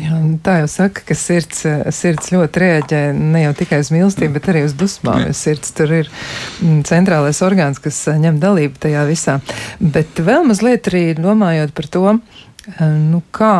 Jā, 0.00 0.16
tā 0.40 0.54
jau 0.62 0.68
saka, 0.72 1.02
ka 1.04 1.14
sirds, 1.18 1.66
sirds 1.92 2.30
ļoti 2.32 2.60
rēģē 2.62 3.00
ne 3.12 3.42
jau 3.42 3.50
tikai 3.58 3.82
uz 3.82 3.90
mīlestību, 3.92 4.32
bet 4.38 4.48
arī 4.48 4.62
uz 4.64 4.72
dusmām. 4.78 5.26
Sirds 5.36 5.74
tur 5.76 5.92
ir 5.98 6.08
mm, 6.08 6.78
centrālais 6.88 7.42
orgāns, 7.44 7.80
kas 7.82 7.98
ņem 8.08 8.38
dalību 8.40 8.80
tajā 8.86 9.02
visā. 9.10 9.36
Bet 9.80 10.16
vēl 10.16 10.48
mazliet 10.48 10.88
arī 10.88 11.04
domājot 11.18 11.74
par 11.76 11.90
to, 11.92 12.16
nu 12.80 13.20
kā, 13.36 13.52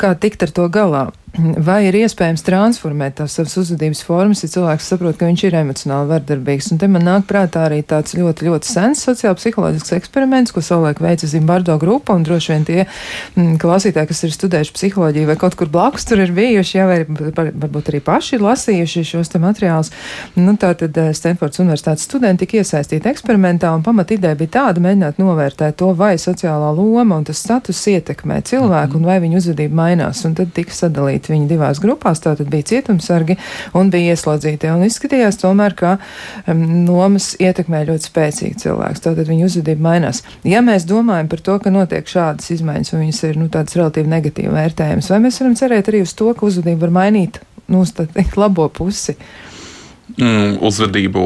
kā 0.00 0.14
tikt 0.22 0.48
ar 0.48 0.56
to 0.56 0.70
galā. 0.72 1.04
Vai 1.34 1.80
ir 1.88 1.96
iespējams 1.98 2.44
transformēt 2.46 3.16
tās 3.18 3.32
savas 3.34 3.56
uzvedības 3.58 4.04
formas, 4.06 4.44
ja 4.44 4.48
cilvēks 4.52 4.86
saprot, 4.86 5.16
ka 5.18 5.26
viņš 5.26 5.42
ir 5.48 5.56
emocionāli 5.58 6.06
vardarbīgs? 6.12 6.68
Un 6.70 6.78
te 6.78 6.86
man 6.86 7.02
nāk 7.02 7.24
prātā 7.26 7.64
arī 7.66 7.80
tāds 7.82 8.14
ļoti, 8.14 8.46
ļoti 8.46 8.68
sens 8.70 9.02
sociālo-psiholoģisks 9.08 9.96
eksperiments, 9.96 10.54
ko 10.54 10.62
savulaik 10.62 11.02
veica 11.02 11.26
Zimbardo 11.26 11.74
grupa, 11.82 12.14
un 12.14 12.22
droši 12.26 12.52
vien 12.52 12.66
tie 12.68 12.76
mm, 12.84 13.56
klausītāji, 13.62 14.10
kas 14.12 14.22
ir 14.28 14.34
studējuši 14.36 14.74
psiholoģiju 14.76 15.30
vai 15.32 15.36
kaut 15.40 15.56
kur 15.58 15.72
blakus 15.74 16.06
tur 16.06 16.22
ir 16.22 16.30
bijuši, 16.36 16.76
jau 16.78 16.86
vai 16.92 17.00
varbūt 17.02 17.90
arī 17.90 18.02
paši 18.06 18.38
ir 18.38 18.46
lasījuši 18.46 19.04
šos 19.10 19.34
te 19.34 19.42
materiālus. 19.42 19.90
Nu, 20.38 20.54
tā 20.54 20.70
tad 20.78 20.94
eh, 21.02 21.10
Stanfords 21.18 21.58
universitātes 21.64 22.06
studenti 22.06 22.44
tika 22.46 22.62
iesaistīti 22.62 23.10
eksperimentā, 23.10 23.74
un 23.74 23.82
pamat 23.82 24.14
ideja 24.14 24.38
bija 24.38 24.54
tāda 24.60 24.86
mēģināt 24.86 25.18
novērtēt 25.18 25.80
to, 25.82 25.90
vai 25.98 26.14
sociālā 26.14 26.70
loma 26.78 27.18
un 27.18 27.26
tas 27.26 27.42
status 27.42 27.82
ietekmē 27.90 28.38
cilvēku, 28.46 29.00
un 29.00 29.10
vai 29.10 29.18
viņa 29.24 29.42
uzvedība 29.42 29.82
mainās, 29.82 30.22
un 30.28 30.38
tad 30.38 30.54
tika 30.54 30.74
sadalīta 30.74 31.23
sadalīti 31.24 31.32
viņi 31.32 31.48
divās 31.48 31.80
grupās. 31.80 32.20
Tātad 32.20 32.48
bija 32.50 32.64
cietumsargi 32.68 33.36
un 33.74 33.90
bija 33.90 34.14
ieslodzītie. 34.14 34.72
Un 34.72 34.84
izskatījās 34.84 35.38
tomēr, 35.40 35.74
ka 35.74 35.98
um, 36.46 36.84
nomas 36.84 37.34
ietekmē 37.38 37.84
ļoti 37.88 38.08
spēcīgi 38.10 38.60
cilvēks. 38.64 39.04
Tātad 39.04 39.28
viņa 39.28 39.46
uzvedība 39.46 39.88
mainās. 39.88 40.22
Ja 40.44 40.62
mēs 40.62 40.86
domājam 40.86 41.28
par 41.28 41.40
to, 41.40 41.58
ka 41.58 41.70
notiek 41.70 42.06
šādas 42.06 42.50
izmaiņas 42.54 42.94
un 42.94 43.04
viņas 43.04 43.22
ir 43.28 43.40
nu, 43.40 43.48
tādas 43.48 43.76
relatīvi 43.76 44.10
negatīvi 44.10 44.52
vērtējamas, 44.52 45.10
vai 45.10 45.22
mēs 45.24 45.40
varam 45.40 45.56
cerēt 45.58 45.90
arī 45.90 46.04
uz 46.04 46.14
to, 46.14 46.32
ka 46.34 46.46
uzvedība 46.46 46.86
var 46.86 46.94
mainīt 47.02 47.40
nu, 47.68 47.84
labo 48.42 48.68
pusi? 48.68 49.16
Mm, 50.18 50.60
uzvedību 50.62 51.24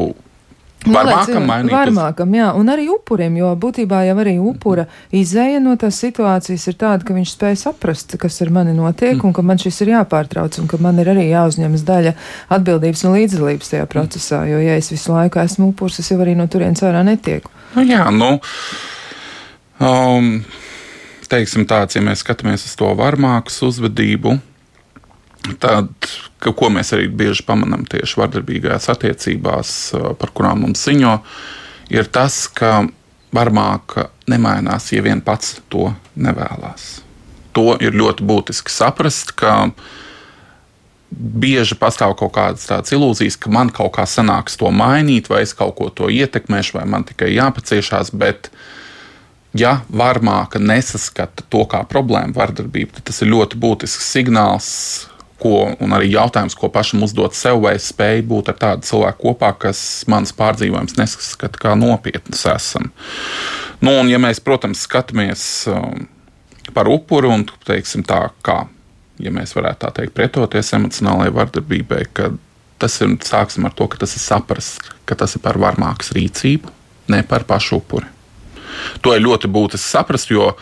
Varmākam. 0.87 1.49
Varmākam, 1.67 2.35
jā, 2.37 2.45
un 2.55 2.69
arī 2.71 2.85
upurim, 2.93 3.35
jo 3.35 3.49
būtībā 3.59 4.05
jau 4.07 4.13
arī 4.21 4.37
upura 4.39 4.85
izēja 5.11 5.59
no 5.59 5.73
tās 5.79 5.97
situācijas 5.99 6.67
ir 6.71 6.77
tāda, 6.79 7.03
ka 7.03 7.15
viņš 7.17 7.33
spēja 7.33 7.57
saprast, 7.65 8.15
kas 8.21 8.39
ar 8.45 8.53
mani 8.55 8.71
notiek, 8.77 9.17
mm. 9.17 9.25
un 9.27 9.35
ka 9.35 9.43
man 9.43 9.59
šis 9.59 9.81
ir 9.83 9.91
jāpārtrauc, 9.97 10.55
un 10.61 10.69
ka 10.71 10.79
man 10.79 11.01
ir 11.03 11.11
arī 11.11 11.27
jāuzņemas 11.33 11.83
daļa 11.83 12.13
atbildības 12.55 13.03
un 13.03 13.17
līdzdalības 13.17 13.73
tajā 13.73 13.89
procesā, 13.91 14.45
jo 14.47 14.61
ja 14.63 14.79
es 14.79 14.87
visu 14.93 15.11
laiku 15.11 15.43
esmu 15.43 15.73
upurs, 15.73 15.99
es 15.99 16.13
jau 16.13 16.21
arī 16.23 16.37
no 16.39 16.47
turienes 16.47 16.85
ārā 16.87 17.03
netieku. 17.03 17.51
Nu, 17.75 17.83
jā, 17.83 18.05
nu. 18.15 18.37
Um, 19.83 20.31
teiksim 21.29 21.67
tāds, 21.67 21.99
ja 21.99 22.03
mēs 22.05 22.23
skatāmies 22.23 22.63
uz 22.71 22.79
to 22.79 22.87
varmākas 22.95 23.59
uzvedību, 23.67 24.39
tad 25.59 26.09
ko 26.39 26.69
mēs 26.73 26.93
arī 26.95 27.07
bieži 27.11 27.43
pamanām 27.47 27.85
tieši 27.89 28.19
vardarbīgās 28.21 28.89
attiecībās, 28.91 29.75
par 30.19 30.33
kurām 30.35 30.65
mums 30.65 30.83
ziņo, 30.87 31.15
ir 31.93 32.09
tas, 32.13 32.45
ka 32.51 32.83
varmāka 33.35 34.09
nemainās, 34.29 34.89
ja 34.93 35.03
vien 35.05 35.21
pats 35.21 35.59
to 35.69 35.91
nevēlas. 36.17 36.99
To 37.57 37.73
ir 37.81 37.97
ļoti 37.97 38.25
būtiski 38.25 38.73
saprast, 38.73 39.33
ka 39.37 39.71
bieži 41.09 41.75
pastāv 41.79 42.13
kaut 42.17 42.35
kādas 42.35 42.67
tādas 42.69 42.93
ilūzijas, 42.93 43.37
ka 43.41 43.51
man 43.53 43.71
kaut 43.73 43.95
kā 43.97 44.05
sanāks 44.09 44.57
to 44.59 44.69
mainīt, 44.73 45.29
vai 45.29 45.41
es 45.45 45.55
kaut 45.57 45.75
ko 45.79 45.89
to 45.89 46.09
ietekmēšu, 46.13 46.77
vai 46.77 46.85
man 46.89 47.05
tikai 47.09 47.31
jāpaciešās. 47.33 48.13
Bet, 48.13 48.51
ja 49.57 49.79
varmāka 49.89 50.61
nesaskata 50.61 51.45
to 51.49 51.65
kā 51.69 51.81
problēmu, 51.89 52.37
vardarbību, 52.37 52.97
tad 52.97 53.09
tas 53.09 53.23
ir 53.25 53.33
ļoti 53.33 53.61
būtisks 53.61 54.11
signāls 54.13 54.69
ko, 55.39 55.71
un 55.79 55.95
arī 55.95 56.11
jautājums, 56.13 56.55
ko 56.57 56.69
pašam 56.73 57.03
uzdot 57.05 57.37
sev, 57.37 57.61
vai 57.63 57.75
es 57.77 57.89
spēju 57.93 58.25
būt 58.29 58.51
ar 58.51 58.57
tādu 58.59 58.87
cilvēku 58.89 59.29
kopā, 59.29 59.53
kas 59.65 59.81
manas 60.11 60.33
pārdzīvojums 60.37 60.97
neskata 60.99 61.61
kā 61.61 61.75
nopietnas 61.79 62.45
esam. 62.51 62.91
Nu, 63.79 63.95
un, 63.95 64.11
ja 64.11 64.19
mēs, 64.21 64.41
protams, 64.43 64.83
skatāmies 64.87 65.43
um, 65.71 66.05
par 66.75 66.89
upuri 66.91 67.31
un, 67.31 67.47
teiksim, 67.67 68.03
tā 68.07 68.25
kā, 68.45 68.61
ja 69.23 69.33
mēs 69.35 69.55
varētu 69.55 69.85
tā 69.85 69.93
teikt, 70.01 70.15
pretoties 70.17 70.73
emocionālajai 70.75 71.35
vardarbībai, 71.39 72.03
tad 72.19 72.39
tas 72.79 72.95
ir, 73.03 73.15
sāksim 73.25 73.67
ar 73.67 73.75
to, 73.75 73.87
ka 73.91 73.99
tas 74.03 74.15
ir 74.15 74.23
saprast, 74.23 74.85
ka 75.07 75.17
tas 75.19 75.35
ir 75.35 75.43
par 75.43 75.59
varmākas 75.59 76.13
rīcību, 76.15 76.71
ne 77.11 77.21
par 77.27 77.45
pašu 77.49 77.81
upuri. 77.81 78.07
To 79.03 79.11
ir 79.15 79.25
ļoti 79.25 79.49
būtiski 79.51 79.91
saprast, 79.91 80.31
jo 80.31 80.53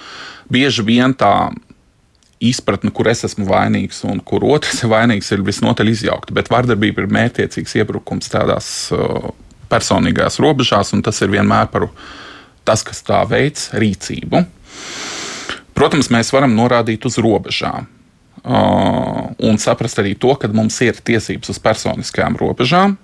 bieži 0.49 0.85
vien 0.87 1.13
tā 1.17 1.51
izpratne, 2.43 2.91
kur 2.93 3.09
es 3.09 3.23
esmu 3.25 3.47
vainīgs 3.49 4.03
un 4.07 4.21
kur 4.25 4.45
otrs 4.47 4.81
ir 4.83 4.93
vainīgs, 4.93 5.31
ir 5.33 5.45
visnotaļ 5.47 5.91
izjaukta. 5.93 6.35
Bet 6.37 6.51
vardarbība 6.53 7.03
ir 7.03 7.11
mērķiecīgs 7.17 7.77
iebrukums 7.81 8.31
tādās 8.33 8.69
uh, 8.95 9.31
personīgās 9.71 10.39
robežās, 10.43 10.93
un 10.95 11.03
tas 11.05 11.21
ir 11.23 11.33
vienmēr 11.33 11.69
par 11.73 11.89
tas, 12.67 12.83
kas 12.85 13.03
tā 13.07 13.23
veids 13.29 13.71
rīcību. 13.75 14.43
Protams, 15.77 16.09
mēs 16.13 16.33
varam 16.33 16.55
norādīt 16.57 17.05
uz 17.07 17.19
robežām. 17.21 17.87
Uh, 18.47 19.27
un 19.43 19.57
saprast 19.59 19.99
arī 19.99 20.13
to, 20.15 20.31
ka 20.39 20.49
mums 20.53 20.77
ir 20.85 20.97
tiesības 21.03 21.51
uz 21.51 21.59
personiskajām 21.61 22.37
robežām. 22.39 22.95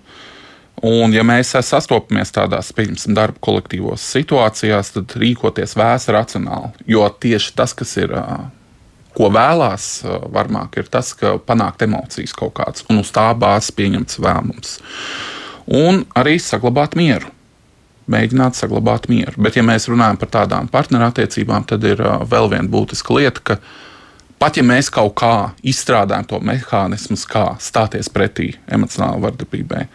Un, 0.84 1.14
ja 1.14 1.22
mēs 1.24 1.54
sastopamies 1.54 2.34
tādās, 2.34 2.72
pieņemsim, 2.76 3.14
darba 3.16 3.38
kolektīvos 3.46 4.04
situācijās, 4.16 4.90
tad 4.96 5.14
rīkoties 5.22 5.78
vēsi 5.80 6.16
racionāli. 6.16 6.74
Jo 6.90 7.06
tieši 7.08 7.54
tas, 7.56 7.76
kas 7.78 7.94
ir 8.02 8.16
uh, 8.18 8.48
ko 9.18 9.30
vēlās 9.34 10.04
varmāk, 10.34 10.80
ir 10.82 10.90
tas, 10.92 11.14
ka 11.18 11.38
panākt 11.38 11.86
emocijas 11.86 12.34
kaut 12.38 12.56
kādas 12.60 12.86
un 12.90 13.02
uz 13.04 13.12
tā 13.14 13.30
bāzes 13.38 13.74
pieņemts 13.78 14.20
lēmums. 14.24 14.76
Un 15.74 16.04
arī 16.20 16.36
saglabāt 16.42 16.98
mieru. 17.00 17.30
Mēģināt 18.12 18.58
saglabāt 18.60 19.08
mieru. 19.08 19.38
Bet, 19.40 19.56
ja 19.56 19.64
mēs 19.64 19.88
runājam 19.88 20.18
par 20.20 20.32
tādām 20.34 20.68
partnerattiecībām, 20.72 21.64
tad 21.70 21.86
ir 21.88 22.02
vēl 22.28 22.50
viena 22.52 22.68
būtiska 22.68 23.16
lieta, 23.16 23.44
ka 23.48 23.60
pat 24.44 24.60
ja 24.60 24.66
mēs 24.68 24.90
kaut 24.92 25.16
kā 25.22 25.36
izstrādājam 25.64 26.28
to 26.28 26.42
mehānismu, 26.44 27.16
kā 27.32 27.54
stāties 27.64 28.12
pretī 28.12 28.50
emocionālai 28.68 29.24
vardarbībai, 29.24 29.86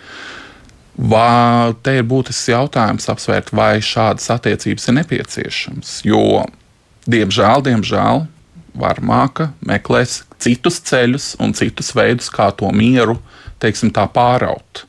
vai 1.12 1.74
te 1.84 1.98
ir 1.98 2.08
būtisks 2.08 2.48
jautājums 2.54 3.10
apsvērt, 3.12 3.52
vai 3.52 3.74
šādas 3.84 4.30
attiecības 4.38 4.88
ir 4.88 4.98
nepieciešamas. 5.02 5.92
Jo, 6.08 6.46
diemžēl, 7.04 7.66
diemžēl 7.68 8.24
varmāka 8.81 9.53
meklēs 9.66 10.22
citus 10.43 10.81
ceļus 10.89 11.33
un 11.43 11.55
citus 11.59 11.93
veidus, 11.97 12.31
kā 12.33 12.51
to 12.57 12.70
mieru 12.74 13.18
teiksim, 13.62 13.91
pāraut. 14.14 14.85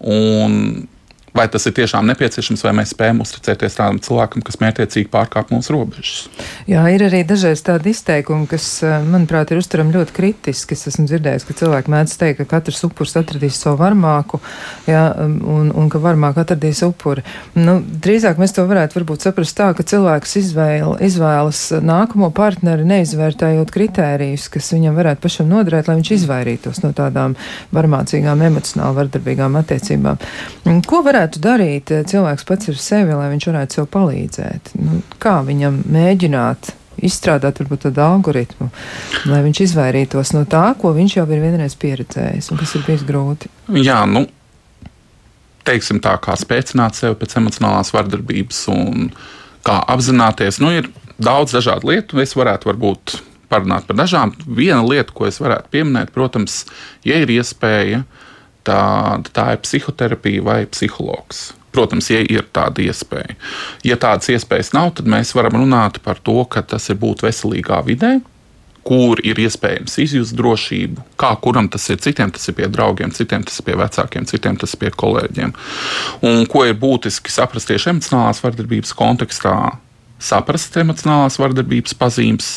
Un 0.00 0.88
vai 1.34 1.46
tas 1.48 1.66
ir 1.68 1.74
tiešām 1.76 2.06
nepieciešams, 2.10 2.62
vai 2.66 2.72
mēs 2.80 2.92
spējam 2.94 3.22
uzticēties 3.24 3.76
tādam 3.78 4.00
cilvēkam, 4.02 4.42
kas 4.46 4.58
mērķiecīgi 4.62 5.10
pārkāp 5.12 5.52
mūsu 5.54 5.74
robežas. 5.74 6.26
Jā, 6.70 6.82
ir 6.92 7.04
arī 7.06 7.22
dažreiz 7.26 7.62
tādi 7.66 7.92
izteikumi, 7.94 8.48
kas, 8.50 8.66
eh, 8.82 8.98
manuprāt, 9.06 9.52
ir 9.52 9.60
uztverami 9.62 9.94
ļoti 9.94 10.14
kritiski. 10.16 10.74
Es 10.74 10.88
esmu 10.90 11.06
dzirdējis, 11.06 11.46
ka 11.46 11.56
cilvēki 11.60 11.92
mēdz 11.94 12.16
teikt, 12.20 12.42
ka 12.42 12.56
katrs 12.56 12.82
upurs 12.84 13.16
atradīs 13.16 13.60
savu 13.62 13.78
varmāku, 13.80 14.40
jā, 14.86 15.04
um, 15.24 15.38
un, 15.54 15.70
un 15.70 15.90
ka 15.90 15.98
varmāka 16.02 16.44
atradīs 16.44 16.82
upuri. 16.86 17.24
Nu, 17.54 17.80
drīzāk 17.80 18.40
mēs 18.40 18.54
to 18.56 18.66
varētu 18.66 19.00
varbūt 19.00 19.26
saprast 19.26 19.56
tā, 19.58 19.70
ka 19.76 19.86
cilvēks 19.86 20.36
izvēl, 20.42 20.96
izvēlas 21.00 21.62
nākamo 21.80 22.30
partneri 22.34 22.86
neizvērtējot 22.88 23.70
kritērijus, 23.70 24.48
kas 24.50 24.72
viņam 24.74 24.98
varētu 24.98 25.24
pašam 25.24 25.50
noderēt, 25.50 25.88
lai 25.88 25.98
viņš 26.00 26.12
izvairītos 26.18 26.82
no 26.84 26.92
tādām 26.96 27.36
varmācīgām, 27.76 28.42
emocionāli 28.50 28.98
vardarbīgām 29.00 29.58
attiecībām. 29.60 30.20
Ko 30.86 31.02
varētu 31.06 31.19
varētu 31.20 31.40
darīt 31.44 31.90
eh, 31.92 32.04
cilvēks 32.08 32.46
pats 32.48 32.70
ar 32.72 32.80
sevi, 32.80 33.14
lai 33.16 33.28
viņš 33.34 33.46
varētu 33.50 33.76
sev 33.76 33.88
palīdzēt? 33.92 34.72
Nu, 34.80 35.00
kā 35.20 35.40
viņam 35.44 35.82
mēģināt 35.92 36.72
izstrādāt 37.04 37.60
varbūt 37.60 37.86
tādu 37.86 38.02
algoritmu, 38.04 38.68
lai 39.30 39.40
viņš 39.44 39.62
izvairītos 39.64 40.34
no 40.36 40.44
tā, 40.48 40.74
ko 40.80 40.92
viņš 40.96 41.16
jau 41.16 41.26
ir 41.28 41.40
vienreiz 41.40 41.76
pieredzējis 41.80 42.50
un 42.52 42.60
kas 42.60 42.74
ir 42.76 42.84
bijis 42.84 43.06
grūti? 43.08 43.48
Jā, 43.80 44.02
nu, 44.08 44.26
teiksim 45.64 46.00
tā, 46.04 46.16
kā 46.20 46.36
spēcināt 46.36 46.98
sevi 46.98 47.16
pēc 47.20 47.38
emocionālās 47.40 47.92
vardarbības 47.96 48.62
un 48.74 49.10
kā 49.64 49.80
apzināties, 49.92 50.60
nu, 50.60 50.72
ir 50.76 50.88
daudz 51.20 51.56
dažādu 51.56 51.92
lietu. 51.92 52.20
Es 52.20 52.32
varētu 52.36 52.68
varbūt 52.72 53.18
parunāt 53.52 53.88
par 53.88 53.98
dažām. 53.98 54.32
Viena 54.44 54.80
lieta, 54.84 55.12
ko 55.12 55.28
es 55.28 55.40
varētu 55.40 55.72
pieminēt, 55.72 56.12
protams, 56.14 56.62
ja 57.04 57.18
ir 57.20 57.32
iespēja 57.32 58.04
uh, 58.04 58.29
tā, 58.66 58.82
tā 59.32 59.46
ir 59.54 59.62
psihoterapija 59.64 60.44
vai 60.46 60.60
psihologs. 60.70 61.50
Protams, 61.70 62.08
ja 62.10 62.18
ir 62.24 62.48
tāda 62.50 62.82
iespēja. 62.82 63.36
Ja 63.86 63.96
tādas 64.00 64.30
iespējas 64.32 64.72
nav, 64.74 64.90
tad 64.98 65.06
mēs 65.10 65.36
varam 65.38 65.60
runāt 65.60 66.00
par 66.02 66.18
to, 66.18 66.42
ka 66.50 66.64
tas 66.66 66.90
ir 66.90 66.98
būt 66.98 67.22
veselīgā 67.22 67.78
vidē, 67.86 68.16
kur 68.86 69.20
ir 69.22 69.38
iespējams 69.38 69.98
izjust 70.02 70.34
drošību, 70.38 71.04
kā 71.20 71.30
kuram 71.44 71.68
tas 71.70 71.84
ir. 71.92 72.00
Citiem 72.02 72.32
tas 72.34 72.48
ir 72.50 72.56
pie 72.58 72.66
draugiem, 72.72 73.12
citiem 73.14 73.44
tas 73.46 73.60
ir 73.60 73.68
pie 73.68 73.76
vecākiem, 73.78 74.26
citiem 74.26 74.58
tas 74.58 74.74
ir 74.74 74.80
pie 74.82 74.90
kolēģiem. 75.02 75.54
Un 76.26 76.42
ko 76.50 76.64
ir 76.66 76.74
būtiski 76.80 77.30
saprast 77.30 77.70
tieši 77.70 77.92
emocionālās 77.92 78.42
vardarbības 78.42 78.96
kontekstā, 78.98 79.54
saprast 80.18 80.80
emocionālās 80.80 81.38
vardarbības 81.40 81.94
pazīmes, 82.00 82.50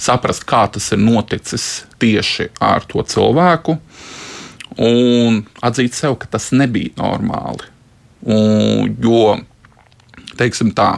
saprast, 0.00 0.46
kā 0.48 0.64
tas 0.72 0.88
ir 0.94 1.02
noticis 1.02 1.84
tieši 2.02 2.48
ar 2.62 2.86
to 2.88 3.04
cilvēku, 3.06 3.76
un 4.80 5.42
atzīt 5.64 5.96
sev, 5.96 6.16
ka 6.20 6.30
tas 6.32 6.50
nebija 6.54 6.94
normāli. 7.00 7.68
Un, 8.22 8.92
jo, 9.02 9.34
teiksim 10.38 10.70
tā, 10.76 10.94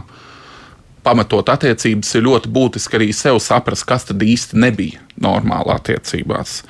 pamatot 1.05 1.49
attiecības, 1.53 2.15
ir 2.17 2.27
ļoti 2.27 2.53
būtiski 2.53 2.99
arī 2.99 3.11
sev 3.17 3.41
saprast, 3.43 3.87
kas 3.89 4.09
tad 4.09 4.23
īsti 4.25 4.61
nebija 4.61 5.03
normāli 5.21 5.75
attiecībās. 5.75 6.63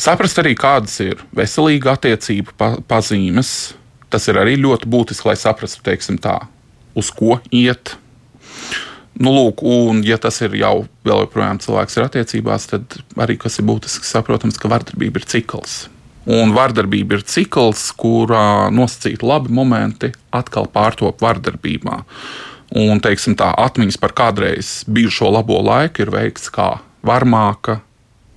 Saprast 0.00 0.38
arī, 0.40 0.54
kādas 0.56 0.94
ir 1.04 1.20
veselīga 1.36 1.94
attiecību 1.98 2.54
pa 2.56 2.72
pazīmes. 2.88 3.74
Tas 4.10 4.24
ir 4.30 4.40
arī 4.40 4.56
ļoti 4.58 4.88
būtiski, 4.90 5.28
lai 5.28 5.36
saprastu, 5.38 5.84
teiksim, 5.86 6.16
tā, 6.18 6.38
uz 6.98 7.12
ko 7.14 7.36
iet. 7.54 7.94
Nu, 9.20 9.34
lūk, 9.34 9.62
un, 9.66 10.00
ja 10.06 10.16
tas 10.18 10.40
ir 10.40 10.56
jau 10.56 10.86
vēl 11.06 11.26
joprojām 11.26 11.60
cilvēks 11.62 11.98
ir 11.98 12.06
attiecībās, 12.06 12.66
tad 12.72 12.96
arī 13.20 13.36
kas 13.38 13.60
ir 13.60 13.68
būtiski 13.68 14.08
saprotams, 14.08 14.58
ka 14.58 14.70
vardarbība 14.72 15.20
ir 15.20 15.28
cikls. 15.28 15.82
Un 16.30 16.52
vardarbība 16.54 17.18
ir 17.18 17.26
cikls, 17.26 17.88
kurā 17.98 18.70
nosacīti 18.74 19.26
labi 19.26 19.50
momenti 19.56 20.12
atkal 20.36 20.68
pārtop 20.70 21.22
vardarbībā. 21.24 21.96
Un, 22.78 23.00
teiksim, 23.02 23.34
tā 23.34 23.48
atmiņas 23.58 23.98
par 23.98 24.14
kādreiz 24.14 24.80
bijušo 24.86 25.32
labo 25.34 25.58
laiku 25.66 26.04
ir 26.04 26.12
veikts 26.14 26.52
kā 26.54 26.76
varmāka 27.06 27.80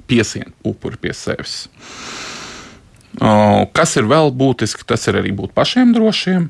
piesien 0.09 0.55
upuri 0.65 0.97
pie 0.97 1.13
sevis. 1.13 1.67
Kas 3.77 3.93
ir 3.99 4.09
vēl 4.09 4.33
būtiski, 4.33 4.87
tas 4.89 5.05
ir 5.07 5.19
arī 5.21 5.35
būt 5.37 5.53
pašiem 5.53 5.93
drošiem, 5.93 6.47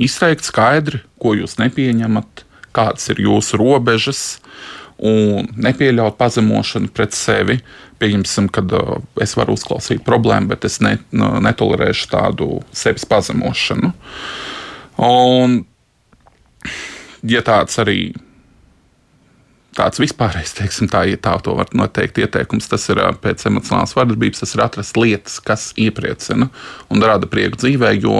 izteikt 0.00 0.48
skaidri, 0.48 1.02
ko 1.20 1.34
jūs 1.36 1.58
nepieņemat, 1.60 2.46
kādas 2.72 3.10
ir 3.12 3.20
jūsu 3.26 3.60
robežas, 3.60 4.22
un 5.00 5.48
nepieļaut 5.56 6.18
pazemošanu 6.20 6.90
pret 6.94 7.16
sevi. 7.16 7.58
Pieņemsim, 8.00 8.48
ka 8.52 8.64
uh, 8.64 8.96
es 9.20 9.36
varu 9.36 9.56
uzklausīt 9.56 10.04
problēmu, 10.06 10.52
bet 10.52 10.66
es 10.68 10.80
ne, 10.84 10.96
nu, 11.12 11.32
netolerēšu 11.44 12.10
tādu 12.12 12.48
sevis 12.76 13.06
pazemošanu. 13.08 13.92
Un, 15.00 15.62
ja 17.24 17.44
tāds 17.44 17.80
arī 17.80 18.12
tāds 19.76 20.00
vispārējais, 20.02 20.54
teiksim, 20.58 20.88
tā, 20.92 21.04
ja 21.08 21.18
tā 21.20 21.36
to 21.44 21.54
var 21.58 21.70
noteikt, 21.76 22.18
ieteikums, 22.20 22.68
tas 22.70 22.84
ir 22.92 23.00
pēc 23.22 23.46
emocionālas 23.48 23.94
vardarbības, 23.96 24.42
tas 24.42 24.56
ir 24.56 24.64
atrast 24.64 24.98
lietas, 24.98 25.38
kas 25.44 25.70
iepriecina 25.80 26.50
un 26.90 27.04
rada 27.04 27.28
prieku 27.30 27.60
dzīvē, 27.62 27.94
jo 28.02 28.16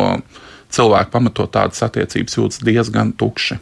cilvēki 0.70 1.12
pamatot 1.12 1.50
tādas 1.52 1.82
attiecības 1.84 2.38
jūtas 2.38 2.62
diezgan 2.64 3.12
tukši. 3.18 3.58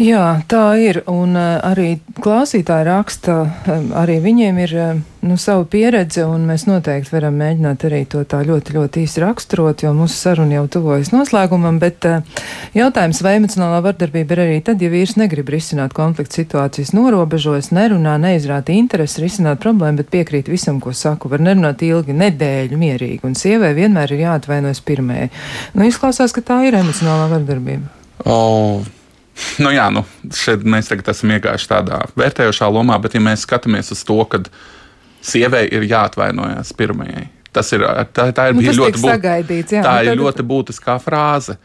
Jā, 0.00 0.40
tā 0.48 0.72
ir. 0.80 1.02
Un 1.10 1.36
uh, 1.36 1.58
arī 1.68 1.98
klausītāji 2.16 2.86
raksta, 2.88 3.34
um, 3.68 3.90
arī 4.00 4.22
viņiem 4.24 4.60
ir 4.62 4.70
uh, 4.80 5.00
nu, 5.20 5.36
sava 5.36 5.66
pieredze, 5.68 6.24
un 6.24 6.46
mēs 6.48 6.64
noteikti 6.64 7.12
varam 7.12 7.36
mēģināt 7.36 7.84
arī 7.84 7.98
to 8.08 8.22
tā 8.24 8.40
ļoti, 8.46 8.72
ļoti 8.78 9.02
īsi 9.04 9.20
raksturot, 9.20 9.84
jo 9.84 9.92
mūsu 9.96 10.16
saruna 10.16 10.56
jau 10.56 10.62
tuvojas 10.78 11.12
noslēgumam. 11.12 11.76
Bet 11.82 12.06
jautājums, 12.72 13.20
vai 13.26 13.34
emocionālā 13.36 13.82
vardarbība 13.84 14.32
ir 14.32 14.42
arī 14.46 14.56
tad, 14.64 14.80
ja 14.80 14.88
vīrs 14.92 15.18
negrib 15.20 15.52
risināt 15.52 15.92
konflikta 15.96 16.40
situācijas, 16.40 16.94
norobežojas, 16.96 17.68
nerunā, 17.76 18.16
neizrāda 18.22 18.72
interesi 18.72 19.26
risināt 19.26 19.60
problēmu, 19.60 20.00
bet 20.00 20.10
piekrīt 20.14 20.48
visam, 20.48 20.80
ko 20.80 20.94
saku. 20.96 21.28
Var 21.32 21.44
nerunāt 21.44 21.84
ilgi, 21.84 22.16
nedēļu 22.16 22.80
mierīgi, 22.80 23.20
un 23.28 23.36
sievai 23.36 23.74
vienmēr 23.76 24.16
ir 24.16 24.24
jāatvainojas 24.24 24.80
pirmajai. 24.88 25.28
Nu, 25.76 25.84
izklausās, 25.84 26.32
ka 26.32 26.48
tā 26.48 26.62
ir 26.70 26.80
emocionālā 26.80 27.28
vardarbība. 27.36 28.00
Oh. 28.24 28.80
Nu, 29.64 29.72
jā, 29.72 29.86
nu, 29.92 30.04
šeit 30.36 30.64
mēs 30.68 30.90
tagad 30.90 31.12
esam 31.14 31.32
iegājuši 31.36 31.68
tādā 31.70 32.02
vērtējošā 32.20 32.68
lomā, 32.72 32.98
bet, 33.02 33.16
ja 33.16 33.22
mēs 33.24 33.46
skatāmies 33.46 33.92
uz 33.94 34.02
to, 34.04 34.18
ka 34.28 34.42
sievai 35.24 35.64
ir 35.72 35.86
jāatvainojas 35.88 36.74
pirmajai, 36.76 37.26
tas 37.54 37.72
ir, 37.72 37.84
tā, 38.12 38.28
tā 38.36 38.50
ir 38.50 38.58
nu, 38.58 38.64
ļoti, 38.64 39.00
būt, 39.00 39.28
jā, 39.72 39.84
tā 39.84 39.94
nu, 40.02 40.12
ir 40.12 40.20
ļoti 40.20 40.46
būtiskā 40.48 40.98
frāze. 41.02 41.56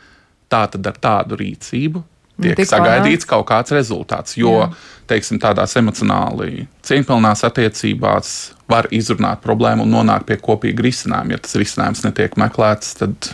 Tā 0.47 0.61
tad 0.72 0.88
ar 0.88 0.95
tādu 1.03 1.36
rīcību 1.41 1.99
Nu, 2.38 2.45
tiek 2.45 2.59
tik 2.59 2.70
sagaidīts 2.70 3.26
kaut 3.26 3.47
kāds 3.49 3.74
rezultāts. 3.74 4.36
Jo, 4.38 4.53
Jā. 4.53 4.68
teiksim, 5.09 5.39
tādās 5.41 5.74
emocionāli 5.80 6.68
cieņpilnās 6.86 7.41
attiecībās 7.47 8.34
var 8.70 8.89
izrunāt 8.93 9.41
problēmu 9.41 9.88
un 9.88 9.95
nonākt 9.95 10.28
pie 10.30 10.38
kopīga 10.41 10.86
risinājuma. 10.86 11.34
Ja 11.34 11.41
tas 11.41 11.57
risinājums 11.57 12.03
netiek 12.05 12.38
meklēts, 12.38 12.93
tad 12.99 13.32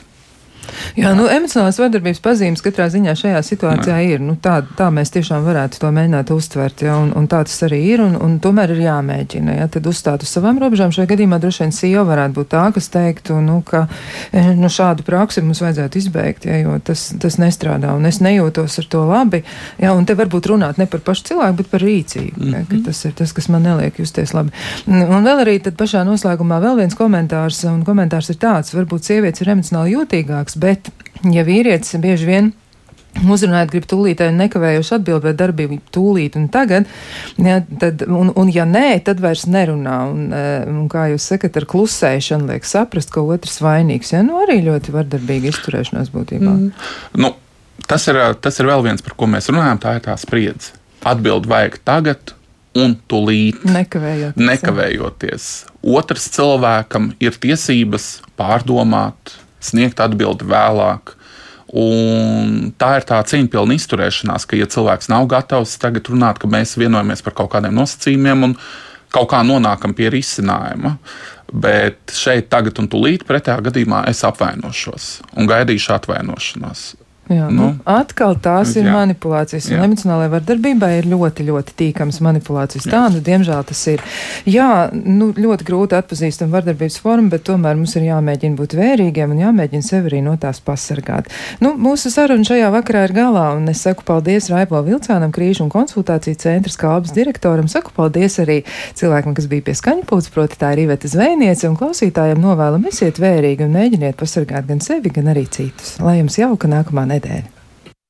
Jā, 0.98 1.14
nu, 1.18 1.26
emocionālās 1.32 1.80
vardarbības 1.82 2.22
pazīmes 2.24 2.62
katrā 2.64 2.86
ziņā 2.94 3.16
šajā 3.18 3.40
situācijā 3.46 3.96
Nē. 3.98 4.10
ir. 4.14 4.22
Nu, 4.24 4.36
tā, 4.42 4.60
tā 4.78 4.90
mēs 4.94 5.12
tiešām 5.16 5.44
varētu 5.46 5.80
to 5.82 5.90
mēģināt 5.96 6.32
uztvert, 6.36 6.84
ja, 6.86 6.98
un, 7.02 7.12
un 7.18 7.28
tā 7.32 7.42
tas 7.48 7.56
arī 7.68 7.80
ir, 7.94 8.04
un, 8.04 8.16
un 8.22 8.38
tomēr 8.44 8.76
ir 8.76 8.84
jāmēģina. 8.86 9.58
Ja, 9.58 9.68
tad 9.74 9.88
uzstāt 9.90 10.26
uz 10.26 10.34
savām 10.34 10.60
robežām 10.62 10.94
šajā 10.94 11.10
gadījumā 11.14 11.40
droši 11.42 11.64
vien 11.64 11.74
CEO 11.76 12.06
varētu 12.10 12.38
būt 12.38 12.52
tā, 12.54 12.66
kas 12.76 12.90
teiktu, 12.94 13.40
nu, 13.44 13.60
ka 13.66 13.86
e, 14.32 14.44
nu, 14.60 14.70
šādu 14.72 15.06
praksi 15.08 15.44
mums 15.46 15.64
vajadzētu 15.64 16.02
izbeigt, 16.02 16.48
ja, 16.50 16.60
jo 16.62 16.78
tas, 16.86 17.10
tas 17.22 17.40
nestrādā, 17.42 17.96
un 17.98 18.06
es 18.10 18.22
nejūtos 18.24 18.80
ar 18.84 18.90
to 18.94 19.04
labi. 19.10 19.44
Ja, 19.82 19.96
un 19.98 20.06
te 20.10 20.18
varbūt 20.20 20.52
runāt 20.54 20.82
ne 20.82 20.88
par 20.90 21.04
pašu 21.06 21.32
cilvēku, 21.32 21.60
bet 21.64 21.72
par 21.74 21.86
rīcību. 21.86 22.38
Mm 22.38 22.54
-hmm. 22.54 22.78
ja, 22.78 22.84
tas 22.86 23.06
ir 23.06 23.18
tas, 23.18 23.34
kas 23.34 23.50
man 23.50 23.64
neliek 23.64 24.00
justies 24.00 24.34
labi. 24.34 24.54
Un 24.88 25.26
vēl 25.26 25.44
arī 25.46 25.58
pašā 25.64 26.04
noslēgumā 26.06 26.60
vēl 26.62 26.78
viens 26.84 26.96
komentārs, 26.96 27.64
un 27.70 27.84
komentārs 27.86 28.30
ir 28.30 28.38
tāds, 28.38 28.74
varbūt 28.76 29.10
sievietes 29.10 29.42
ir 29.42 29.50
emocionāli 29.50 29.96
jūtīgāks, 30.54 30.58
bet 30.60 30.92
ja 31.34 31.44
vīrietis 31.44 32.00
bieži 32.00 32.26
vien 32.26 32.54
uzrunājot, 33.14 33.70
grib 33.70 33.86
tūlītēji 33.86 34.34
un 34.34 34.40
nekavējoši 34.42 34.96
atbildēt, 34.96 35.24
vai 35.24 35.34
darbība 35.38 35.78
tūlīt 35.94 36.36
un 36.36 36.48
tagad, 36.50 36.88
ja, 37.38 37.62
tad, 37.80 38.02
un, 38.08 38.32
un 38.36 38.50
ja 38.50 38.66
nē, 38.66 39.04
tad 39.06 39.22
vairs 39.22 39.46
nerunā. 39.46 39.98
Un, 40.10 40.34
eh, 40.34 40.66
un 40.66 40.90
kā 40.90 41.12
jūs 41.12 41.28
sakat, 41.30 41.56
ar 41.58 41.68
klusēšanu 41.70 42.50
liek 42.50 42.66
saprast, 42.66 43.12
ka 43.14 43.22
otrs 43.22 43.62
vainīgs. 43.62 44.14
Ja, 44.16 44.24
nu 44.26 44.42
arī 44.42 44.64
ļoti 44.66 44.96
vardarbīga 44.96 45.54
izturēšanās 45.54 46.10
būtībā. 46.10 46.54
Mm. 46.58 46.72
nu, 47.22 47.36
tas, 47.86 48.08
ir, 48.10 48.18
tas 48.42 48.60
ir 48.60 48.72
vēl 48.72 48.84
viens, 48.90 49.06
par 49.06 49.14
ko 49.14 49.30
mēs 49.30 49.52
runājam. 49.54 49.84
Tā 49.86 50.00
ir 50.00 50.08
tā 50.10 50.18
spriedze. 50.18 50.74
Atbildi 51.06 51.52
vajag 51.52 51.78
tagad 51.86 52.34
un 52.74 52.98
tūlīt. 53.08 53.62
Nekavējoties. 53.70 54.42
Nekavējoties. 54.42 55.48
Otrs 55.86 56.30
cilvēkam 56.34 57.12
ir 57.22 57.38
tiesības 57.38 58.24
pārdomāt, 58.40 59.36
sniegt 59.64 60.02
atbildi 60.04 60.48
vēlāk. 60.50 61.16
Un 61.74 62.74
tā 62.78 62.92
ir 63.00 63.06
tā 63.10 63.18
cīņpilna 63.26 63.78
izturēšanās, 63.80 64.46
ka, 64.46 64.58
ja 64.60 64.70
cilvēks 64.70 65.10
nav 65.10 65.26
gatavs 65.32 65.74
tagad 65.82 66.12
runāt, 66.12 66.38
ka 66.42 66.50
mēs 66.52 66.76
vienojamies 66.78 67.26
par 67.26 67.34
kaut 67.40 67.54
kādiem 67.56 67.74
nosacījumiem 67.80 68.50
un 68.50 68.58
kaut 69.14 69.32
kā 69.32 69.40
nonākam 69.46 69.96
pie 69.98 70.12
risinājuma, 70.14 70.98
bet 71.54 72.14
šeit, 72.14 72.50
tagad 72.54 72.78
un 72.82 72.90
tūlīt, 72.92 73.26
pretējā 73.30 73.58
gadījumā 73.70 74.04
es 74.12 74.22
apvainošos 74.28 75.10
un 75.38 75.50
gaidīšu 75.50 75.96
atvainošanos. 75.98 76.86
Jā, 77.32 77.48
nu, 77.48 77.64
Nu, 77.64 77.70
atkal 77.88 78.36
tās 78.44 78.74
ir 78.76 78.88
jā. 78.90 78.94
manipulācijas. 78.98 79.70
Jā. 79.72 79.84
emocionālajai 79.86 80.32
vardarbībai 80.34 80.90
ir 80.98 81.06
ļoti, 81.08 81.46
ļoti 81.48 81.76
tīkams 81.80 82.20
manipulācijas. 82.26 82.88
Tā, 82.92 83.06
nu, 83.14 83.22
diemžēl 83.24 83.64
tas 83.70 83.80
ir. 83.88 84.04
Jā, 84.50 84.90
nu, 84.92 85.30
ļoti 85.32 85.68
grūti 85.68 85.96
atpazīstam 85.96 86.52
vardarbības 86.52 86.98
formu, 87.00 87.32
bet 87.32 87.46
tomēr 87.48 87.78
mums 87.80 87.96
ir 87.96 88.10
jāmēģina 88.10 88.60
būt 88.60 88.76
vērīgiem 88.76 89.32
un 89.32 89.40
jāmēģina 89.46 89.88
sevi 89.88 90.12
arī 90.12 90.20
no 90.26 90.36
tās 90.42 90.60
pasargāt. 90.64 91.32
Nu, 91.64 91.72
mūsu 91.80 92.12
saruna 92.12 92.44
šajā 92.48 92.74
vakarā 92.76 93.06
ir 93.08 93.16
galā, 93.16 93.46
un 93.56 93.72
es 93.72 93.86
saku 93.88 94.04
paldies 94.08 94.50
Raipo 94.52 94.84
Vilcānam, 94.84 95.32
krīžu 95.32 95.64
un 95.64 95.72
konsultāciju 95.72 96.42
centra 96.44 96.76
kalbas 96.84 97.16
direktoram. 97.16 97.72
Saku 97.72 97.96
paldies 97.96 98.36
arī 98.44 98.60
cilvēkam, 99.00 99.38
kas 99.38 99.48
bija 99.52 99.70
pie 99.70 99.78
skaņa 99.80 100.04
pūles, 100.10 100.28
proti 100.34 100.60
tā 100.60 100.74
ir 100.76 100.84
Iveta 100.84 101.08
Zvejniece, 101.08 101.70
un 101.72 101.80
klausītājiem 101.80 102.44
novēlam 102.44 102.84
esiet 102.92 103.22
vērīgi 103.24 103.64
un 103.64 103.76
mēģiniet 103.80 104.20
pasargāt 104.20 104.68
gan 104.68 104.84
sevi, 104.84 105.14
gan 105.14 105.32
arī 105.32 105.48
citus. 105.48 105.96
Lai 106.04 106.18
jums 106.20 106.38
jauka 106.42 106.68
nākamā 106.68 107.06
nedēļa! 107.14 107.53